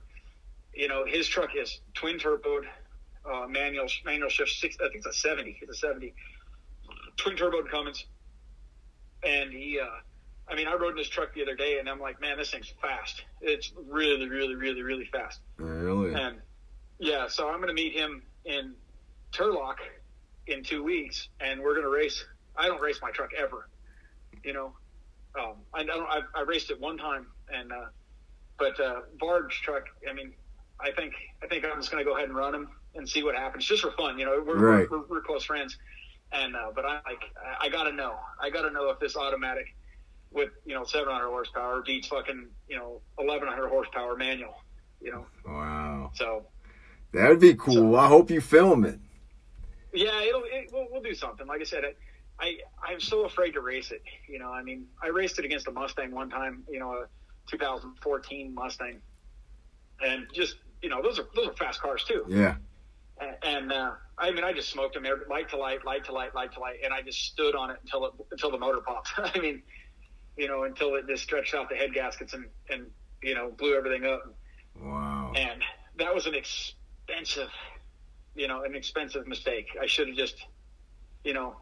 you 0.76 0.88
know, 0.88 1.04
his 1.06 1.26
truck 1.26 1.50
is 1.56 1.80
twin 1.94 2.18
turboed 2.18 2.64
uh, 3.30 3.46
manual 3.48 3.86
manual 4.04 4.28
shift 4.28 4.50
six. 4.50 4.76
I 4.80 4.84
think 4.88 4.96
it's 4.96 5.06
a 5.06 5.12
seventy. 5.12 5.58
It's 5.60 5.70
a 5.70 5.74
seventy 5.74 6.14
twin 7.16 7.36
turbo 7.36 7.64
Cummins, 7.64 8.04
and 9.22 9.52
he. 9.52 9.80
Uh, 9.80 9.86
I 10.48 10.54
mean, 10.54 10.68
I 10.68 10.74
rode 10.74 10.92
in 10.92 10.98
his 10.98 11.08
truck 11.08 11.34
the 11.34 11.42
other 11.42 11.56
day, 11.56 11.80
and 11.80 11.88
I'm 11.88 11.98
like, 11.98 12.20
man, 12.20 12.38
this 12.38 12.52
thing's 12.52 12.72
fast. 12.80 13.24
It's 13.40 13.72
really, 13.88 14.28
really, 14.28 14.54
really, 14.54 14.80
really 14.82 15.06
fast. 15.06 15.40
really, 15.56 16.14
And 16.14 16.36
yeah, 17.00 17.26
so 17.26 17.48
I'm 17.48 17.56
going 17.56 17.66
to 17.66 17.74
meet 17.74 17.94
him 17.94 18.22
in 18.44 18.74
Turlock 19.32 19.78
in 20.46 20.62
two 20.62 20.84
weeks, 20.84 21.28
and 21.40 21.60
we're 21.60 21.72
going 21.72 21.82
to 21.82 21.90
race. 21.90 22.24
I 22.56 22.68
don't 22.68 22.80
race 22.80 23.00
my 23.02 23.10
truck 23.10 23.30
ever, 23.36 23.68
you 24.44 24.52
know. 24.52 24.72
Um, 25.36 25.56
I 25.74 25.82
don't. 25.82 26.08
I, 26.08 26.20
I 26.34 26.42
raced 26.42 26.70
it 26.70 26.80
one 26.80 26.96
time, 26.96 27.26
and 27.52 27.72
uh, 27.72 27.86
but 28.56 28.78
uh, 28.78 29.00
Bard's 29.18 29.54
truck. 29.56 29.86
I 30.08 30.12
mean, 30.12 30.32
I 30.80 30.90
think 30.92 31.14
I 31.42 31.46
think 31.46 31.64
I'm 31.64 31.76
just 31.78 31.90
going 31.90 32.04
to 32.04 32.08
go 32.08 32.16
ahead 32.16 32.28
and 32.28 32.36
run 32.36 32.54
him 32.54 32.68
and 32.94 33.08
see 33.08 33.22
what 33.22 33.34
happens, 33.34 33.64
just 33.64 33.82
for 33.82 33.90
fun. 33.92 34.18
You 34.18 34.26
know, 34.26 34.42
we're 34.46 34.56
Right. 34.58 34.90
we're, 34.90 35.06
we're 35.08 35.20
close 35.22 35.44
friends, 35.44 35.76
and 36.32 36.54
uh, 36.56 36.70
but 36.74 36.84
I'm 36.84 37.00
like, 37.06 37.22
I, 37.60 37.66
I 37.66 37.68
got 37.68 37.84
to 37.84 37.92
know. 37.92 38.16
I 38.40 38.50
got 38.50 38.62
to 38.62 38.70
know 38.70 38.90
if 38.90 38.98
this 38.98 39.16
automatic 39.16 39.74
with 40.32 40.50
you 40.64 40.74
know 40.74 40.84
700 40.84 41.28
horsepower 41.28 41.82
beats 41.82 42.08
fucking 42.08 42.48
you 42.68 42.76
know 42.76 43.00
1100 43.16 43.68
horsepower 43.68 44.16
manual. 44.16 44.54
You 45.00 45.12
know, 45.12 45.26
wow, 45.46 46.10
so 46.14 46.46
that 47.12 47.28
would 47.28 47.40
be 47.40 47.54
cool. 47.54 47.96
I 47.96 48.08
hope 48.08 48.30
you 48.30 48.40
film 48.40 48.84
it. 48.84 48.98
Yeah, 49.92 50.22
it'll 50.22 50.42
it, 50.44 50.70
we'll, 50.72 50.86
we'll 50.90 51.02
do 51.02 51.14
something. 51.14 51.46
Like 51.46 51.60
I 51.60 51.64
said, 51.64 51.84
I, 51.84 52.44
I 52.44 52.56
I'm 52.86 53.00
so 53.00 53.24
afraid 53.24 53.52
to 53.52 53.60
race 53.60 53.90
it. 53.92 54.02
You 54.28 54.38
know, 54.38 54.50
I 54.50 54.62
mean, 54.62 54.86
I 55.02 55.08
raced 55.08 55.38
it 55.38 55.44
against 55.44 55.68
a 55.68 55.70
Mustang 55.70 56.12
one 56.12 56.28
time. 56.30 56.64
You 56.68 56.80
know, 56.80 56.92
a 56.92 57.06
2014 57.50 58.54
Mustang, 58.54 59.00
and 60.00 60.26
just 60.34 60.56
you 60.82 60.88
know, 60.88 61.02
those 61.02 61.18
are 61.18 61.26
those 61.34 61.48
are 61.48 61.54
fast 61.54 61.80
cars 61.80 62.04
too. 62.06 62.24
Yeah, 62.28 62.56
And, 63.20 63.36
and 63.42 63.72
uh, 63.72 63.92
I 64.18 64.30
mean, 64.30 64.44
I 64.44 64.52
just 64.52 64.70
smoked 64.70 64.94
them 64.94 65.04
every, 65.06 65.26
light 65.28 65.48
to 65.50 65.56
light, 65.56 65.84
light 65.84 66.04
to 66.06 66.12
light, 66.12 66.34
light 66.34 66.52
to 66.54 66.60
light, 66.60 66.76
and 66.84 66.92
I 66.92 67.02
just 67.02 67.20
stood 67.24 67.54
on 67.54 67.70
it 67.70 67.76
until 67.82 68.06
it 68.06 68.12
until 68.30 68.50
the 68.50 68.58
motor 68.58 68.80
popped. 68.80 69.10
I 69.18 69.38
mean, 69.38 69.62
you 70.36 70.48
know, 70.48 70.64
until 70.64 70.94
it 70.94 71.06
just 71.08 71.22
stretched 71.22 71.54
out 71.54 71.68
the 71.68 71.76
head 71.76 71.92
gaskets 71.94 72.34
and 72.34 72.46
and 72.70 72.86
you 73.22 73.34
know 73.34 73.50
blew 73.50 73.76
everything 73.76 74.06
up. 74.06 74.22
wow. 74.80 75.32
And 75.36 75.62
that 75.98 76.14
was 76.14 76.26
an 76.26 76.34
expensive, 76.34 77.48
you 78.34 78.48
know, 78.48 78.64
an 78.64 78.74
expensive 78.74 79.26
mistake. 79.26 79.68
I 79.80 79.86
should 79.86 80.08
have 80.08 80.16
just, 80.16 80.46
you 81.24 81.32
know, 81.32 81.56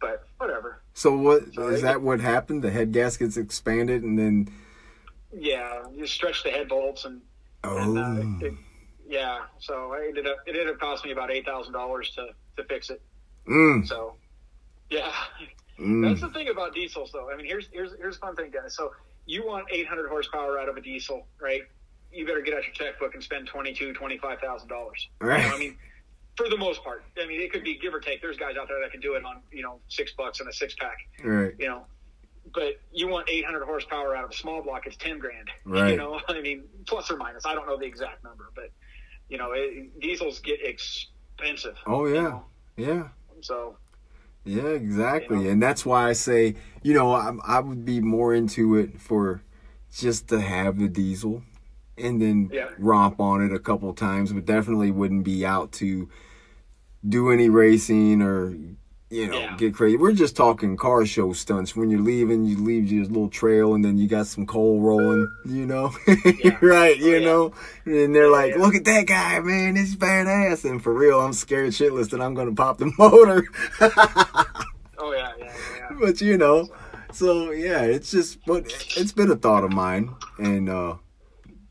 but 0.00 0.24
whatever. 0.38 0.82
So 0.94 1.16
what 1.16 1.42
is 1.72 1.82
that? 1.82 2.02
What 2.02 2.20
happened? 2.20 2.62
The 2.62 2.70
head 2.70 2.92
gaskets 2.92 3.36
expanded, 3.36 4.02
and 4.02 4.18
then 4.18 4.48
Yeah, 5.32 5.84
you 5.94 6.06
stretch 6.06 6.42
the 6.42 6.50
head 6.50 6.68
bolts 6.68 7.04
and, 7.04 7.20
oh, 7.70 7.78
and 7.78 8.42
uh, 8.42 8.46
it, 8.46 8.54
yeah. 9.08 9.38
So 9.58 9.92
I 9.94 10.06
ended 10.08 10.26
up 10.26 10.36
it 10.46 10.50
ended 10.50 10.68
up 10.68 10.78
costing 10.80 11.08
me 11.08 11.12
about 11.12 11.30
eight 11.30 11.44
thousand 11.46 11.72
dollars 11.72 12.10
to 12.16 12.28
to 12.56 12.64
fix 12.64 12.90
it. 12.90 13.00
mm, 13.48 13.86
So 13.86 14.14
yeah, 14.90 15.12
mm. 15.78 16.02
that's 16.08 16.20
the 16.20 16.30
thing 16.30 16.48
about 16.48 16.74
diesels 16.74 17.10
though. 17.12 17.30
I 17.30 17.36
mean, 17.36 17.46
here's 17.46 17.68
here's 17.72 17.92
here's 17.98 18.16
the 18.16 18.20
fun 18.20 18.36
thing, 18.36 18.50
guys. 18.50 18.74
So 18.74 18.92
you 19.26 19.46
want 19.46 19.66
800 19.70 20.08
horsepower 20.08 20.58
out 20.58 20.70
of 20.70 20.76
a 20.78 20.80
diesel, 20.80 21.26
right? 21.40 21.60
You 22.10 22.24
better 22.26 22.40
get 22.40 22.54
out 22.54 22.64
your 22.64 22.72
checkbook 22.72 23.12
and 23.14 23.22
spend 23.22 23.46
twenty 23.48 23.74
two, 23.74 23.92
twenty 23.92 24.16
five 24.18 24.38
thousand 24.40 24.68
dollars. 24.68 25.06
Right. 25.20 25.44
I 25.44 25.58
mean, 25.58 25.76
for 26.36 26.48
the 26.48 26.56
most 26.56 26.82
part. 26.82 27.04
I 27.22 27.26
mean, 27.26 27.40
it 27.42 27.52
could 27.52 27.62
be 27.64 27.76
give 27.78 27.92
or 27.92 28.00
take. 28.00 28.22
There's 28.22 28.38
guys 28.38 28.56
out 28.58 28.68
there 28.68 28.80
that 28.80 28.90
can 28.92 29.00
do 29.00 29.14
it 29.16 29.24
on 29.24 29.42
you 29.52 29.62
know 29.62 29.80
six 29.88 30.12
bucks 30.16 30.40
and 30.40 30.48
a 30.48 30.52
six 30.52 30.74
pack. 30.74 30.96
right. 31.22 31.52
You 31.58 31.66
know, 31.68 31.84
but 32.54 32.74
you 32.92 33.08
want 33.08 33.28
800 33.28 33.64
horsepower 33.64 34.16
out 34.16 34.24
of 34.24 34.30
a 34.30 34.34
small 34.34 34.62
block. 34.62 34.86
It's 34.86 34.96
10 34.96 35.18
grand. 35.18 35.48
Right. 35.64 35.90
You 35.90 35.96
know, 35.96 36.20
I 36.28 36.40
mean, 36.40 36.64
plus 36.86 37.10
or 37.10 37.16
minus. 37.16 37.44
I 37.46 37.54
don't 37.54 37.66
know 37.66 37.76
the 37.76 37.84
exact 37.86 38.24
number, 38.24 38.50
but 38.54 38.70
you 39.28 39.36
know, 39.36 39.52
it, 39.52 40.00
diesels 40.00 40.38
get 40.40 40.58
expensive. 40.64 41.76
Oh 41.86 42.06
you 42.06 42.14
yeah, 42.14 42.22
know? 42.22 42.44
yeah. 42.76 43.08
So 43.42 43.76
Yeah, 44.44 44.68
exactly. 44.68 45.38
You 45.38 45.44
know? 45.44 45.50
And 45.50 45.62
that's 45.62 45.84
why 45.84 46.08
I 46.08 46.12
say, 46.14 46.54
you 46.82 46.94
know, 46.94 47.12
I, 47.12 47.32
I 47.46 47.60
would 47.60 47.84
be 47.84 48.00
more 48.00 48.32
into 48.34 48.76
it 48.76 49.00
for 49.00 49.42
just 49.92 50.28
to 50.28 50.40
have 50.40 50.78
the 50.78 50.88
diesel 50.88 51.42
and 51.98 52.22
then 52.22 52.48
Yeah. 52.52 52.68
romp 52.78 53.20
on 53.20 53.42
it 53.42 53.52
a 53.52 53.58
couple 53.58 53.92
times, 53.92 54.32
but 54.32 54.44
definitely 54.46 54.90
wouldn't 54.90 55.24
be 55.24 55.44
out 55.44 55.72
to 55.72 56.08
do 57.06 57.30
any 57.30 57.48
racing 57.48 58.22
or, 58.22 58.56
you 59.10 59.26
know, 59.26 59.38
Yeah. 59.38 59.56
get 59.56 59.74
crazy. 59.74 59.96
We're 59.96 60.12
just 60.12 60.36
talking 60.36 60.76
car 60.76 61.06
show 61.06 61.32
stunts. 61.32 61.74
When 61.74 61.90
you're 61.90 62.00
leaving, 62.00 62.44
you 62.44 62.58
leave 62.58 62.90
your 62.92 63.04
little 63.06 63.28
trail 63.30 63.74
and 63.74 63.84
then 63.84 63.96
you 63.96 64.06
got 64.06 64.26
some 64.26 64.44
coal 64.46 64.80
rolling, 64.80 65.26
you 65.46 65.64
know? 65.66 65.92
Yeah. 66.44 66.58
right, 66.60 66.96
you 66.98 67.16
Oh, 67.16 67.18
yeah. 67.18 67.24
know? 67.24 67.52
And 67.86 68.14
they're 68.14 68.30
like, 68.30 68.56
look 68.56 68.74
at 68.74 68.84
that 68.84 69.06
guy, 69.06 69.40
man, 69.40 69.74
this 69.74 69.88
is 69.90 69.96
badass. 69.96 70.68
And 70.68 70.82
for 70.82 70.92
real, 70.92 71.20
I'm 71.20 71.32
scared 71.32 71.70
shitless 71.72 72.10
that 72.10 72.20
I'm 72.20 72.34
going 72.34 72.48
to 72.48 72.54
pop 72.54 72.78
the 72.78 72.92
motor. 72.98 73.44
oh 74.98 75.12
yeah, 75.12 75.32
yeah, 75.38 75.52
yeah. 75.76 75.96
but 76.00 76.20
you 76.20 76.36
know, 76.36 76.68
so 77.12 77.50
yeah, 77.52 77.82
it's 77.82 78.10
just, 78.10 78.44
but 78.46 78.64
it's 78.96 79.12
been 79.12 79.30
a 79.30 79.36
thought 79.36 79.64
of 79.64 79.72
mine, 79.72 80.14
and 80.38 80.68
uh 80.68 80.96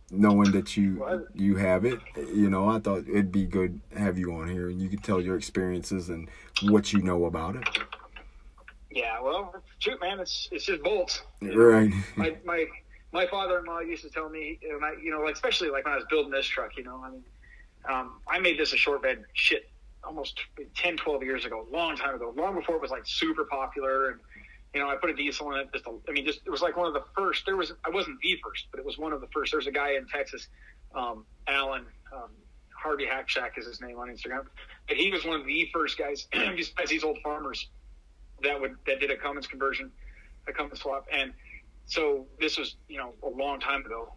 knowing 0.09 0.51
that 0.51 0.77
you 0.77 0.97
Well, 1.01 1.25
you 1.33 1.57
have 1.57 1.83
it, 1.85 1.99
you 2.33 2.49
know, 2.49 2.69
I 2.69 2.79
thought 2.79 2.99
it'd 3.09 3.31
be 3.31 3.45
good 3.45 3.81
to 3.91 3.99
have 3.99 4.17
you 4.17 4.33
on 4.33 4.47
here, 4.49 4.69
and 4.69 4.81
you 4.81 4.87
can 4.89 4.99
tell 4.99 5.19
your 5.21 5.35
experiences 5.35 6.07
and 6.09 6.29
what 6.63 6.93
you 6.93 7.01
know 7.01 7.25
about 7.25 7.55
it. 7.55 7.67
Yeah, 8.89 9.19
well, 9.21 9.53
shoot, 9.79 9.99
man, 10.01 10.19
it's 10.19 10.49
it's 10.51 10.65
just 10.65 10.83
bolts. 10.83 11.21
Right. 11.41 11.91
my 12.15 12.35
my 12.45 12.65
my 13.11 13.27
father-in-law 13.27 13.81
used 13.81 14.03
to 14.03 14.09
tell 14.09 14.29
me, 14.29 14.59
and 14.69 14.83
I, 14.83 14.93
you 15.01 15.11
know, 15.11 15.21
like 15.21 15.35
especially 15.35 15.69
like 15.69 15.85
when 15.85 15.93
I 15.93 15.97
was 15.97 16.05
building 16.09 16.31
this 16.31 16.45
truck, 16.45 16.77
you 16.77 16.83
know, 16.83 17.01
I 17.03 17.11
mean, 17.11 17.23
um, 17.89 18.19
I 18.27 18.39
made 18.39 18.59
this 18.59 18.73
a 18.73 18.77
short 18.77 19.03
bed 19.03 19.23
shit 19.33 19.69
almost 20.03 20.39
10, 20.75 20.97
12 20.97 21.23
years 21.23 21.45
ago, 21.45 21.67
long 21.71 21.97
time 21.97 22.15
ago, 22.15 22.33
long 22.35 22.55
before 22.55 22.75
it 22.75 22.81
was 22.81 22.91
like 22.91 23.03
super 23.05 23.43
popular, 23.45 24.11
and 24.11 24.19
you 24.73 24.81
know, 24.81 24.89
I 24.89 24.95
put 24.95 25.09
a 25.09 25.13
diesel 25.13 25.51
in 25.53 25.59
it. 25.59 25.69
Just, 25.73 25.85
a, 25.85 25.91
I 26.07 26.11
mean, 26.11 26.25
just 26.25 26.41
it 26.45 26.49
was 26.49 26.61
like 26.61 26.77
one 26.77 26.87
of 26.87 26.93
the 26.93 27.03
first. 27.15 27.45
There 27.45 27.55
was, 27.55 27.73
I 27.85 27.89
wasn't 27.89 28.19
the 28.21 28.37
first, 28.43 28.67
but 28.71 28.79
it 28.79 28.85
was 28.85 28.97
one 28.97 29.13
of 29.13 29.21
the 29.21 29.27
first. 29.27 29.51
There's 29.51 29.67
a 29.67 29.71
guy 29.71 29.91
in 29.91 30.07
Texas, 30.07 30.47
um, 30.93 31.25
Alan 31.47 31.85
um, 32.13 32.29
Harvey 32.81 33.05
Hackshack 33.05 33.57
is 33.57 33.65
his 33.65 33.81
name 33.81 33.97
on 33.97 34.09
Instagram, 34.09 34.45
but 34.87 34.97
he 34.97 35.11
was 35.11 35.25
one 35.25 35.39
of 35.39 35.45
the 35.45 35.69
first 35.73 35.97
guys, 35.97 36.27
besides 36.31 36.89
these 36.89 37.03
old 37.03 37.17
farmers, 37.23 37.67
that 38.43 38.59
would 38.59 38.75
that 38.85 38.99
did 38.99 39.11
a 39.11 39.17
Cummins 39.17 39.47
conversion, 39.47 39.91
a 40.47 40.53
Cummins 40.53 40.81
swap, 40.81 41.05
and 41.11 41.33
so 41.87 42.25
this 42.39 42.57
was 42.57 42.75
you 42.87 42.97
know 42.97 43.13
a 43.23 43.29
long 43.29 43.59
time 43.59 43.85
ago, 43.85 44.13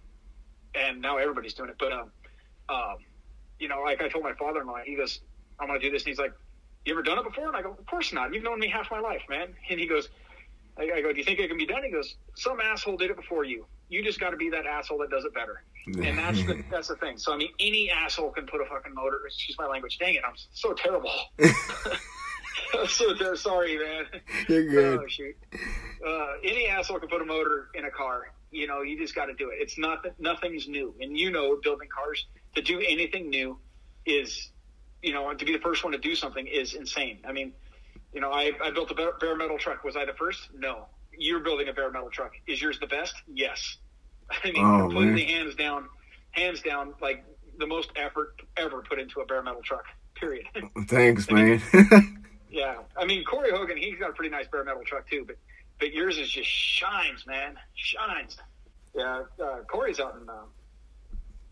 and 0.75 1.01
now 1.01 1.17
everybody's 1.17 1.55
doing 1.55 1.71
it. 1.71 1.77
But 1.79 1.93
um, 1.93 2.11
um, 2.69 2.97
you 3.59 3.69
know, 3.69 3.83
like 3.83 4.03
I 4.03 4.09
told 4.09 4.25
my 4.25 4.35
father-in-law, 4.35 4.81
he 4.85 4.97
goes, 4.97 5.21
"I'm 5.59 5.69
going 5.69 5.81
to 5.81 5.87
do 5.87 5.91
this," 5.91 6.03
and 6.03 6.09
he's 6.09 6.19
like, 6.19 6.33
"You 6.85 6.93
ever 6.93 7.03
done 7.03 7.19
it 7.19 7.25
before?" 7.25 7.49
And 7.49 7.57
I 7.57 7.63
go, 7.63 7.71
"Of 7.71 7.87
course 7.87 8.13
not. 8.13 8.35
You've 8.35 8.45
known 8.45 8.61
me 8.61 8.69
half 8.69 8.91
my 8.91 9.01
life, 9.01 9.23
man." 9.29 9.55
And 9.71 9.81
he 9.81 9.87
goes, 9.87 10.09
I, 10.79 10.83
I 10.97 11.01
go, 11.03 11.13
"Do 11.13 11.19
you 11.19 11.25
think 11.25 11.39
it 11.39 11.49
can 11.49 11.59
be 11.59 11.67
done?" 11.67 11.83
He 11.83 11.91
goes, 11.91 12.17
"Some 12.37 12.61
asshole 12.61 12.97
did 12.97 13.11
it 13.11 13.17
before 13.17 13.45
you. 13.45 13.67
You 13.89 14.03
just 14.03 14.21
got 14.21 14.31
to 14.31 14.37
be 14.37 14.51
that 14.51 14.67
asshole 14.67 14.99
that 14.99 15.11
does 15.11 15.25
it 15.25 15.35
better." 15.35 15.63
And 15.87 16.19
that's 16.19 16.45
the 16.45 16.63
that's 16.71 16.89
the 16.89 16.97
thing. 16.97 17.19
So 17.19 17.33
I 17.33 17.37
mean, 17.37 17.51
any 17.59 17.91
asshole 17.91 18.31
can 18.31 18.47
put 18.47 18.61
a 18.61 18.67
fucking 18.67 18.95
motor. 18.95 19.21
Excuse 19.27 19.57
my 19.59 19.67
language. 19.67 19.99
Dang 19.99 20.15
it, 20.15 20.23
I'm 20.27 20.35
so 20.53 20.73
terrible. 20.75 21.13
so 22.89 23.15
ter- 23.15 23.37
sorry, 23.37 23.79
man. 23.79 24.05
You're 24.49 24.69
good. 24.69 25.01
Oh 25.01 25.07
shoot. 25.07 25.37
Uh, 26.07 26.27
any 26.45 26.67
asshole 26.69 26.99
can 26.99 27.09
put 27.09 27.23
a 27.23 27.25
motor 27.25 27.69
in 27.75 27.85
a 27.85 27.91
car. 27.91 28.33
You 28.51 28.67
know, 28.67 28.83
you 28.83 28.99
just 28.99 29.15
got 29.15 29.27
to 29.27 29.35
do 29.35 29.51
it. 29.51 29.59
It's 29.61 29.79
not 29.79 30.03
that 30.03 30.19
nothing's 30.19 30.69
new, 30.69 30.95
and 31.01 31.17
you 31.17 31.31
know, 31.31 31.59
building 31.63 31.89
cars 31.89 32.27
to 32.57 32.63
do 32.63 32.81
anything 32.81 33.31
new 33.31 33.59
is, 34.07 34.51
you 35.03 35.13
know, 35.13 35.33
to 35.33 35.45
be 35.45 35.53
the 35.53 35.61
first 35.61 35.85
one 35.85 35.93
to 35.93 35.99
do 35.99 36.15
something 36.15 36.47
is 36.47 36.75
insane. 36.75 37.21
I 37.25 37.33
mean, 37.33 37.53
you 38.13 38.21
know, 38.21 38.31
I, 38.33 38.53
I 38.63 38.71
built 38.71 38.91
a 38.91 38.95
bare, 38.95 39.37
metal 39.37 39.59
truck. 39.59 39.85
Was 39.85 39.97
I 39.97 40.05
the 40.05 40.15
first? 40.15 40.49
No. 40.57 40.87
You're 41.17 41.41
building 41.41 41.69
a 41.69 41.73
bare 41.73 41.91
metal 41.91 42.11
truck. 42.11 42.33
Is 42.47 42.61
yours 42.63 42.79
the 42.81 42.87
best? 42.87 43.15
Yes. 43.33 43.77
I 44.45 44.51
mean, 44.51 44.65
Oh, 44.65 44.89
completely 44.89 45.27
man. 45.27 45.35
hands 45.45 45.55
down, 45.55 45.89
hands 46.31 46.61
down, 46.63 46.95
like 47.01 47.25
the 47.59 47.67
most 47.67 47.91
effort 47.97 48.41
ever 48.57 48.83
put 48.83 48.99
into 48.99 49.21
a 49.21 49.27
bare 49.27 49.43
metal 49.43 49.63
truck. 49.63 49.85
Period. 50.15 50.47
Thanks, 50.87 51.31
man. 51.31 51.61
yeah, 52.51 52.77
I 52.97 53.05
mean 53.07 53.25
Corey 53.25 53.51
Hogan, 53.53 53.77
he's 53.77 53.99
got 53.99 54.11
a 54.11 54.13
pretty 54.13 54.31
nice 54.31 54.47
bare 54.49 54.65
metal 54.65 54.83
truck 54.85 55.09
too, 55.09 55.25
but 55.27 55.37
but 55.79 55.93
yours 55.93 56.19
is 56.19 56.29
just 56.31 56.49
shines, 56.49 57.27
man, 57.27 57.57
shines. 57.75 58.37
Yeah, 58.95 59.23
uh, 59.43 59.61
Corey's 59.67 59.99
out 60.01 60.17
in 60.21 60.29
uh, 60.29 60.43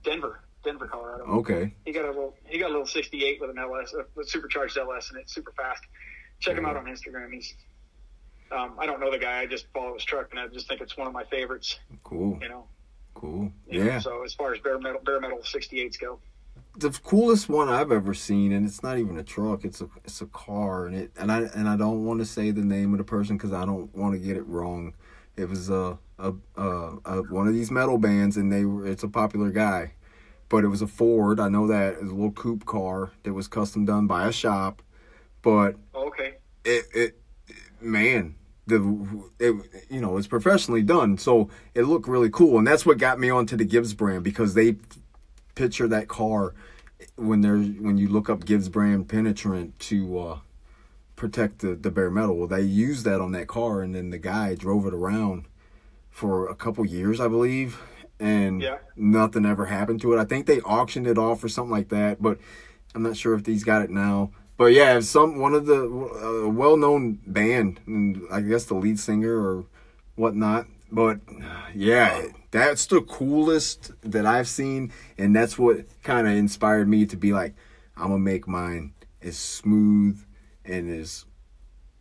Denver, 0.05 0.41
Denver, 0.65 0.87
Colorado. 0.87 1.25
okay. 1.39 1.73
He 1.85 1.93
got 1.93 2.05
a 2.05 2.09
little, 2.09 2.35
he 2.45 2.59
got 2.59 2.67
a 2.67 2.73
little 2.73 2.87
'68 2.87 3.41
with 3.41 3.51
an 3.51 3.59
LS, 3.59 3.95
a 3.95 4.05
with 4.15 4.29
supercharged 4.29 4.77
LS, 4.77 5.11
and 5.11 5.19
it's 5.19 5.35
super 5.35 5.53
fast. 5.53 5.83
Check 6.41 6.57
him 6.57 6.67
out 6.67 6.77
on 6.77 6.85
Instagram. 6.85 7.33
He's, 7.33 7.55
um, 8.53 8.75
I 8.79 8.87
don't 8.87 9.01
know 9.01 9.11
the 9.11 9.19
guy. 9.19 9.41
I 9.41 9.47
just 9.47 9.67
follow 9.75 9.95
his 9.95 10.05
truck, 10.05 10.29
and 10.31 10.41
I 10.41 10.47
just 10.49 10.69
think 10.69 10.81
it's 10.81 10.97
one 10.97 11.07
of 11.07 11.13
my 11.13 11.25
favorites. 11.25 11.79
Cool. 12.05 12.39
You 12.41 12.49
know. 12.49 12.65
Cool. 13.15 13.53
you 13.69 13.81
know, 13.81 13.87
Yeah. 13.87 13.99
So 13.99 14.23
as 14.25 14.35
far 14.35 14.55
as 14.55 14.61
bare 14.61 14.79
metal, 14.79 15.01
bare 15.05 15.21
metal 15.21 15.39
'68s 15.39 15.99
go, 16.01 16.21
the 16.79 16.91
coolest 16.91 17.49
one 17.49 17.69
I've 17.69 17.91
ever 17.91 18.15
seen, 18.15 18.53
and 18.53 18.65
it's 18.65 18.83
not 18.83 18.99
even 18.99 19.19
a 19.19 19.25
truck; 19.25 19.65
it's 19.65 19.81
a 19.81 19.89
it's 20.05 20.21
a 20.21 20.27
car, 20.27 20.87
and 20.87 20.95
it 20.95 21.11
and 21.19 21.33
I 21.33 21.43
and 21.55 21.69
I 21.69 21.77
don't 21.77 22.05
want 22.05 22.21
to 22.21 22.27
say 22.27 22.53
the 22.53 22.63
name 22.63 22.95
of 22.95 22.99
the 22.99 23.05
person 23.05 23.37
because 23.37 23.53
I 23.53 23.65
don't 23.65 23.95
want 23.97 24.15
to 24.15 24.19
get 24.21 24.37
it 24.37 24.47
wrong. 24.47 24.95
It 25.37 25.49
was 25.49 25.71
a 25.71 25.99
a, 26.19 26.33
a 26.57 26.63
a 27.05 27.23
one 27.23 27.49
of 27.49 27.55
these 27.55 27.71
metal 27.73 27.99
bands, 27.99 28.37
and 28.37 28.53
they 28.53 28.65
were 28.65 28.87
it's 28.87 29.03
a 29.03 29.09
popular 29.09 29.51
guy, 29.51 29.95
but 30.49 30.63
it 30.63 30.69
was 30.69 30.83
a 30.83 30.87
Ford. 30.87 31.41
I 31.41 31.49
know 31.49 31.67
that 31.67 31.95
it 31.95 32.03
was 32.03 32.13
a 32.13 32.15
little 32.15 32.31
coupe 32.31 32.65
car 32.65 33.11
that 33.25 33.33
was 33.33 33.49
custom 33.49 33.85
done 33.85 34.07
by 34.07 34.29
a 34.29 34.33
shop, 34.33 34.81
but 35.49 35.77
oh, 35.95 36.09
okay. 36.09 36.35
it 36.65 36.85
it 36.95 37.21
man 37.81 38.35
the 38.67 38.81
it 39.39 39.55
you 39.89 39.99
know 39.99 40.19
it's 40.19 40.27
professionally 40.27 40.83
done 40.83 41.17
so 41.17 41.49
it 41.75 41.85
looked 41.85 42.07
really 42.07 42.29
cool 42.29 42.59
and 42.59 42.67
that's 42.67 42.85
what 42.85 42.99
got 42.99 43.19
me 43.19 43.31
onto 43.31 43.57
the 43.57 43.65
gibbs 43.65 43.95
brand 43.95 44.23
because 44.23 44.53
they 44.53 44.77
picture 45.55 45.89
that 45.89 46.07
car 46.07 46.53
when 47.17 47.41
there's 47.41 47.67
when 47.81 47.97
you 47.97 48.09
look 48.09 48.29
up 48.29 48.45
gibbs 48.45 48.69
brand 48.69 49.09
penetrant 49.09 49.79
to 49.79 50.19
uh 50.19 50.39
protect 51.17 51.61
the, 51.61 51.75
the 51.75 51.91
bare 51.91 52.11
metal 52.11 52.37
well 52.37 52.47
they 52.47 52.61
used 52.61 53.07
that 53.07 53.23
on 53.23 53.33
that 53.33 53.47
car 53.49 53.81
and 53.81 53.95
then 53.95 54.11
the 54.11 54.19
guy 54.19 54.55
drove 54.55 54.85
it 54.87 54.93
around 54.93 55.47
for 56.11 56.47
a 56.47 56.55
couple 56.55 56.85
years 56.85 57.21
i 57.21 57.27
believe 57.27 57.81
and 58.21 58.61
Yeah. 58.61 58.79
nothing 58.97 59.47
ever 59.47 59.65
happened 59.67 60.03
to 60.03 60.13
it 60.13 60.19
i 60.21 60.25
think 60.25 60.45
they 60.45 60.61
auctioned 60.61 61.07
it 61.07 61.17
off 61.17 61.43
or 61.43 61.49
something 61.49 61.71
like 61.73 61.89
that 61.89 62.21
but 62.21 62.39
i'm 62.95 63.03
not 63.03 63.17
sure 63.17 63.33
if 63.35 63.47
he's 63.47 63.65
got 63.65 63.81
it 63.81 63.89
now 63.91 64.31
but 64.59 64.67
yeah, 64.67 65.01
some 65.01 65.39
one 65.39 65.55
of 65.55 65.67
the 65.67 65.85
uh, 65.85 66.49
well-known 66.49 67.21
band, 67.27 67.81
and 67.87 68.23
I 68.31 68.41
guess 68.41 68.65
the 68.65 68.75
lead 68.75 68.99
singer 68.99 69.35
or 69.35 69.65
whatnot. 70.17 70.67
But 70.91 71.21
yeah, 71.75 72.27
that's 72.51 72.87
the 72.87 73.01
coolest 73.01 73.93
that 74.03 74.27
I've 74.27 74.49
seen, 74.49 74.93
and 75.17 75.35
that's 75.35 75.59
what 75.59 75.87
kind 76.03 76.27
of 76.27 76.35
inspired 76.35 76.89
me 76.89 77.07
to 77.07 77.17
be 77.17 77.33
like, 77.33 77.55
I'm 77.97 78.09
gonna 78.09 78.19
make 78.19 78.49
mine 78.49 78.95
as 79.23 79.39
smooth 79.39 80.23
and 80.65 80.91
as 80.91 81.25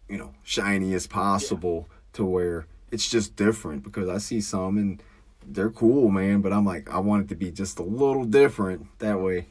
you 0.09 0.17
know 0.17 0.33
shiny 0.43 0.93
as 0.93 1.07
possible 1.07 1.87
to 2.13 2.25
where 2.25 2.67
it's 2.91 3.09
just 3.09 3.35
different 3.35 3.83
because 3.83 4.09
I 4.09 4.17
see 4.17 4.41
some 4.41 4.77
and 4.77 5.01
they're 5.45 5.69
cool, 5.69 6.09
man. 6.09 6.41
But 6.41 6.53
I'm 6.53 6.65
like, 6.65 6.89
I 6.89 6.99
want 6.99 7.25
it 7.25 7.29
to 7.29 7.35
be 7.35 7.51
just 7.51 7.79
a 7.79 7.83
little 7.83 8.25
different. 8.25 8.87
That 8.99 9.19
way, 9.21 9.47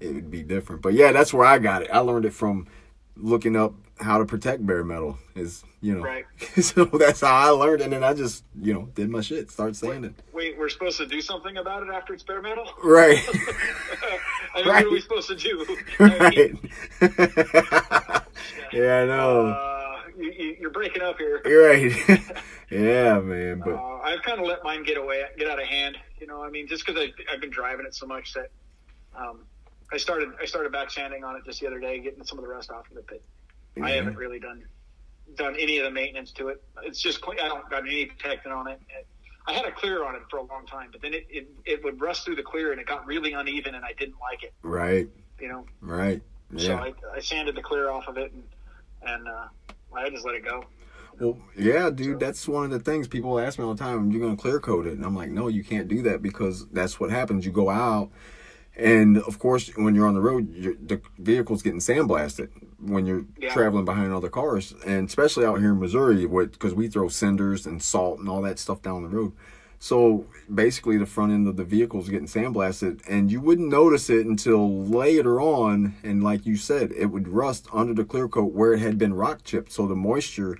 it 0.00 0.14
would 0.14 0.30
be 0.30 0.42
different. 0.42 0.82
But 0.82 0.94
yeah, 0.94 1.12
that's 1.12 1.32
where 1.32 1.46
I 1.46 1.58
got 1.58 1.82
it. 1.82 1.90
I 1.92 1.98
learned 2.00 2.24
it 2.24 2.32
from 2.32 2.66
looking 3.16 3.54
up 3.56 3.74
how 4.00 4.16
to 4.18 4.24
protect 4.24 4.64
bare 4.66 4.82
metal. 4.84 5.18
Is 5.34 5.62
you 5.82 5.94
know, 5.96 6.02
Right. 6.02 6.24
so 6.60 6.84
that's 6.86 7.20
how 7.20 7.34
I 7.34 7.48
learned, 7.50 7.82
and 7.82 7.92
then 7.92 8.02
I 8.04 8.12
just 8.14 8.44
you 8.60 8.72
know 8.74 8.88
did 8.94 9.08
my 9.10 9.20
shit, 9.20 9.50
start 9.50 9.76
saying 9.76 10.04
it. 10.04 10.14
Wait, 10.32 10.58
we're 10.58 10.68
supposed 10.68 10.98
to 10.98 11.06
do 11.06 11.20
something 11.20 11.56
about 11.58 11.82
it 11.82 11.88
after 11.92 12.12
it's 12.14 12.22
bare 12.22 12.42
metal? 12.42 12.66
Right, 12.84 13.18
I 14.54 14.58
mean, 14.58 14.66
what 14.66 14.84
are 14.84 14.90
we 14.90 15.00
supposed 15.00 15.28
to 15.28 15.36
do? 15.36 15.76
I 16.00 16.30
mean, 16.30 16.58
right. 17.00 18.22
yeah, 18.72 19.02
I 19.02 19.06
know. 19.06 19.46
uh, 19.48 20.02
you- 20.18 20.56
you're 20.60 20.70
breaking 20.70 21.02
up 21.02 21.18
here. 21.18 21.40
You're 21.44 21.68
right. 21.68 22.20
yeah, 22.70 23.18
man. 23.20 23.60
But 23.64 23.74
Uh, 23.74 23.98
I've 24.02 24.22
kind 24.22 24.40
of 24.40 24.46
let 24.46 24.62
mine 24.64 24.82
get 24.82 24.96
away, 24.98 25.22
get 25.38 25.48
out 25.48 25.60
of 25.60 25.66
hand. 25.66 25.96
You 26.20 26.26
know, 26.26 26.42
I 26.42 26.50
mean, 26.50 26.66
just 26.66 26.84
because 26.86 27.00
I've 27.32 27.40
been 27.40 27.50
driving 27.50 27.86
it 27.86 27.94
so 27.94 28.06
much 28.06 28.34
that 28.34 28.50
um, 29.16 29.44
I 29.92 29.96
started 29.96 30.30
I 30.40 30.44
started 30.46 30.72
back 30.72 30.90
sanding 30.90 31.24
on 31.24 31.36
it 31.36 31.44
just 31.44 31.60
the 31.60 31.66
other 31.66 31.80
day, 31.80 31.98
getting 32.00 32.24
some 32.24 32.38
of 32.38 32.44
the 32.44 32.50
rust 32.50 32.70
off 32.70 32.90
of 32.90 32.96
it. 32.96 33.06
But 33.08 33.20
I 33.82 33.90
haven't 33.90 34.16
really 34.16 34.38
done 34.38 34.64
done 35.36 35.56
any 35.58 35.78
of 35.78 35.84
the 35.84 35.90
maintenance 35.90 36.32
to 36.32 36.48
it. 36.48 36.62
It's 36.82 37.00
just 37.00 37.20
clean. 37.20 37.38
I 37.40 37.48
don't 37.48 37.68
got 37.70 37.86
any 37.86 38.06
protectant 38.06 38.52
on 38.54 38.68
it. 38.68 38.80
I 39.46 39.52
had 39.52 39.64
a 39.64 39.72
clear 39.72 40.04
on 40.04 40.14
it 40.14 40.22
for 40.30 40.38
a 40.38 40.42
long 40.42 40.66
time, 40.66 40.90
but 40.92 41.00
then 41.00 41.14
it, 41.14 41.26
it, 41.30 41.48
it 41.64 41.84
would 41.84 42.00
rust 42.00 42.24
through 42.24 42.36
the 42.36 42.42
clear 42.42 42.72
and 42.72 42.80
it 42.80 42.86
got 42.86 43.06
really 43.06 43.32
uneven 43.32 43.74
and 43.74 43.84
I 43.84 43.92
didn't 43.94 44.20
like 44.20 44.42
it. 44.42 44.52
right, 44.62 45.08
You 45.40 45.48
know, 45.48 45.64
right. 45.80 46.20
Yeah. 46.52 46.66
so 46.66 46.74
I, 46.76 47.16
I 47.16 47.20
sanded 47.20 47.54
the 47.54 47.62
clear 47.62 47.90
off 47.90 48.06
of 48.06 48.18
it 48.18 48.32
and 48.32 48.42
and 49.02 49.28
uh, 49.28 49.46
I 49.94 50.10
just 50.10 50.26
let 50.26 50.34
it 50.34 50.44
go. 50.44 50.64
Well, 51.18 51.38
yeah, 51.56 51.90
dude, 51.90 52.20
that's 52.20 52.46
one 52.48 52.64
of 52.64 52.70
the 52.70 52.80
things 52.80 53.08
people 53.08 53.38
ask 53.38 53.58
me 53.58 53.64
all 53.64 53.74
the 53.74 53.82
time. 53.82 54.10
You're 54.10 54.20
going 54.20 54.36
to 54.36 54.40
clear 54.40 54.60
coat 54.60 54.86
it. 54.86 54.94
And 54.94 55.04
I'm 55.04 55.14
like, 55.16 55.30
no, 55.30 55.48
you 55.48 55.62
can't 55.64 55.88
do 55.88 56.02
that 56.02 56.22
because 56.22 56.66
that's 56.68 56.98
what 57.00 57.10
happens. 57.10 57.44
You 57.44 57.52
go 57.52 57.68
out, 57.68 58.10
and 58.80 59.18
of 59.18 59.38
course, 59.38 59.70
when 59.76 59.94
you're 59.94 60.06
on 60.06 60.14
the 60.14 60.20
road, 60.20 60.52
the 60.88 61.00
vehicle's 61.18 61.62
getting 61.62 61.80
sandblasted 61.80 62.48
when 62.80 63.06
you're 63.06 63.24
Yeah. 63.38 63.52
traveling 63.52 63.84
behind 63.84 64.12
other 64.12 64.28
cars. 64.30 64.74
And 64.86 65.06
especially 65.08 65.44
out 65.44 65.60
here 65.60 65.72
in 65.72 65.80
Missouri, 65.80 66.26
because 66.26 66.74
we 66.74 66.88
throw 66.88 67.08
cinders 67.08 67.66
and 67.66 67.82
salt 67.82 68.18
and 68.18 68.28
all 68.28 68.42
that 68.42 68.58
stuff 68.58 68.80
down 68.82 69.02
the 69.02 69.08
road. 69.08 69.32
So 69.78 70.26
basically, 70.52 70.98
the 70.98 71.06
front 71.06 71.32
end 71.32 71.48
of 71.48 71.56
the 71.56 71.64
vehicle 71.64 72.00
is 72.00 72.08
getting 72.10 72.26
sandblasted, 72.26 73.00
and 73.08 73.32
you 73.32 73.40
wouldn't 73.40 73.68
notice 73.68 74.10
it 74.10 74.26
until 74.26 74.84
later 74.84 75.40
on. 75.40 75.94
And 76.02 76.22
like 76.22 76.44
you 76.44 76.56
said, 76.56 76.92
it 76.92 77.06
would 77.06 77.28
rust 77.28 77.66
under 77.72 77.94
the 77.94 78.04
clear 78.04 78.28
coat 78.28 78.52
where 78.52 78.74
it 78.74 78.80
had 78.80 78.98
been 78.98 79.14
rock 79.14 79.42
chipped, 79.44 79.72
so 79.72 79.86
the 79.86 79.96
moisture 79.96 80.58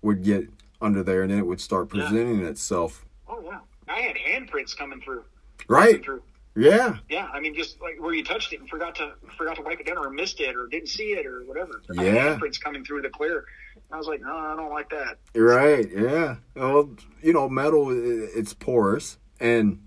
would 0.00 0.22
get 0.24 0.48
under 0.80 1.02
there, 1.02 1.22
and 1.22 1.30
then 1.30 1.38
it 1.38 1.46
would 1.46 1.60
start 1.60 1.90
Yeah. 1.92 2.02
presenting 2.08 2.40
itself. 2.46 3.04
Oh 3.28 3.42
yeah, 3.44 3.60
I 3.88 4.00
had 4.00 4.16
handprints 4.16 4.74
coming 4.76 5.00
through. 5.00 5.24
Right? 5.68 6.02
Through. 6.02 6.22
Yeah. 6.54 6.96
Yeah, 7.08 7.28
I 7.32 7.40
mean, 7.40 7.54
just 7.54 7.80
like 7.80 8.00
where 8.00 8.12
you 8.12 8.22
touched 8.24 8.52
it 8.52 8.60
and 8.60 8.68
forgot 8.68 8.94
to 8.96 9.12
forgot 9.38 9.56
to 9.56 9.62
wipe 9.62 9.80
it 9.80 9.86
down, 9.86 9.98
or 9.98 10.10
missed 10.10 10.40
it, 10.40 10.54
or 10.54 10.66
didn't 10.66 10.88
see 10.88 11.12
it, 11.12 11.26
or 11.26 11.44
whatever. 11.44 11.82
I 11.98 12.04
Yeah. 12.04 12.36
handprints 12.38 12.60
coming 12.60 12.84
through 12.84 13.02
the 13.02 13.10
clear. 13.10 13.44
I 13.90 13.96
was 13.96 14.06
like, 14.06 14.20
no, 14.20 14.36
I 14.36 14.54
don't 14.56 14.70
like 14.70 14.90
that. 14.90 15.18
Right. 15.34 15.88
Yeah. 15.90 16.36
Well, 16.54 16.90
you 17.22 17.32
know, 17.32 17.48
metal 17.48 17.88
it's 17.90 18.52
porous, 18.54 19.18
and 19.40 19.80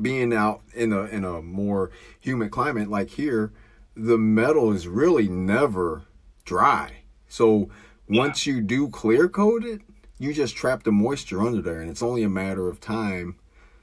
being 0.00 0.32
out 0.34 0.62
in 0.74 0.92
a 0.92 1.04
in 1.04 1.24
a 1.24 1.40
more 1.42 1.90
humid 2.20 2.50
climate 2.50 2.90
like 2.90 3.10
here, 3.10 3.52
the 3.96 4.18
metal 4.18 4.72
is 4.72 4.86
really 4.86 5.28
never 5.28 6.02
dry. 6.44 7.02
So 7.28 7.70
once 8.08 8.46
you 8.46 8.60
do 8.60 8.88
clear 8.88 9.28
coat 9.28 9.64
it, 9.64 9.80
you 10.18 10.34
just 10.34 10.56
trap 10.56 10.82
the 10.82 10.92
moisture 10.92 11.40
under 11.40 11.62
there, 11.62 11.80
and 11.80 11.90
it's 11.90 12.02
only 12.02 12.22
a 12.22 12.28
matter 12.28 12.68
of 12.68 12.80
time, 12.80 13.36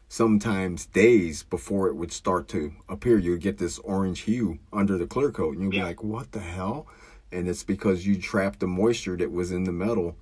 sometimes 0.07 0.85
days 0.85 1.43
before 1.43 1.87
it 1.87 1.95
would 1.95 2.11
start 2.11 2.47
to 2.49 2.73
appear. 2.87 3.17
You'd 3.17 3.41
get 3.41 3.57
this 3.57 3.79
orange 3.79 4.21
hue 4.21 4.59
under 4.71 4.97
the 4.97 5.07
clear 5.07 5.31
coat, 5.31 5.55
and 5.55 5.63
you'd 5.63 5.71
be 5.71 5.81
like, 5.81 6.03
"What 6.03 6.31
the 6.31 6.39
hell?" 6.39 6.87
And 7.31 7.47
it's 7.47 7.63
because 7.63 8.07
you 8.07 8.17
trapped 8.21 8.59
the 8.59 8.67
moisture 8.67 9.17
that 9.17 9.31
was 9.31 9.51
in 9.51 9.65
the 9.65 9.71
metal 9.71 10.15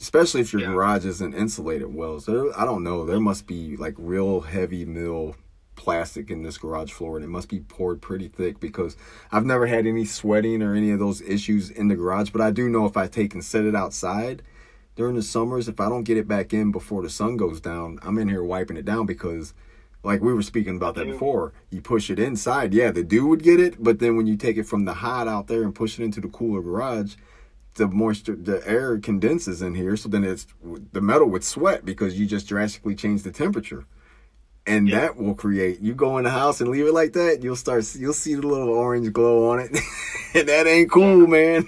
especially 0.00 0.40
if 0.40 0.52
your 0.52 0.62
Yeah. 0.62 0.72
garage 0.72 1.04
isn't 1.04 1.34
insulated 1.34 1.94
well. 1.94 2.20
So 2.20 2.52
I 2.56 2.64
don't 2.64 2.82
know. 2.82 3.04
There 3.04 3.20
must 3.20 3.46
be 3.46 3.76
like 3.76 3.94
real 3.98 4.40
heavy 4.40 4.84
mill 4.84 5.36
plastic 5.76 6.30
in 6.30 6.42
this 6.42 6.58
garage 6.58 6.92
floor, 6.92 7.16
and 7.16 7.24
it 7.24 7.28
must 7.28 7.48
be 7.48 7.60
poured 7.60 8.00
pretty 8.00 8.28
thick 8.28 8.60
because 8.60 8.96
I've 9.30 9.46
never 9.46 9.66
had 9.66 9.86
any 9.86 10.04
sweating 10.04 10.62
or 10.62 10.74
any 10.74 10.90
of 10.90 10.98
those 10.98 11.20
issues 11.22 11.70
in 11.70 11.88
the 11.88 11.96
garage. 11.96 12.30
But 12.30 12.40
I 12.40 12.50
do 12.50 12.68
know 12.68 12.86
if 12.86 12.96
I 12.96 13.06
take 13.06 13.34
and 13.34 13.44
set 13.44 13.64
it 13.64 13.74
outside 13.74 14.42
during 14.96 15.14
the 15.16 15.22
summers, 15.22 15.68
if 15.68 15.80
I 15.80 15.88
don't 15.88 16.04
get 16.04 16.16
it 16.16 16.28
back 16.28 16.52
in 16.52 16.72
before 16.72 17.02
the 17.02 17.10
sun 17.10 17.36
goes 17.36 17.60
down, 17.60 17.98
I'm 18.02 18.18
in 18.18 18.28
here 18.28 18.42
wiping 18.44 18.76
it 18.76 18.84
down 18.84 19.06
because. 19.06 19.54
Like 20.02 20.22
we 20.22 20.32
were 20.32 20.40
speaking 20.40 20.76
about 20.76 20.94
that 20.94 21.04
before, 21.08 21.52
you 21.68 21.82
push 21.82 22.08
it 22.08 22.18
inside. 22.18 22.72
Yeah, 22.72 22.90
the 22.90 23.02
dew 23.02 23.26
would 23.26 23.42
get 23.42 23.60
it, 23.60 23.74
but 23.84 23.98
then 23.98 24.16
when 24.16 24.26
you 24.26 24.34
take 24.34 24.56
it 24.56 24.62
from 24.66 24.86
the 24.86 24.94
hot 24.94 25.28
out 25.28 25.46
there 25.46 25.62
and 25.62 25.74
push 25.74 25.98
it 25.98 26.02
into 26.04 26.22
the 26.22 26.28
cooler 26.28 26.62
garage, 26.62 27.16
the 27.74 27.86
moisture, 27.86 28.34
the 28.34 28.66
air 28.66 28.96
condenses 28.96 29.60
in 29.60 29.74
here, 29.74 29.98
so 29.98 30.08
then 30.08 30.24
it's 30.24 30.46
the 30.94 31.02
metal 31.02 31.28
would 31.28 31.44
sweat 31.44 31.84
because 31.84 32.18
you 32.18 32.24
just 32.24 32.48
drastically 32.48 32.94
change 32.94 33.24
the 33.24 33.30
temperature, 33.30 33.84
and 34.66 34.88
Yeah. 34.88 35.00
that 35.00 35.16
will 35.18 35.34
create. 35.34 35.80
You 35.80 35.92
go 35.92 36.16
in 36.16 36.24
the 36.24 36.30
house 36.30 36.62
and 36.62 36.70
leave 36.70 36.86
it 36.86 36.94
like 36.94 37.12
that, 37.12 37.42
you'll 37.42 37.54
start, 37.54 37.84
you'll 37.94 38.14
see 38.14 38.34
the 38.34 38.46
little 38.46 38.70
orange 38.70 39.12
glow 39.12 39.50
on 39.50 39.60
it, 39.60 39.70
and 40.34 40.48
that 40.48 40.66
ain't 40.66 40.90
cool, 40.90 41.26
man. 41.26 41.66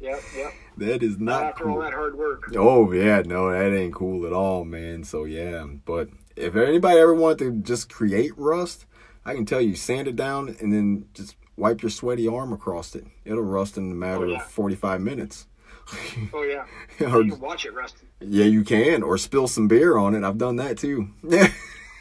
Yep, 0.00 0.22
yep. 0.36 0.52
That 0.80 1.02
is 1.02 1.18
Not 1.18 1.42
after 1.44 1.68
all 1.68 1.74
cool. 1.76 1.82
that 1.82 1.92
hard 1.92 2.16
work. 2.18 2.52
Oh 2.56 2.90
yeah, 2.92 3.22
no, 3.24 3.50
that 3.52 3.76
ain't 3.76 3.94
cool 3.94 4.26
at 4.26 4.32
all, 4.32 4.64
man. 4.64 5.04
So 5.04 5.24
yeah, 5.24 5.64
but 5.84 6.08
if 6.36 6.56
anybody 6.56 6.98
ever 6.98 7.14
wanted 7.14 7.38
to 7.38 7.52
just 7.62 7.92
create 7.92 8.32
rust, 8.36 8.86
I 9.24 9.34
can 9.34 9.44
tell 9.46 9.60
you, 9.60 9.74
sand 9.76 10.08
it 10.08 10.16
down 10.16 10.56
and 10.60 10.72
then 10.72 11.04
just 11.14 11.36
wipe 11.56 11.82
your 11.82 11.90
sweaty 11.90 12.26
arm 12.26 12.52
across 12.52 12.94
it. 12.94 13.04
It'll 13.24 13.42
rust 13.42 13.76
in 13.76 13.90
a 13.90 13.94
matter 13.94 14.24
Oh, 14.24 14.28
yeah. 14.28 14.36
of 14.38 14.46
forty-five 14.50 15.00
minutes. 15.00 15.46
Oh 16.32 16.42
yeah. 16.42 16.64
Or- 17.12 17.22
You 17.22 17.32
can 17.32 17.40
watch 17.40 17.64
it 17.66 17.74
rust. 17.74 17.96
yeah, 18.20 18.44
you 18.44 18.62
can, 18.64 19.02
or 19.02 19.18
spill 19.18 19.48
some 19.48 19.68
beer 19.68 19.96
on 19.98 20.14
it. 20.14 20.24
I've 20.24 20.38
done 20.38 20.56
that 20.56 20.78
too. 20.78 21.10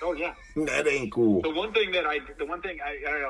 Oh 0.01 0.13
yeah. 0.13 0.34
that 0.55 0.88
ain't 0.88 1.11
cool. 1.11 1.41
The 1.41 1.49
one 1.49 1.73
thing 1.73 1.91
that 1.91 2.05
I, 2.05 2.19
the 2.38 2.45
one 2.45 2.61
thing 2.61 2.77
I, 2.82 2.99
I 3.05 3.11
don't 3.11 3.21
know, 3.21 3.30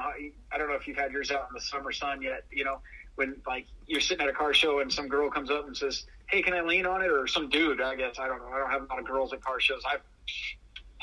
I 0.51 0.57
don't 0.59 0.69
know 0.69 0.75
if 0.75 0.87
you've 0.87 0.97
had 0.97 1.11
yours 1.11 1.31
out 1.31 1.47
in 1.49 1.55
the 1.55 1.61
summer 1.61 1.91
sun 1.91 2.21
yet. 2.21 2.43
You 2.51 2.63
know, 2.63 2.77
when 3.20 3.36
like 3.45 3.65
you're 3.86 3.99
sitting 4.01 4.24
at 4.26 4.30
a 4.30 4.34
car 4.34 4.53
show 4.53 4.80
and 4.80 4.91
some 4.91 5.07
girl 5.09 5.30
comes 5.30 5.51
up 5.51 5.67
and 5.67 5.76
says, 5.78 6.05
"Hey, 6.32 6.41
can 6.41 6.53
I 6.53 6.61
lean 6.61 6.86
on 6.88 7.01
it?" 7.03 7.11
Or 7.11 7.28
some 7.28 7.49
dude, 7.49 7.82
I 7.82 7.95
guess 7.95 8.17
I 8.17 8.28
don't 8.28 8.39
know. 8.39 8.47
I 8.47 8.57
don't 8.59 8.72
have 8.72 8.82
a 8.84 8.86
lot 8.86 8.99
of 8.99 9.05
girls 9.05 9.34
at 9.34 9.41
car 9.43 9.59
shows. 9.59 9.82
I've, 9.91 9.99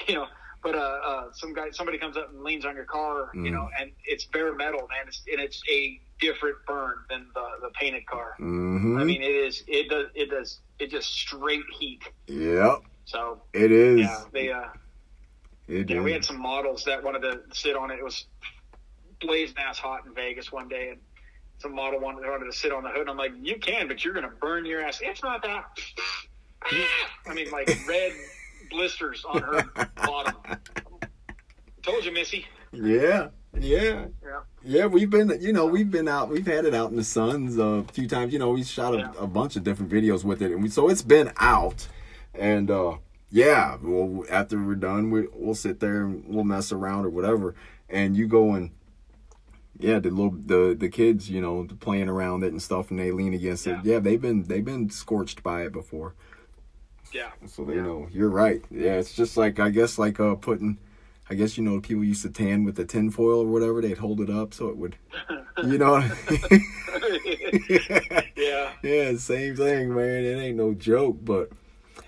you 0.09 0.15
know, 0.15 0.27
but 0.63 0.75
uh, 0.75 0.79
uh, 1.07 1.25
some 1.35 1.53
guy, 1.55 1.71
somebody 1.71 1.99
comes 1.99 2.17
up 2.17 2.31
and 2.33 2.43
leans 2.43 2.65
on 2.65 2.75
your 2.75 2.87
car, 2.87 3.31
you 3.35 3.43
Mm. 3.43 3.53
know, 3.53 3.69
and 3.79 3.91
it's 4.05 4.25
bare 4.25 4.55
metal, 4.55 4.81
man. 4.89 5.07
It's 5.07 5.23
and 5.31 5.41
it's 5.41 5.61
a 5.71 6.01
different 6.21 6.57
burn 6.67 6.95
than 7.11 7.27
the 7.35 7.47
the 7.61 7.71
painted 7.79 8.07
car. 8.07 8.33
Mm-hmm. 8.41 8.99
I 8.99 9.05
mean, 9.05 9.23
it 9.23 9.27
is. 9.35 9.63
It 9.69 9.89
does. 9.91 10.07
It 10.15 10.31
does. 10.31 10.61
It 10.79 10.91
just 10.91 11.13
straight 11.13 11.65
heat. 11.79 12.03
yep, 12.29 12.81
So 13.05 13.43
it 13.53 13.71
is. 13.71 14.01
yeah, 14.01 14.25
they. 14.33 14.51
uh 14.51 14.65
It 15.69 15.91
yeah, 15.91 16.01
we 16.01 16.13
had 16.13 16.25
some 16.25 16.41
models 16.41 16.85
that 16.85 17.03
wanted 17.05 17.21
to 17.23 17.41
sit 17.53 17.77
on 17.77 17.91
it. 17.91 17.99
It 17.99 18.05
was 18.05 18.27
blazing 19.21 19.57
ass 19.59 19.79
hot 19.79 20.07
in 20.07 20.15
Vegas 20.15 20.51
one 20.53 20.69
day, 20.69 20.91
and 20.91 21.01
some 21.59 21.75
model 21.75 22.01
wanted, 22.01 22.29
wanted 22.29 22.47
to 22.47 22.53
sit 22.57 22.73
on 22.73 22.83
the 22.83 22.91
hood. 22.91 23.03
And 23.03 23.11
I'm 23.11 23.17
like, 23.17 23.33
you 23.41 23.57
can, 23.59 23.89
but 23.89 24.05
you're 24.05 24.15
gonna 24.15 24.33
burn 24.41 24.65
your 24.67 24.83
ass. 24.83 25.01
It's 25.03 25.23
not 25.23 25.43
that. 25.43 25.65
I 27.27 27.35
mean, 27.35 27.51
like 27.51 27.69
red 27.89 28.13
blisters 28.71 29.25
on 29.25 29.43
her 29.43 29.65
bottom. 30.05 30.35
Told 31.83 32.05
you, 32.05 32.13
Missy. 32.13 32.45
Yeah, 32.73 33.29
yeah. 33.59 34.07
Yeah. 34.23 34.41
Yeah, 34.65 34.87
we've 34.87 35.09
been, 35.09 35.33
you 35.41 35.53
know, 35.53 35.67
we've 35.67 35.91
been 35.91 36.09
out, 36.09 36.29
we've 36.29 36.47
had 36.47 36.65
it 36.65 36.75
out 36.75 36.91
in 36.91 36.97
the 36.97 37.05
suns 37.05 37.57
a 37.57 37.85
few 37.93 38.09
times. 38.09 38.33
You 38.33 38.41
know, 38.41 38.51
we 38.51 38.65
shot 38.65 38.95
a, 38.95 38.99
Yeah. 38.99 39.13
a 39.19 39.27
bunch 39.27 39.55
of 39.57 39.63
different 39.63 39.93
videos 39.93 40.25
with 40.25 40.43
it, 40.43 40.51
and 40.51 40.63
we 40.63 40.69
so 40.69 40.89
it's 40.89 41.03
been 41.03 41.33
out. 41.39 41.87
And 42.35 42.71
uh 42.71 42.97
yeah, 43.31 43.77
well, 43.83 44.25
after 44.31 44.63
we're 44.63 44.75
done, 44.75 45.11
we 45.11 45.27
we'll 45.33 45.55
sit 45.55 45.81
there 45.81 46.03
and 46.05 46.25
we'll 46.27 46.45
mess 46.45 46.73
around 46.73 47.07
or 47.07 47.11
whatever. 47.11 47.55
And 47.89 48.17
you 48.17 48.27
go 48.27 48.55
and 48.55 48.71
yeah, 49.79 49.99
the 49.99 50.11
little 50.11 50.35
the 50.45 50.77
the 50.79 50.89
kids, 50.89 51.31
you 51.31 51.41
know, 51.41 51.67
playing 51.81 52.09
around 52.09 52.45
it 52.45 52.53
and 52.53 52.63
stuff, 52.63 52.91
and 52.91 52.99
they 52.99 53.13
lean 53.13 53.35
against 53.35 53.67
it. 53.67 53.79
Yeah. 53.83 53.95
Yeah, 53.95 53.99
they've 54.01 54.21
been 54.21 54.45
they've 54.45 54.65
been 54.65 54.91
scorched 54.91 55.43
by 55.43 55.63
it 55.63 55.73
before, 55.73 56.15
Yeah. 57.13 57.31
so 57.47 57.65
they 57.65 57.77
know. 57.77 58.09
You're 58.13 58.31
right. 58.31 58.63
Yeah, 58.71 58.99
it's 58.99 59.15
just 59.15 59.37
like 59.37 59.59
I 59.59 59.71
guess 59.71 59.99
like 59.99 60.21
uh 60.21 60.35
putting. 60.37 60.79
I 61.29 61.35
guess 61.35 61.59
you 61.59 61.65
know 61.65 61.81
people 61.81 62.05
used 62.05 62.23
to 62.23 62.31
tan 62.31 62.63
with 62.63 62.77
the 62.77 62.85
tin 62.85 63.11
foil 63.11 63.41
or 63.41 63.47
whatever. 63.49 63.83
They'd 63.83 63.99
hold 63.99 64.21
it 64.21 64.31
up 64.31 64.55
so 64.55 64.69
it 64.69 64.77
would, 64.77 64.95
you 65.65 65.77
know. 65.77 65.97
yeah. 68.37 68.73
Yeah, 68.83 69.17
same 69.17 69.57
thing, 69.57 69.95
man. 69.95 70.25
It 70.25 70.39
ain't 70.41 70.57
no 70.57 70.75
joke, 70.75 71.19
but 71.23 71.51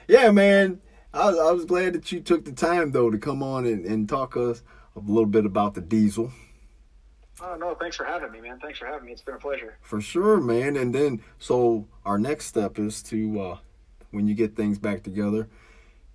yeah, 0.07 0.31
man. 0.31 0.81
I, 1.12 1.29
I 1.31 1.53
was 1.53 1.64
glad 1.64 1.95
that 1.95 2.12
you 2.12 2.21
took 2.21 2.45
the 2.45 2.53
time 2.53 2.93
though 2.93 3.11
to 3.11 3.19
come 3.19 3.43
on 3.43 3.66
and, 3.66 3.85
and 3.85 4.09
talk 4.09 4.37
us 4.37 4.62
a 4.95 5.01
little 5.01 5.27
bit 5.27 5.47
about 5.47 5.75
the 5.75 5.81
diesel 5.81 6.31
Oh 7.41 7.55
no, 7.57 7.74
thanks 7.74 7.97
for 7.97 8.05
having 8.05 8.32
me, 8.32 8.41
man. 8.41 8.59
Thanks 8.61 8.78
for 8.78 8.86
having 8.86 9.07
me. 9.07 9.12
It's 9.12 9.22
been 9.22 9.34
a 9.34 9.39
pleasure. 9.39 9.76
for 9.80 10.01
sure, 10.01 10.39
man. 10.41 10.76
And 10.76 10.95
then 10.95 11.22
so 11.39 11.86
our 12.05 12.18
next 12.18 12.47
step 12.47 12.78
is 12.78 13.03
to 13.05 13.41
uh, 13.41 13.59
when 14.11 14.26
you 14.26 14.34
get 14.34 14.57
things 14.57 14.78
back 14.78 15.03
together, 15.03 15.49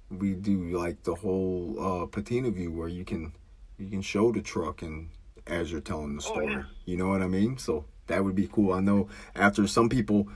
we 0.10 0.34
do 0.34 0.78
like 0.78 1.04
the 1.04 1.16
whole 1.16 1.76
uh, 1.80 2.06
patina 2.08 2.52
view 2.52 2.72
where 2.72 2.88
you 2.90 3.06
can 3.06 3.34
you 3.78 3.90
can 3.90 4.02
show 4.02 4.32
the 4.32 4.42
truck 4.42 4.82
and 4.82 5.10
as 5.48 5.72
you're 5.72 5.82
telling 5.82 6.16
the 6.16 6.24
Oh, 6.26 6.32
story. 6.32 6.52
yeah. 6.52 6.64
You 6.86 6.98
know 6.98 7.08
what 7.08 7.22
I 7.22 7.28
mean? 7.28 7.58
So 7.58 7.86
that 8.08 8.24
would 8.24 8.36
be 8.36 8.48
cool. 8.48 8.74
I 8.74 8.80
know 8.82 9.08
after 9.36 9.66
some 9.68 9.90
people 9.90 10.28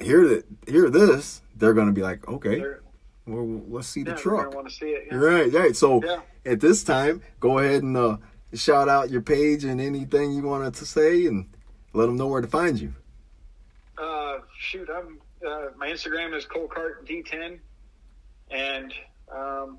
hear 0.00 0.26
that 0.28 0.44
hear 0.66 0.90
this, 0.90 1.42
they're 1.56 1.74
gonna 1.74 1.92
be 1.92 2.02
like, 2.02 2.26
okay, 2.28 2.58
They're- 2.58 2.82
well, 3.26 3.62
let's 3.68 3.86
see 3.86 4.02
the 4.02 4.14
truck. 4.14 4.52
Want 4.54 4.68
to 4.68 4.74
see 4.74 4.86
it. 4.86 5.06
Yeah. 5.10 5.16
Right, 5.16 5.52
right. 5.52 5.76
So 5.76 6.02
Yeah. 6.04 6.20
at 6.44 6.58
this 6.60 6.82
time, 6.82 7.22
go 7.38 7.58
ahead 7.60 7.84
and 7.84 7.96
uh, 7.96 8.16
shout 8.54 8.88
out 8.88 9.10
your 9.10 9.22
page 9.22 9.64
and 9.64 9.80
anything 9.80 10.32
you 10.32 10.42
wanted 10.42 10.74
to 10.74 10.86
say, 10.86 11.26
and 11.26 11.46
let 11.92 12.06
them 12.06 12.16
know 12.16 12.26
where 12.26 12.40
to 12.40 12.48
find 12.48 12.80
you. 12.80 12.94
Uh, 13.98 14.38
shoot, 14.58 14.88
I'm 14.94 15.20
uh, 15.46 15.68
my 15.76 15.88
Instagram 15.88 16.34
is 16.34 16.44
Colcart 16.46 17.06
D10, 17.06 17.58
and 18.50 18.94
um, 19.34 19.78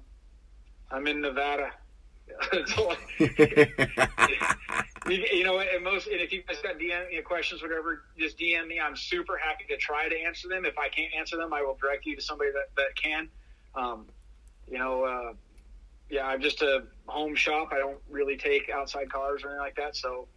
I'm 0.91 1.07
in 1.07 1.21
Nevada. 1.21 1.71
That's 2.51 2.77
all 2.77 2.91
I- 2.91 2.97
you, 5.09 5.25
you 5.31 5.43
know, 5.43 5.59
and 5.59 5.83
most, 5.83 6.07
and 6.07 6.19
if 6.21 6.31
you 6.31 6.43
guys 6.43 6.59
got 6.61 6.77
DM 6.77 7.11
you 7.11 7.17
know, 7.17 7.23
questions, 7.23 7.61
whatever, 7.61 8.03
just 8.17 8.37
DM 8.37 8.67
me. 8.67 8.79
I'm 8.79 8.95
super 8.95 9.37
happy 9.37 9.65
to 9.69 9.77
try 9.77 10.07
to 10.09 10.15
answer 10.21 10.47
them. 10.47 10.65
If 10.65 10.77
I 10.77 10.87
can't 10.89 11.13
answer 11.17 11.37
them, 11.37 11.53
I 11.53 11.61
will 11.61 11.77
direct 11.79 12.05
you 12.05 12.15
to 12.15 12.21
somebody 12.21 12.51
that 12.51 12.75
that 12.77 12.95
can. 12.95 13.29
Um, 13.75 14.07
you 14.69 14.77
know, 14.77 15.03
uh, 15.03 15.33
yeah, 16.13 16.27
I'm 16.27 16.41
just 16.41 16.61
a 16.61 16.83
home 17.07 17.35
shop. 17.35 17.69
I 17.71 17.79
don't 17.79 17.97
really 18.07 18.37
take 18.37 18.69
outside 18.69 19.11
cars 19.11 19.43
or 19.43 19.47
anything 19.47 19.61
like 19.61 19.75
that. 19.77 19.95
So, 19.95 20.27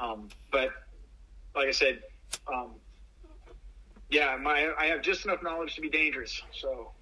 um, 0.00 0.30
but 0.50 0.70
like 1.54 1.68
I 1.68 1.72
said, 1.72 2.00
um, 2.50 2.70
yeah, 4.08 4.38
my 4.40 4.72
I 4.78 4.86
have 4.86 5.02
just 5.02 5.26
enough 5.26 5.42
knowledge 5.42 5.74
to 5.74 5.82
be 5.82 5.90
dangerous. 5.90 6.40
So, 6.58 6.92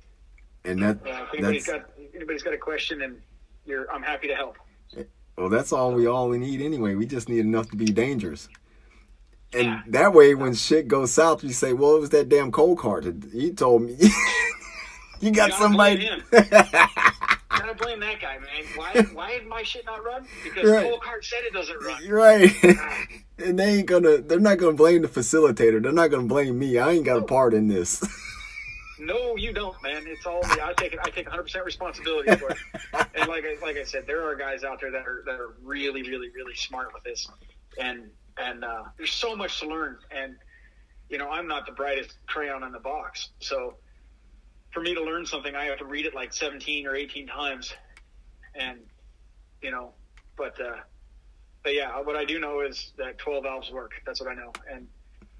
and 0.64 0.82
that 0.82 0.96
uh, 1.06 1.26
if 1.28 1.34
anybody's 1.34 1.66
got 1.68 1.90
if 1.96 2.12
anybody's 2.12 2.42
got 2.42 2.54
a 2.54 2.58
question, 2.58 3.02
and 3.02 3.20
you're, 3.64 3.88
I'm 3.92 4.02
happy 4.02 4.26
to 4.26 4.34
help. 4.34 4.56
well, 5.36 5.48
that's 5.48 5.72
all 5.72 5.92
we 5.92 6.08
all 6.08 6.28
we 6.28 6.38
need 6.38 6.60
anyway. 6.60 6.96
We 6.96 7.06
just 7.06 7.28
need 7.28 7.38
enough 7.38 7.70
to 7.70 7.76
be 7.76 7.86
dangerous. 7.86 8.48
And 9.52 9.64
Yeah. 9.64 9.82
that 9.90 10.12
way, 10.12 10.34
when 10.34 10.54
shit 10.54 10.88
goes 10.88 11.12
south, 11.12 11.44
you 11.44 11.50
say, 11.52 11.72
"Well, 11.72 11.94
it 11.94 12.00
was 12.00 12.10
that 12.10 12.28
damn 12.28 12.50
cold 12.50 12.78
card. 12.78 13.26
He 13.32 13.52
told 13.52 13.82
me." 13.82 13.96
you 15.20 15.30
got 15.30 15.52
somebody. 15.52 16.10
blame 17.74 18.00
Gotta 18.00 18.00
blame 18.00 18.00
that 18.00 18.20
guy, 18.20 18.38
man. 18.38 18.64
Why 18.76 19.02
why 19.12 19.38
did 19.38 19.46
my 19.46 19.62
shit 19.62 19.84
not 19.84 20.04
run? 20.04 20.26
Because 20.44 20.70
Right. 20.70 20.84
Cole 20.84 20.98
Cart 20.98 21.24
said 21.24 21.40
it 21.44 21.52
doesn't 21.52 21.78
run. 21.82 22.08
Right. 22.08 22.50
and 23.38 23.58
they 23.58 23.78
ain't 23.78 23.86
gonna. 23.86 24.18
They're 24.18 24.40
not 24.40 24.58
gonna 24.58 24.72
blame 24.74 25.02
the 25.02 25.08
facilitator. 25.08 25.82
They're 25.82 25.92
not 25.92 26.08
gonna 26.08 26.26
blame 26.26 26.58
me. 26.58 26.78
I 26.78 26.92
ain't 26.92 27.04
got 27.04 27.18
a 27.18 27.22
part 27.22 27.54
in 27.54 27.68
this. 27.68 28.02
No, 29.00 29.36
you 29.36 29.52
don't, 29.52 29.80
man. 29.80 30.02
It's 30.08 30.26
all 30.26 30.42
me. 30.42 30.60
I 30.60 30.72
take 30.76 30.92
it. 30.92 30.98
I 31.04 31.10
take 31.10 31.26
100 31.26 31.44
percent 31.44 31.64
responsibility 31.64 32.34
for 32.34 32.50
it. 32.50 32.58
And 33.14 33.28
like 33.28 33.44
I, 33.44 33.56
like 33.64 33.76
I 33.76 33.84
said, 33.84 34.08
there 34.08 34.28
are 34.28 34.34
guys 34.34 34.64
out 34.64 34.80
there 34.80 34.90
that 34.90 35.06
are 35.06 35.22
that 35.24 35.38
are 35.38 35.54
really, 35.62 36.02
really, 36.02 36.30
really 36.34 36.54
smart 36.56 36.88
with 36.92 37.04
this, 37.04 37.28
and 37.80 38.10
and 38.38 38.64
uh, 38.64 38.82
there's 38.96 39.12
so 39.12 39.36
much 39.36 39.60
to 39.60 39.68
learn. 39.68 39.98
And 40.10 40.34
you 41.08 41.16
know, 41.16 41.30
I'm 41.30 41.46
not 41.46 41.64
the 41.64 41.72
brightest 41.72 42.18
crayon 42.26 42.64
in 42.64 42.72
the 42.72 42.80
box, 42.80 43.28
so 43.38 43.76
for 44.72 44.80
me 44.80 44.94
to 44.94 45.02
learn 45.02 45.26
something, 45.26 45.54
I 45.54 45.64
have 45.66 45.78
to 45.78 45.84
read 45.84 46.06
it 46.06 46.14
like 46.14 46.32
17 46.32 46.86
or 46.86 46.94
18 46.94 47.26
times, 47.26 47.72
and 48.54 48.78
you 49.62 49.70
know, 49.70 49.92
but 50.36 50.60
uh, 50.60 50.76
but 51.64 51.74
yeah, 51.74 52.00
what 52.00 52.16
I 52.16 52.24
do 52.24 52.38
know 52.38 52.60
is 52.60 52.92
that 52.98 53.18
12 53.18 53.44
valves 53.44 53.70
work. 53.72 53.92
That's 54.06 54.20
what 54.20 54.30
I 54.30 54.34
know, 54.34 54.52
and 54.70 54.86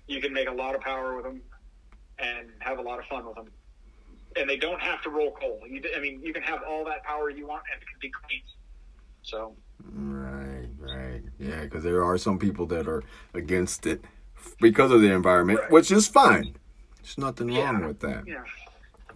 you 0.07 0.21
can 0.21 0.33
make 0.33 0.49
a 0.49 0.53
lot 0.53 0.75
of 0.75 0.81
power 0.81 1.15
with 1.15 1.25
them 1.25 1.43
and 2.19 2.49
have 2.61 2.79
a 2.79 2.83
lot 2.83 2.99
of 2.99 3.05
fun 3.07 3.25
with 3.27 3.37
them. 3.37 3.47
And 4.37 4.49
they 4.49 4.57
don't 4.57 4.81
have 4.81 5.03
to 5.03 5.11
roll 5.11 5.33
coal. 5.33 5.61
You, 5.69 5.83
I 5.97 6.01
mean, 6.01 6.21
you 6.23 6.33
can 6.33 6.43
have 6.43 6.61
all 6.69 6.85
that 6.87 7.05
power 7.05 7.31
you 7.31 7.47
want, 7.47 7.63
and 7.73 7.81
it 7.81 7.87
can 7.89 7.99
be 8.01 8.11
clean. 8.11 8.43
So 9.23 9.55
Right, 9.85 10.69
right. 10.79 11.23
Yeah, 11.39 11.63
because 11.63 11.85
there 11.85 12.03
are 12.05 12.19
some 12.19 12.39
people 12.39 12.67
that 12.67 12.89
are 12.89 13.03
against 13.35 13.87
it 13.87 14.05
because 14.61 14.91
of 14.91 15.01
the 15.01 15.13
environment, 15.13 15.61
Right. 15.61 15.71
which 15.71 15.91
is 15.93 16.09
fine. 16.09 16.57
There's 17.01 17.17
nothing 17.19 17.49
Yeah. 17.49 17.71
wrong 17.71 17.87
with 17.87 18.01
that. 18.01 18.27
Yeah. 18.27 18.43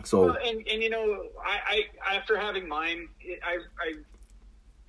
So 0.04 0.26
Well, 0.26 0.36
and 0.44 0.66
and 0.66 0.82
you 0.82 0.90
know, 0.90 1.26
I, 1.44 1.84
I 2.06 2.14
after 2.16 2.38
having 2.38 2.68
mine, 2.68 3.08
I 3.44 3.58
I 3.80 3.94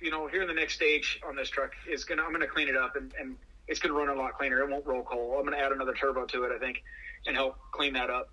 you 0.00 0.10
know 0.10 0.26
here 0.26 0.42
in 0.42 0.48
the 0.48 0.54
next 0.54 0.74
stage 0.74 1.20
on 1.26 1.36
this 1.36 1.48
truck 1.48 1.72
is 1.90 2.04
gonna 2.04 2.22
I'm 2.22 2.32
gonna 2.32 2.46
clean 2.46 2.68
it 2.68 2.76
up 2.76 2.96
and 2.96 3.12
and 3.18 3.36
it's 3.68 3.80
gonna 3.80 3.94
run 3.94 4.08
a 4.08 4.14
lot 4.14 4.36
cleaner. 4.36 4.60
It 4.60 4.70
won't 4.70 4.86
roll 4.86 5.02
coal. 5.02 5.36
I'm 5.38 5.44
gonna 5.44 5.58
add 5.58 5.72
another 5.72 5.94
turbo 5.94 6.26
to 6.26 6.44
it, 6.44 6.52
I 6.54 6.58
think, 6.58 6.82
and 7.26 7.36
help 7.36 7.58
clean 7.72 7.92
that 7.94 8.10
up. 8.10 8.30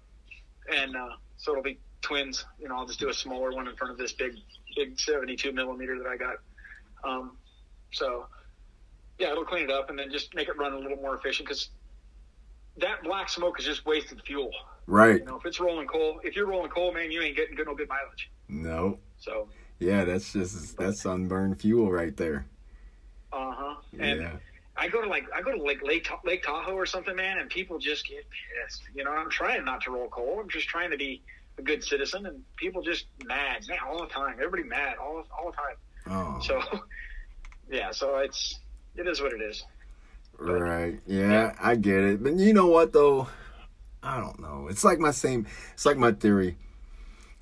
And 0.71 0.95
uh, 0.95 1.15
so 1.37 1.51
it'll 1.51 1.63
be 1.63 1.79
twins. 2.01 2.45
You 2.59 2.67
know, 2.67 2.77
I'll 2.77 2.87
just 2.87 2.99
do 2.99 3.09
a 3.09 3.13
smaller 3.13 3.51
one 3.51 3.67
in 3.67 3.75
front 3.75 3.91
of 3.91 3.97
this 3.97 4.13
big 4.13 4.33
big 4.75 4.99
72 4.99 5.51
millimeter 5.51 5.97
that 5.97 6.07
I 6.07 6.17
got. 6.17 6.35
Um, 7.03 7.37
so 7.91 8.27
yeah, 9.19 9.31
it'll 9.31 9.45
clean 9.45 9.65
it 9.65 9.71
up 9.71 9.89
and 9.89 9.99
then 9.99 10.11
just 10.11 10.33
make 10.33 10.47
it 10.47 10.57
run 10.57 10.73
a 10.73 10.77
little 10.77 10.97
more 10.97 11.15
efficient 11.15 11.47
because 11.47 11.69
that 12.81 13.03
black 13.03 13.29
smoke 13.29 13.59
is 13.59 13.65
just 13.65 13.85
wasted 13.85 14.21
fuel. 14.25 14.51
right. 14.87 15.19
You 15.19 15.25
know, 15.25 15.37
if 15.37 15.45
it's 15.45 15.59
rolling 15.59 15.87
coal, 15.87 16.19
if 16.23 16.35
you're 16.35 16.47
rolling 16.47 16.69
coal, 16.71 16.91
man, 16.93 17.11
you 17.11 17.21
ain't 17.21 17.35
getting 17.35 17.55
good 17.55 17.67
no 17.67 17.75
good 17.75 17.89
mileage. 17.89 18.29
No. 18.49 18.97
So, 19.19 19.47
Yeah, 19.79 20.03
that's 20.05 20.33
just 20.33 20.77
that's 20.77 21.05
unburned 21.05 21.59
fuel 21.61 21.91
right 21.91 22.15
there. 22.17 22.45
uh 23.33 23.51
huh. 23.55 23.75
And 23.99 24.21
Yeah. 24.21 24.35
I 24.77 24.87
go 24.87 25.01
to 25.01 25.07
like 25.09 25.25
I 25.33 25.41
go 25.41 25.51
to 25.55 25.61
like 25.61 25.81
Lake 25.83 26.09
Lake 26.23 26.43
Tahoe 26.43 26.73
or 26.73 26.85
something, 26.85 27.15
man, 27.15 27.37
and 27.39 27.49
people 27.49 27.77
just 27.77 28.07
get 28.07 28.25
pissed. 28.29 28.81
You 28.95 29.03
know, 29.03 29.11
I'm 29.11 29.29
trying 29.29 29.63
not 29.65 29.81
to 29.81 29.91
roll 29.91 30.07
coal. 30.09 30.39
I'm 30.41 30.49
just 30.49 30.67
trying 30.67 30.91
to 30.91 30.97
be 30.97 31.21
a 31.57 31.61
good 31.61 31.83
citizen, 31.83 32.25
and 32.25 32.41
people 32.55 32.81
just 32.81 33.05
mad, 33.25 33.67
man, 33.67 33.79
all 33.87 33.99
the 33.99 34.07
time. 34.07 34.35
Everybody 34.41 34.63
mad 34.63 34.95
all 34.97 35.23
all 35.37 35.51
the 35.51 35.57
time. 35.57 35.75
Oh. 36.09 36.39
So, 36.41 36.79
yeah. 37.69 37.91
So 37.91 38.17
it's 38.19 38.59
it 38.95 39.07
is 39.07 39.21
what 39.21 39.33
it 39.33 39.41
is. 39.41 39.63
Right. 40.41 40.99
Yeah, 41.05 41.55
I 41.61 41.75
get 41.75 42.03
it. 42.03 42.23
But 42.23 42.37
you 42.37 42.53
know 42.53 42.67
what 42.67 42.93
though? 42.93 43.27
I 44.01 44.19
don't 44.19 44.39
know. 44.39 44.67
It's 44.69 44.83
like 44.83 44.99
my 44.99 45.11
same 45.11 45.45
it's 45.73 45.85
like 45.85 45.97
my 45.97 46.11
theory. 46.11 46.57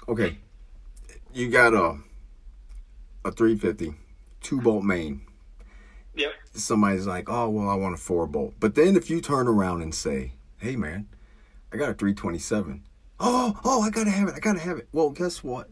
Okay. 0.07 0.37
You 1.33 1.49
got 1.49 1.73
a 1.73 1.99
a 3.23 3.31
350 3.31 3.95
two 4.41 4.61
bolt 4.61 4.83
main. 4.83 5.21
Yep. 6.15 6.31
Somebody's 6.53 7.07
like, 7.07 7.29
"Oh, 7.29 7.49
well, 7.49 7.69
I 7.69 7.75
want 7.75 7.93
a 7.93 7.97
four 7.97 8.27
bolt." 8.27 8.55
But 8.59 8.75
then 8.75 8.97
if 8.97 9.09
you 9.09 9.21
turn 9.21 9.47
around 9.47 9.81
and 9.81 9.95
say, 9.95 10.33
"Hey 10.57 10.75
man, 10.75 11.07
I 11.71 11.77
got 11.77 11.89
a 11.89 11.93
327." 11.93 12.83
"Oh, 13.19 13.59
oh, 13.63 13.81
I 13.81 13.89
got 13.89 14.05
to 14.05 14.09
have 14.09 14.27
it. 14.27 14.33
I 14.35 14.39
got 14.39 14.53
to 14.53 14.59
have 14.59 14.77
it." 14.77 14.89
Well, 14.91 15.11
guess 15.11 15.43
what? 15.43 15.69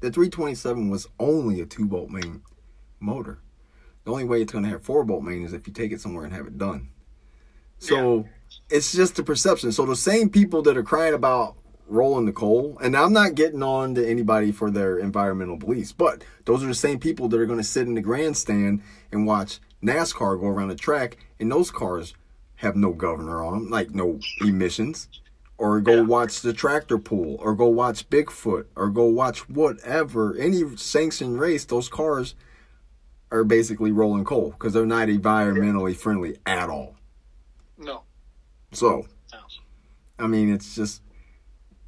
The 0.00 0.10
327 0.10 0.88
was 0.88 1.08
only 1.18 1.60
a 1.60 1.66
two 1.66 1.86
bolt 1.86 2.10
main 2.10 2.42
motor. 3.00 3.40
The 4.04 4.10
only 4.10 4.24
way 4.24 4.42
it's 4.42 4.52
going 4.52 4.64
to 4.64 4.70
have 4.70 4.82
four 4.82 5.04
bolt 5.04 5.22
main 5.22 5.44
is 5.44 5.52
if 5.52 5.66
you 5.66 5.72
take 5.72 5.92
it 5.92 6.00
somewhere 6.00 6.24
and 6.24 6.32
have 6.32 6.46
it 6.46 6.58
done. 6.58 6.88
So 7.78 8.26
it's 8.68 8.92
just 8.92 9.18
a 9.18 9.22
perception. 9.22 9.72
So 9.72 9.86
the 9.86 9.96
same 9.96 10.28
people 10.28 10.62
that 10.62 10.76
are 10.76 10.82
crying 10.82 11.14
about 11.14 11.56
rolling 11.86 12.26
the 12.26 12.32
coal, 12.32 12.78
and 12.82 12.96
I'm 12.96 13.12
not 13.12 13.34
getting 13.34 13.62
on 13.62 13.94
to 13.94 14.08
anybody 14.08 14.52
for 14.52 14.70
their 14.70 14.98
environmental 14.98 15.56
beliefs, 15.56 15.92
but 15.92 16.22
those 16.44 16.62
are 16.62 16.68
the 16.68 16.74
same 16.74 16.98
people 16.98 17.28
that 17.28 17.40
are 17.40 17.46
going 17.46 17.58
to 17.58 17.64
sit 17.64 17.86
in 17.86 17.94
the 17.94 18.00
grandstand 18.00 18.82
and 19.10 19.26
watch 19.26 19.60
NASCAR 19.82 20.38
go 20.38 20.46
around 20.46 20.68
the 20.68 20.74
track, 20.76 21.16
and 21.38 21.50
those 21.50 21.70
cars 21.70 22.14
have 22.56 22.76
no 22.76 22.92
governor 22.92 23.42
on 23.42 23.54
them, 23.54 23.70
like 23.70 23.94
no 23.94 24.20
emissions. 24.40 25.08
Or 25.56 25.80
go 25.80 25.96
Yeah. 25.96 26.02
watch 26.02 26.40
the 26.40 26.52
tractor 26.52 26.98
pull, 26.98 27.36
or 27.40 27.54
go 27.54 27.66
watch 27.66 28.08
Bigfoot, 28.08 28.66
or 28.76 28.88
go 28.88 29.04
watch 29.04 29.48
whatever 29.48 30.34
any 30.36 30.76
sanctioned 30.76 31.38
race. 31.40 31.64
Those 31.64 31.88
cars 31.88 32.34
are 33.30 33.44
basically 33.44 33.92
rolling 33.92 34.24
coal 34.24 34.50
because 34.50 34.72
they're 34.72 34.86
not 34.86 35.08
environmentally 35.08 35.96
friendly 35.96 36.36
at 36.46 36.68
all. 36.68 36.96
No. 37.78 38.02
So, 38.72 39.06
No. 39.32 39.38
I 40.18 40.26
mean, 40.26 40.52
it's 40.52 40.74
just 40.74 41.02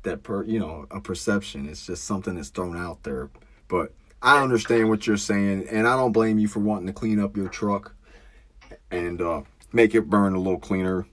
that 0.03 0.23
per 0.23 0.45
you 0.45 0.59
know 0.59 0.87
a 0.91 1.01
perception. 1.01 1.69
It's 1.69 1.87
just 1.87 2.05
something 2.05 2.35
that's 2.35 2.49
thrown 2.51 2.77
out 2.77 3.03
there. 3.03 3.31
But 3.69 3.93
I 4.21 4.43
understand 4.43 4.89
what 4.89 5.07
you're 5.07 5.17
saying, 5.17 5.67
and 5.69 5.87
I 5.87 5.97
don't 5.97 6.13
blame 6.13 6.39
you 6.39 6.49
for 6.49 6.61
wanting 6.61 6.87
to 6.87 6.93
clean 6.93 7.19
up 7.21 7.37
your 7.37 7.49
truck 7.49 7.95
and 8.91 9.21
uh, 9.21 9.43
make 9.73 9.95
it 9.95 10.09
burn 10.09 10.35
a 10.35 10.39
little 10.39 10.59
cleaner. 10.61 11.07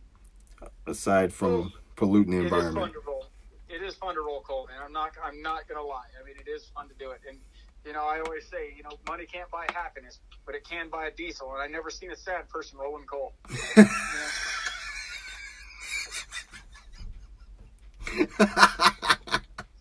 Aside 0.86 1.32
from 1.32 1.72
polluting 1.96 2.32
the 2.32 2.44
environment, 2.44 2.78
It 2.78 2.80
is 2.80 2.84
fun 2.84 2.94
to 2.94 3.08
roll. 3.08 3.26
It 3.70 3.84
is 3.84 3.96
fun 3.96 4.16
to 4.16 4.22
roll 4.22 4.42
coal, 4.42 4.68
man. 4.68 4.78
I'm 4.84 4.92
not. 4.92 5.12
I'm 5.24 5.42
not 5.42 5.68
gonna 5.68 5.84
lie. 5.86 6.06
I 6.20 6.26
mean, 6.26 6.36
it 6.40 6.50
is 6.50 6.66
fun 6.74 6.88
to 6.90 6.96
do 6.96 7.12
it. 7.12 7.22
And 7.30 7.38
you 7.86 7.94
know, 7.94 8.04
I 8.04 8.22
always 8.26 8.46
say, 8.48 8.74
you 8.76 8.84
know, 8.84 8.92
money 9.08 9.26
can't 9.26 9.50
buy 9.50 9.66
happiness, 9.74 10.20
but 10.46 10.56
it 10.56 10.68
can 10.68 10.90
buy 10.90 11.08
a 11.08 11.12
diesel. 11.12 11.54
And 11.54 11.62
I 11.62 11.68
never 11.68 11.90
seen 11.90 12.12
a 12.12 12.16
sad 12.16 12.50
person 12.50 12.78
rolling 12.78 13.06
coal. 13.06 13.34
You 13.76 13.86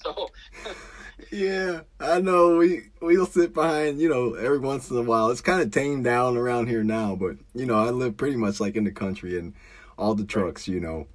so 0.03 0.31
yeah, 1.33 1.81
I 2.01 2.21
know. 2.21 2.57
We 2.57 2.85
we'll 3.01 3.27
sit 3.27 3.55
behind, 3.55 4.01
you 4.01 4.09
know, 4.09 4.35
every 4.35 4.59
once 4.59 4.91
in 4.91 4.97
a 4.97 5.03
while. 5.03 5.31
It's 5.31 5.41
kind 5.41 5.63
of 5.63 5.71
tamed 5.71 6.05
down 6.05 6.37
around 6.37 6.69
here 6.69 6.85
now, 6.85 7.17
but 7.17 7.37
you 7.55 7.67
know, 7.67 7.79
I 7.79 7.91
live 7.91 8.17
pretty 8.17 8.37
much 8.37 8.61
like 8.61 8.77
in 8.77 8.85
the 8.85 8.93
country, 8.93 9.39
and 9.39 9.55
all 9.97 10.15
the 10.15 10.25
trucks, 10.25 10.69
you 10.69 10.81
know, 10.81 11.07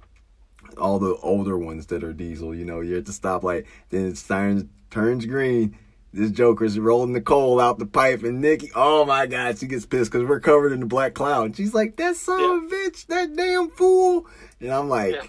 all 0.78 0.98
the 0.98 1.16
older 1.22 1.58
ones 1.58 1.86
that 1.86 2.04
are 2.04 2.12
diesel, 2.12 2.54
you 2.54 2.64
know, 2.64 2.80
you're 2.80 2.98
at 2.98 3.06
the 3.06 3.12
stoplight, 3.12 3.66
then 3.90 4.06
it 4.06 4.22
turns 4.26 4.64
turns 4.90 5.26
green. 5.26 5.76
This 6.14 6.30
Joker's 6.30 6.78
rolling 6.78 7.12
the 7.12 7.20
coal 7.20 7.60
out 7.60 7.80
the 7.80 7.86
pipe, 7.86 8.22
and 8.22 8.40
Nikki, 8.40 8.70
oh 8.76 9.04
my 9.04 9.26
God, 9.26 9.58
she 9.58 9.66
gets 9.66 9.84
pissed 9.84 10.12
because 10.12 10.28
we're 10.28 10.38
covered 10.38 10.70
in 10.70 10.78
the 10.78 10.86
black 10.86 11.12
cloud. 11.12 11.46
And 11.46 11.56
she's 11.56 11.74
like, 11.74 11.96
"That 11.96 12.14
son 12.14 12.40
of 12.40 12.50
a 12.64 12.74
bitch, 12.74 13.06
that 13.06 13.34
damn 13.34 13.68
fool," 13.70 14.28
and 14.60 14.70
I'm 14.72 14.88
like, 14.88 15.14
yeah. 15.14 15.26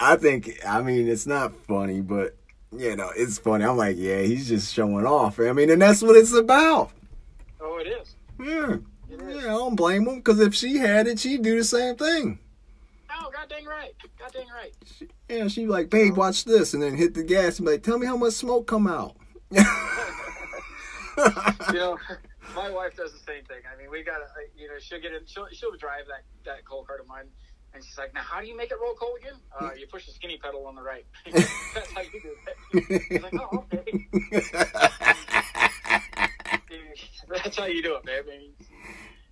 I 0.00 0.16
think, 0.16 0.58
I 0.66 0.82
mean, 0.82 1.06
it's 1.06 1.28
not 1.28 1.54
funny, 1.68 2.00
but 2.00 2.36
you 2.76 2.96
know, 2.96 3.10
it's 3.16 3.38
funny. 3.38 3.64
I'm 3.64 3.76
like, 3.76 3.96
yeah, 3.98 4.20
he's 4.22 4.48
just 4.48 4.74
showing 4.74 5.06
off. 5.06 5.38
I 5.38 5.52
mean, 5.52 5.70
and 5.70 5.80
that's 5.80 6.02
what 6.02 6.16
it's 6.16 6.34
about. 6.34 6.90
Oh, 7.60 7.78
it 7.78 7.86
is. 7.86 8.16
Yeah, 8.40 8.76
It 9.08 9.20
is. 9.22 9.44
yeah 9.44 9.54
I 9.54 9.56
don't 9.58 9.76
blame 9.76 10.08
him 10.08 10.16
because 10.16 10.40
if 10.40 10.56
she 10.56 10.76
had 10.78 11.06
it, 11.06 11.20
she'd 11.20 11.42
do 11.42 11.56
the 11.56 11.64
same 11.64 11.94
thing. 11.94 12.40
Oh, 13.10 13.30
god 13.32 13.48
dang 13.48 13.64
right. 13.64 13.94
God 14.18 14.32
dang 14.32 14.48
right. 14.48 14.74
Yeah, 15.28 15.46
she'd 15.46 15.66
be 15.66 15.70
like, 15.70 15.88
babe, 15.88 16.12
uh-huh. 16.12 16.20
watch 16.20 16.44
this, 16.44 16.74
and 16.74 16.82
then 16.82 16.96
hit 16.96 17.14
the 17.14 17.22
gas 17.22 17.58
and 17.58 17.66
be 17.66 17.72
like, 17.72 17.84
tell 17.84 17.98
me 17.98 18.06
how 18.06 18.16
much 18.16 18.34
smoke 18.34 18.66
come 18.66 18.88
out. 18.88 19.16
You 21.72 21.78
know, 21.78 21.98
my 22.54 22.70
wife 22.70 22.96
does 22.96 23.12
the 23.12 23.18
same 23.18 23.44
thing. 23.44 23.58
I 23.72 23.76
mean, 23.80 23.90
we 23.90 24.02
got 24.02 24.18
to, 24.18 24.26
you 24.56 24.68
know, 24.68 24.74
she'll 24.78 25.00
get 25.00 25.12
in, 25.12 25.20
she'll, 25.26 25.48
she'll 25.52 25.76
drive 25.76 26.06
that, 26.08 26.22
that 26.44 26.64
coal 26.64 26.84
cart 26.84 27.00
of 27.00 27.08
mine. 27.08 27.26
And 27.74 27.84
she's 27.84 27.98
like, 27.98 28.14
now, 28.14 28.22
how 28.22 28.40
do 28.40 28.46
you 28.46 28.56
make 28.56 28.70
it 28.70 28.76
roll 28.80 28.94
coal 28.94 29.16
again? 29.20 29.34
Uh, 29.60 29.70
you 29.78 29.86
push 29.86 30.06
the 30.06 30.12
skinny 30.12 30.38
pedal 30.42 30.66
on 30.66 30.74
the 30.76 30.82
right. 30.82 31.04
That's 31.34 31.92
how 31.92 32.00
you 32.02 32.20
do 32.22 32.30
it. 32.90 33.02
She's 33.10 33.22
like, 33.22 33.34
oh, 33.34 33.64
okay. 33.72 35.06
That's 37.28 37.56
how 37.58 37.66
you 37.66 37.82
do 37.82 37.96
it, 37.96 38.04
man. 38.04 38.22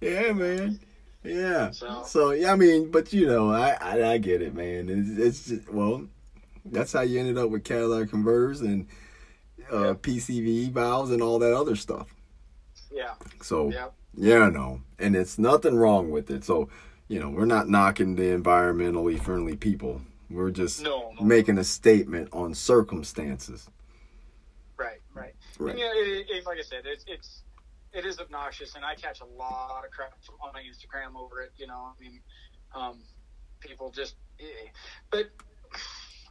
Yeah, 0.00 0.32
man. 0.32 0.80
Yeah. 1.22 1.70
So- 1.70 2.02
So 2.06 2.30
yeah, 2.32 2.52
I 2.52 2.56
mean, 2.56 2.90
but 2.90 3.12
you 3.12 3.26
know, 3.26 3.50
I 3.50 3.76
I, 3.80 4.12
I 4.12 4.18
get 4.18 4.42
it, 4.42 4.54
man. 4.54 4.88
It's, 4.90 5.18
it's 5.18 5.48
just 5.48 5.72
well, 5.72 6.06
that's 6.66 6.92
how 6.92 7.00
you 7.02 7.20
ended 7.20 7.38
up 7.38 7.50
with 7.50 7.64
Cadillac 7.64 8.10
converters 8.10 8.60
and 8.60 8.86
uh, 9.72 9.84
Yeah. 9.88 9.92
PCV 9.94 10.70
valves 10.72 11.10
and 11.10 11.22
all 11.22 11.38
that 11.38 11.54
other 11.54 11.76
stuff. 11.76 12.14
yeah, 12.90 13.14
So 13.42 13.70
yeah. 13.70 13.88
yeah, 14.16 14.48
no, 14.48 14.80
and 14.98 15.16
it's 15.16 15.38
nothing 15.38 15.74
wrong 15.76 16.10
with 16.10 16.30
it. 16.30 16.44
So 16.44 16.68
you 17.08 17.20
know, 17.20 17.28
we're 17.28 17.44
not 17.44 17.68
knocking 17.68 18.16
the 18.16 18.22
environmentally 18.22 19.20
friendly 19.22 19.56
people. 19.56 20.00
We're 20.30 20.50
just 20.50 20.82
No, 20.82 21.12
no. 21.18 21.24
making 21.24 21.58
a 21.58 21.64
statement 21.64 22.30
on 22.32 22.54
circumstances. 22.54 23.68
Right, 24.78 25.00
right. 25.14 25.34
Right. 25.58 25.70
And, 25.72 25.78
yeah, 25.78 25.92
it, 25.94 26.26
it, 26.30 26.46
like 26.46 26.58
I 26.58 26.62
said, 26.62 26.82
it's 26.86 27.04
it's 27.06 27.42
it 27.92 28.04
is 28.04 28.18
obnoxious, 28.18 28.74
and 28.74 28.84
I 28.84 28.94
catch 28.94 29.20
a 29.20 29.24
lot 29.26 29.84
of 29.84 29.90
crap 29.92 30.14
on 30.40 30.52
my 30.52 30.62
Instagram 30.62 31.14
over 31.16 31.42
it. 31.42 31.52
You 31.56 31.66
know, 31.68 31.92
I 31.96 32.00
mean, 32.02 32.20
um, 32.74 33.02
people 33.60 33.90
just, 33.90 34.16
eh. 34.40 34.44
but 35.10 35.26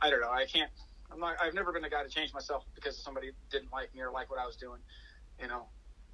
I 0.02 0.10
don't 0.10 0.20
know. 0.22 0.32
I 0.32 0.46
can't. 0.46 0.72
I'm 1.14 1.20
not. 1.20 1.36
I've 1.42 1.54
never 1.54 1.72
been 1.72 1.84
the 1.84 1.90
guy 1.90 2.04
to 2.04 2.10
change 2.10 2.34
myself 2.34 2.64
because 2.76 2.98
somebody 2.98 3.32
didn't 3.52 3.72
like 3.72 3.94
me 3.94 4.02
or 4.02 4.12
like 4.12 4.30
what 4.32 4.40
I 4.40 4.46
was 4.46 4.56
doing. 4.56 4.80
You 5.40 5.48
know, 5.48 5.68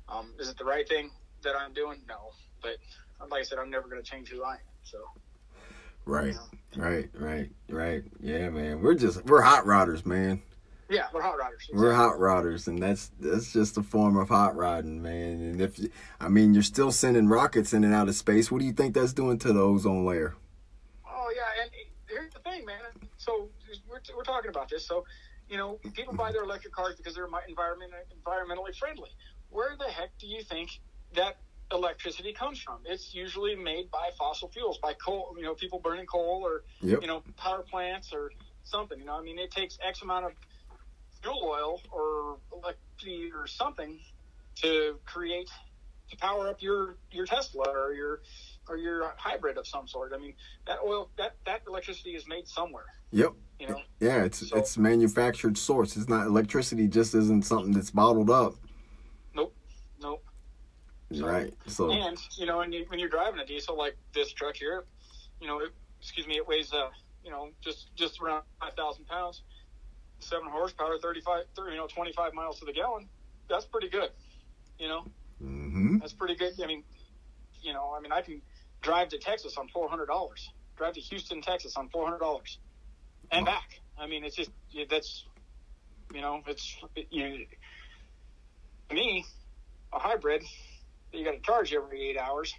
um, 0.09 0.33
is 0.39 0.49
it 0.49 0.57
the 0.57 0.65
right 0.65 0.87
thing 0.87 1.11
that 1.43 1.55
I'm 1.55 1.73
doing? 1.73 2.01
No, 2.07 2.31
but 2.61 2.77
like 3.29 3.41
I 3.41 3.43
said, 3.43 3.59
I'm 3.59 3.69
never 3.69 3.87
going 3.87 4.01
to 4.01 4.09
change 4.09 4.29
who 4.29 4.43
I 4.43 4.53
am. 4.53 4.59
So 4.83 4.97
Right, 6.05 6.33
Yeah. 6.75 6.83
right, 6.83 7.09
right, 7.13 7.49
right. 7.69 8.03
Yeah, 8.19 8.49
man. 8.49 8.81
We're 8.81 8.95
just 8.95 9.25
we're 9.25 9.41
hot 9.41 9.65
rodders, 9.65 10.05
man. 10.05 10.41
yeah, 10.89 11.05
we're 11.13 11.21
hot 11.21 11.37
rodders. 11.37 11.69
We're 11.73 11.93
hot 11.93 12.15
rodders, 12.17 12.67
and 12.67 12.81
that's 12.81 13.11
that's 13.19 13.53
just 13.53 13.77
a 13.77 13.83
form 13.83 14.17
of 14.17 14.29
hot 14.29 14.55
rodding, 14.55 15.01
man. 15.01 15.41
And 15.41 15.61
if 15.61 15.77
you- 15.79 15.91
I 16.19 16.27
mean, 16.29 16.53
you're 16.53 16.63
still 16.63 16.91
sending 16.91 17.27
rockets 17.27 17.73
in 17.73 17.83
and 17.83 17.93
out 17.93 18.09
of 18.09 18.15
space. 18.15 18.51
What 18.51 18.59
do 18.59 18.65
you 18.65 18.73
think 18.73 18.95
that's 18.95 19.13
doing 19.13 19.37
to 19.39 19.53
the 19.53 19.61
ozone 19.61 20.05
layer? 20.05 20.35
Oh 21.07 21.31
yeah, 21.35 21.61
and 21.61 21.71
here's 22.07 22.33
the 22.33 22.39
thing, 22.39 22.65
man. 22.65 22.79
So 23.17 23.49
we're, 24.07 24.17
we're 24.17 24.23
talking 24.23 24.49
about 24.49 24.69
this. 24.69 24.85
So 24.87 25.05
you 25.49 25.57
know, 25.57 25.79
people 25.93 26.13
buy 26.13 26.31
their 26.31 26.43
electric 26.43 26.73
cars 26.73 26.95
because 26.95 27.15
they're 27.15 27.27
environment 27.47 27.91
environmentally 28.23 28.75
friendly. 28.77 29.09
Where 29.49 29.75
the 29.77 29.85
heck 29.91 30.09
do 30.19 30.27
you 30.27 30.43
think 30.43 30.69
that 31.15 31.37
electricity 31.71 32.33
comes 32.33 32.61
from? 32.61 32.79
It's 32.85 33.13
usually 33.15 33.55
made 33.55 33.89
by 33.89 34.09
fossil 34.17 34.49
fuels, 34.49 34.77
by 34.77 34.93
coal. 34.93 35.33
You 35.37 35.43
know, 35.43 35.55
people 35.55 35.79
burning 35.79 36.05
coal 36.05 36.43
or 36.45 36.63
Yep. 36.81 37.01
you 37.01 37.07
know 37.07 37.23
power 37.37 37.63
plants 37.63 38.13
or 38.13 38.31
something. 38.63 38.99
You 38.99 39.05
know, 39.05 39.17
I 39.17 39.23
mean, 39.23 39.39
it 39.39 39.51
takes 39.51 39.77
X 39.85 40.01
amount 40.03 40.25
of 40.25 40.33
fuel 41.21 41.41
oil 41.43 41.81
or 41.91 42.37
electricity 42.53 43.31
or 43.35 43.47
something 43.47 43.99
to 44.57 44.99
create 45.05 45.49
to 46.11 46.17
power 46.17 46.47
up 46.49 46.61
your 46.61 46.97
your 47.11 47.25
Tesla 47.25 47.65
or 47.67 47.93
your 47.93 48.21
or 48.67 48.77
your 48.77 49.13
hybrid 49.17 49.57
of 49.57 49.65
some 49.65 49.87
sort. 49.87 50.11
I 50.13 50.19
mean, 50.19 50.35
that 50.67 50.77
oil 50.85 51.09
that 51.17 51.37
that 51.47 51.61
electricity 51.67 52.11
is 52.11 52.27
made 52.27 52.47
somewhere. 52.47 52.85
Yep. 53.11 53.33
You 53.59 53.67
know. 53.67 53.81
Yeah, 53.99 54.23
it's 54.23 54.49
so, 54.49 54.57
it's 54.57 54.77
manufactured 54.77 55.57
source. 55.57 55.97
It's 55.97 56.07
not 56.07 56.27
electricity. 56.27 56.87
Just 56.87 57.13
isn't 57.13 57.45
something 57.45 57.73
that's 57.73 57.91
bottled 57.91 58.29
up. 58.29 58.55
Nope. 59.35 59.53
Nope. 60.01 60.23
So, 61.11 61.27
right. 61.27 61.53
So 61.67 61.91
and 61.91 62.17
you 62.37 62.45
know, 62.45 62.57
when 62.57 62.71
you 62.71 62.85
when 62.87 62.99
you're 62.99 63.09
driving 63.09 63.39
a 63.39 63.45
diesel 63.45 63.77
like 63.77 63.97
this 64.13 64.31
truck 64.31 64.55
here, 64.55 64.85
you 65.41 65.47
know, 65.47 65.59
it, 65.59 65.71
excuse 65.99 66.25
me, 66.25 66.37
it 66.37 66.47
weighs 66.47 66.71
uh, 66.71 66.89
you 67.23 67.31
know, 67.31 67.49
just 67.61 67.93
just 67.95 68.21
around 68.21 68.43
five 68.61 68.73
thousand 68.73 69.05
pounds, 69.07 69.43
seven 70.19 70.47
horsepower, 70.47 70.97
35, 70.97 71.43
30, 71.55 71.71
you 71.71 71.77
know, 71.77 71.87
twenty 71.87 72.13
five 72.13 72.33
miles 72.33 72.59
to 72.59 72.65
the 72.65 72.73
gallon. 72.73 73.09
That's 73.49 73.65
pretty 73.65 73.89
good. 73.89 74.09
You 74.77 74.87
know. 74.87 75.05
Mm-hmm. 75.43 75.97
That's 75.99 76.13
pretty 76.13 76.35
good. 76.35 76.53
I 76.61 76.67
mean, 76.67 76.83
you 77.61 77.73
know, 77.73 77.93
I 77.97 78.01
mean, 78.01 78.11
I 78.11 78.21
can 78.21 78.41
drive 78.81 79.09
to 79.09 79.17
Texas 79.17 79.57
on 79.57 79.67
four 79.69 79.89
hundred 79.89 80.07
dollars. 80.07 80.49
Drive 80.77 80.93
to 80.93 81.01
Houston, 81.01 81.41
Texas 81.41 81.75
on 81.75 81.89
four 81.89 82.05
hundred 82.05 82.19
dollars, 82.19 82.57
and 83.31 83.45
back. 83.45 83.79
I 83.97 84.07
mean, 84.07 84.23
it's 84.23 84.35
just 84.35 84.51
that's, 84.89 85.25
you 86.13 86.21
know, 86.21 86.41
it's 86.47 86.77
you 87.09 87.29
know, 87.29 87.35
me, 88.93 89.25
a 89.93 89.99
hybrid. 89.99 90.43
You 91.11 91.25
got 91.25 91.31
to 91.31 91.39
charge 91.39 91.73
every 91.73 92.09
eight 92.09 92.17
hours. 92.17 92.53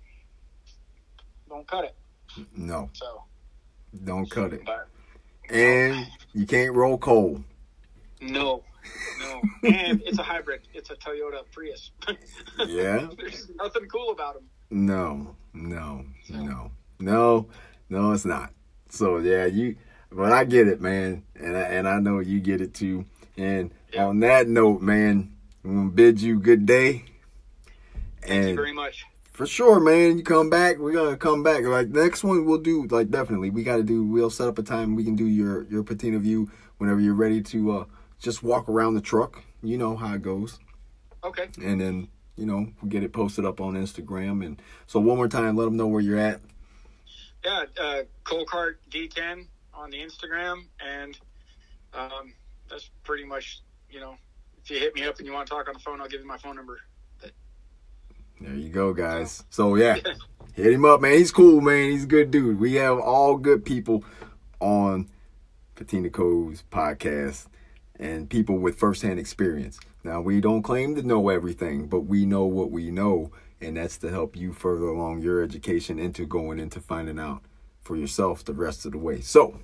Don't 1.48 1.66
cut 1.66 1.84
it. 1.84 1.96
No. 2.56 2.90
So. 2.92 3.24
Don't 4.04 4.30
cut 4.30 4.52
it. 4.52 4.62
But, 4.64 4.88
and 5.48 6.06
you 6.32 6.46
can't 6.46 6.74
roll 6.74 6.98
coal. 6.98 7.42
No. 8.20 8.62
No. 9.20 9.42
and 9.64 10.02
it's 10.04 10.18
a 10.18 10.22
hybrid. 10.22 10.62
It's 10.74 10.90
a 10.90 10.94
Toyota 10.94 11.42
Prius. 11.52 11.90
yeah. 12.66 13.08
There's 13.16 13.50
nothing 13.56 13.86
cool 13.86 14.10
about 14.10 14.34
them. 14.34 14.44
No, 14.70 15.34
no, 15.52 16.04
no, 16.28 16.70
no, 17.00 17.46
no, 17.88 18.12
it's 18.12 18.24
not. 18.24 18.52
So 18.88 19.18
yeah, 19.18 19.46
you, 19.46 19.74
but 20.12 20.32
I 20.32 20.44
get 20.44 20.68
it, 20.68 20.80
man, 20.80 21.24
and 21.36 21.56
I, 21.56 21.61
and 21.61 21.88
I 21.88 21.98
know 22.00 22.18
you 22.18 22.40
get 22.40 22.61
it 22.61 22.74
too. 22.74 23.06
And 23.36 23.70
yeah. 23.92 24.06
on 24.06 24.20
that 24.20 24.48
note, 24.48 24.80
man, 24.80 25.32
I'm 25.64 25.74
gonna 25.74 25.90
bid 25.90 26.20
you 26.20 26.40
good 26.40 26.66
day. 26.66 27.04
Thank 28.22 28.32
and 28.32 28.48
you 28.50 28.54
very 28.56 28.72
much. 28.72 29.06
For 29.32 29.46
sure, 29.46 29.80
man. 29.80 30.18
You 30.18 30.24
come 30.24 30.50
back, 30.50 30.78
we're 30.78 30.92
gonna 30.92 31.16
come 31.16 31.42
back. 31.42 31.64
Like 31.64 31.88
next 31.88 32.24
one, 32.24 32.44
we'll 32.44 32.58
do 32.58 32.86
like 32.88 33.11
definitely. 33.11 33.50
We 33.50 33.62
got 33.62 33.76
to 33.76 33.82
do. 33.82 34.04
We'll 34.04 34.30
set 34.30 34.48
up 34.48 34.58
a 34.58 34.62
time. 34.62 34.96
We 34.96 35.04
can 35.04 35.16
do 35.16 35.26
your 35.26 35.64
your 35.64 35.82
patina 35.82 36.18
view 36.18 36.50
whenever 36.78 37.00
you're 37.00 37.14
ready 37.14 37.40
to 37.42 37.72
uh 37.72 37.84
just 38.18 38.42
walk 38.42 38.68
around 38.68 38.94
the 38.94 39.00
truck. 39.00 39.42
You 39.62 39.78
know 39.78 39.96
how 39.96 40.14
it 40.14 40.22
goes. 40.22 40.58
Okay. 41.24 41.48
And 41.62 41.80
then 41.80 42.08
you 42.36 42.46
know, 42.46 42.66
we 42.82 42.88
get 42.88 43.02
it 43.02 43.12
posted 43.12 43.44
up 43.44 43.61
on 43.61 43.74
Instagram. 43.74 44.44
And 44.44 44.61
so 44.86 44.98
one 44.98 45.16
more 45.16 45.28
time, 45.28 45.56
let 45.56 45.66
them 45.66 45.76
know 45.76 45.86
where 45.86 46.00
you're 46.00 46.18
at. 46.18 46.40
Yeah, 47.44 47.64
uh, 47.78 48.02
Colcart 48.24 48.76
D10 48.90 49.46
on 49.81 49.91
the 49.91 49.99
Instagram, 49.99 50.62
and 50.87 51.18
um, 51.95 52.35
that's 52.68 52.91
pretty 53.03 53.24
much, 53.24 53.62
you 53.91 54.01
know, 54.01 54.16
if 54.62 54.70
you 54.70 54.78
hit 54.78 54.95
me 54.95 55.05
up 55.05 55.18
and 55.18 55.26
you 55.26 55.33
want 55.33 55.49
to 55.49 55.55
talk 55.55 55.68
on 55.68 55.74
the 55.74 55.81
phone, 55.81 56.01
I'll 56.01 56.09
give 56.09 56.20
you 56.20 56.26
my 56.26 56.39
phone 56.39 56.57
number. 56.57 56.78
There 58.41 58.55
you 58.55 58.70
go, 58.70 58.95
guys. 58.95 59.45
So 59.51 59.74
yeah, 59.74 59.97
hit 60.55 60.72
him 60.72 60.85
up, 60.87 61.03
man. 61.03 61.12
He's 61.12 61.31
cool, 61.31 61.61
man. 61.61 61.91
He's 61.91 62.05
a 62.05 62.07
good 62.07 62.31
dude. 62.31 62.59
We 62.59 62.74
have 62.74 62.99
all 62.99 63.37
good 63.37 63.66
people 63.66 64.03
on 64.61 65.11
Patina 65.74 66.09
Codes 66.09 66.64
podcast 66.70 67.49
and 67.99 68.31
people 68.31 68.57
with 68.57 68.78
firsthand 68.78 69.18
experience. 69.18 69.78
Now, 70.05 70.22
we 70.22 70.41
don't 70.41 70.62
claim 70.62 70.95
to 70.95 71.03
know 71.03 71.28
everything, 71.28 71.87
but 71.87 72.01
we 72.01 72.24
know 72.24 72.47
what 72.47 72.70
we 72.70 72.91
know, 72.91 73.31
and 73.61 73.76
that's 73.76 73.99
to 73.99 74.11
help 74.11 74.37
you 74.37 74.55
further 74.55 74.87
along 74.87 75.20
your 75.20 75.43
education 75.43 75.99
into 75.99 76.24
going 76.24 76.59
into 76.59 76.81
finding 76.81 77.18
out 77.18 77.43
for 77.83 77.95
yourself 77.97 78.43
the 78.43 78.55
rest 78.55 78.87
of 78.87 78.93
the 78.93 78.99
way. 78.99 79.20
So, 79.20 79.61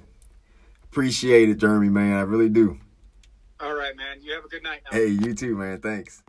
appreciate 0.96 1.50
it, 1.50 1.58
Jeremy, 1.58 1.90
man. 1.90 2.14
I 2.14 2.22
really 2.22 2.48
do. 2.48 2.78
All 3.60 3.74
right, 3.74 3.94
man. 3.94 4.22
You 4.22 4.32
have 4.32 4.46
a 4.46 4.48
good 4.48 4.62
night. 4.62 4.80
Now. 4.86 4.92
Hey, 4.96 5.08
you 5.08 5.34
too, 5.34 5.54
man. 5.54 5.82
Thanks. 5.82 6.22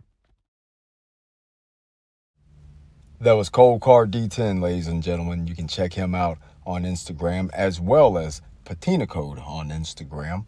That 3.18 3.32
was 3.32 3.48
Cold 3.48 3.80
Card 3.80 4.10
D10, 4.10 4.60
ladies 4.60 4.86
and 4.86 5.02
gentlemen. 5.02 5.46
You 5.46 5.54
can 5.54 5.68
check 5.68 5.94
him 5.94 6.14
out 6.14 6.36
on 6.66 6.82
Instagram 6.82 7.48
as 7.54 7.80
well 7.80 8.18
as 8.18 8.42
Patina 8.66 9.06
Code 9.06 9.38
on 9.38 9.70
Instagram. 9.70 10.46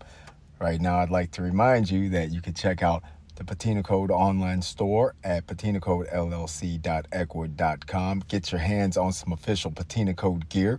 Right 0.60 0.82
now, 0.82 0.98
I'd 0.98 1.08
like 1.08 1.30
to 1.32 1.40
remind 1.40 1.90
you 1.90 2.10
that 2.10 2.30
you 2.30 2.42
can 2.42 2.52
check 2.52 2.82
out 2.82 3.02
the 3.36 3.44
Patina 3.44 3.82
Code 3.82 4.10
online 4.10 4.60
store 4.60 5.14
at 5.24 5.46
patinacodellc.ecwid.com. 5.46 8.22
Get 8.28 8.52
your 8.52 8.60
hands 8.60 8.98
on 8.98 9.14
some 9.14 9.32
official 9.32 9.70
Patina 9.70 10.12
Code 10.12 10.50
gear. 10.50 10.78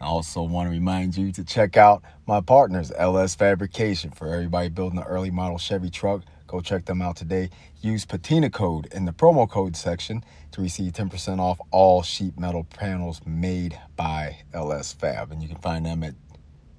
I 0.00 0.06
also 0.06 0.42
want 0.42 0.68
to 0.68 0.70
remind 0.70 1.16
you 1.16 1.32
to 1.32 1.42
check 1.44 1.76
out 1.76 2.02
my 2.26 2.40
partners, 2.40 2.92
LS 2.96 3.34
Fabrication, 3.34 4.10
for 4.10 4.32
everybody 4.32 4.68
building 4.68 4.98
an 4.98 5.04
early 5.04 5.30
model 5.30 5.58
Chevy 5.58 5.90
truck. 5.90 6.22
Go 6.46 6.60
check 6.60 6.84
them 6.86 7.02
out 7.02 7.16
today. 7.16 7.50
Use 7.80 8.06
Patina 8.06 8.48
Code 8.48 8.86
in 8.92 9.04
the 9.04 9.12
promo 9.12 9.48
code 9.48 9.76
section 9.76 10.24
to 10.52 10.62
receive 10.62 10.92
10% 10.92 11.40
off 11.40 11.58
all 11.70 12.02
sheet 12.02 12.38
metal 12.38 12.64
panels 12.64 13.20
made 13.26 13.78
by 13.96 14.38
LS 14.54 14.92
Fab. 14.92 15.32
And 15.32 15.42
you 15.42 15.48
can 15.48 15.58
find 15.58 15.84
them 15.84 16.02
at 16.04 16.14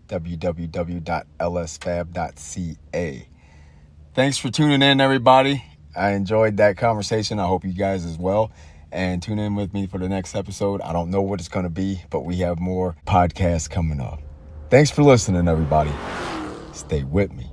www.lsfab.ca. 0.07 1.29
Thanks 4.15 4.37
for 4.37 4.49
tuning 4.49 4.81
in, 4.81 4.99
everybody. 4.99 5.63
I 5.95 6.11
enjoyed 6.11 6.57
that 6.57 6.77
conversation. 6.77 7.39
I 7.39 7.45
hope 7.45 7.63
you 7.63 7.73
guys 7.73 8.05
as 8.05 8.17
well. 8.17 8.51
And 8.91 9.21
tune 9.21 9.39
in 9.39 9.55
with 9.55 9.73
me 9.73 9.87
for 9.87 9.97
the 9.97 10.09
next 10.09 10.35
episode. 10.35 10.81
I 10.81 10.93
don't 10.93 11.11
know 11.11 11.21
what 11.21 11.39
it's 11.39 11.49
going 11.49 11.63
to 11.63 11.69
be, 11.69 12.01
but 12.09 12.21
we 12.21 12.37
have 12.37 12.59
more 12.59 12.95
podcasts 13.05 13.69
coming 13.69 13.99
up. 13.99 14.21
Thanks 14.69 14.91
for 14.91 15.03
listening, 15.03 15.47
everybody. 15.47 15.91
Stay 16.73 17.03
with 17.03 17.31
me. 17.33 17.48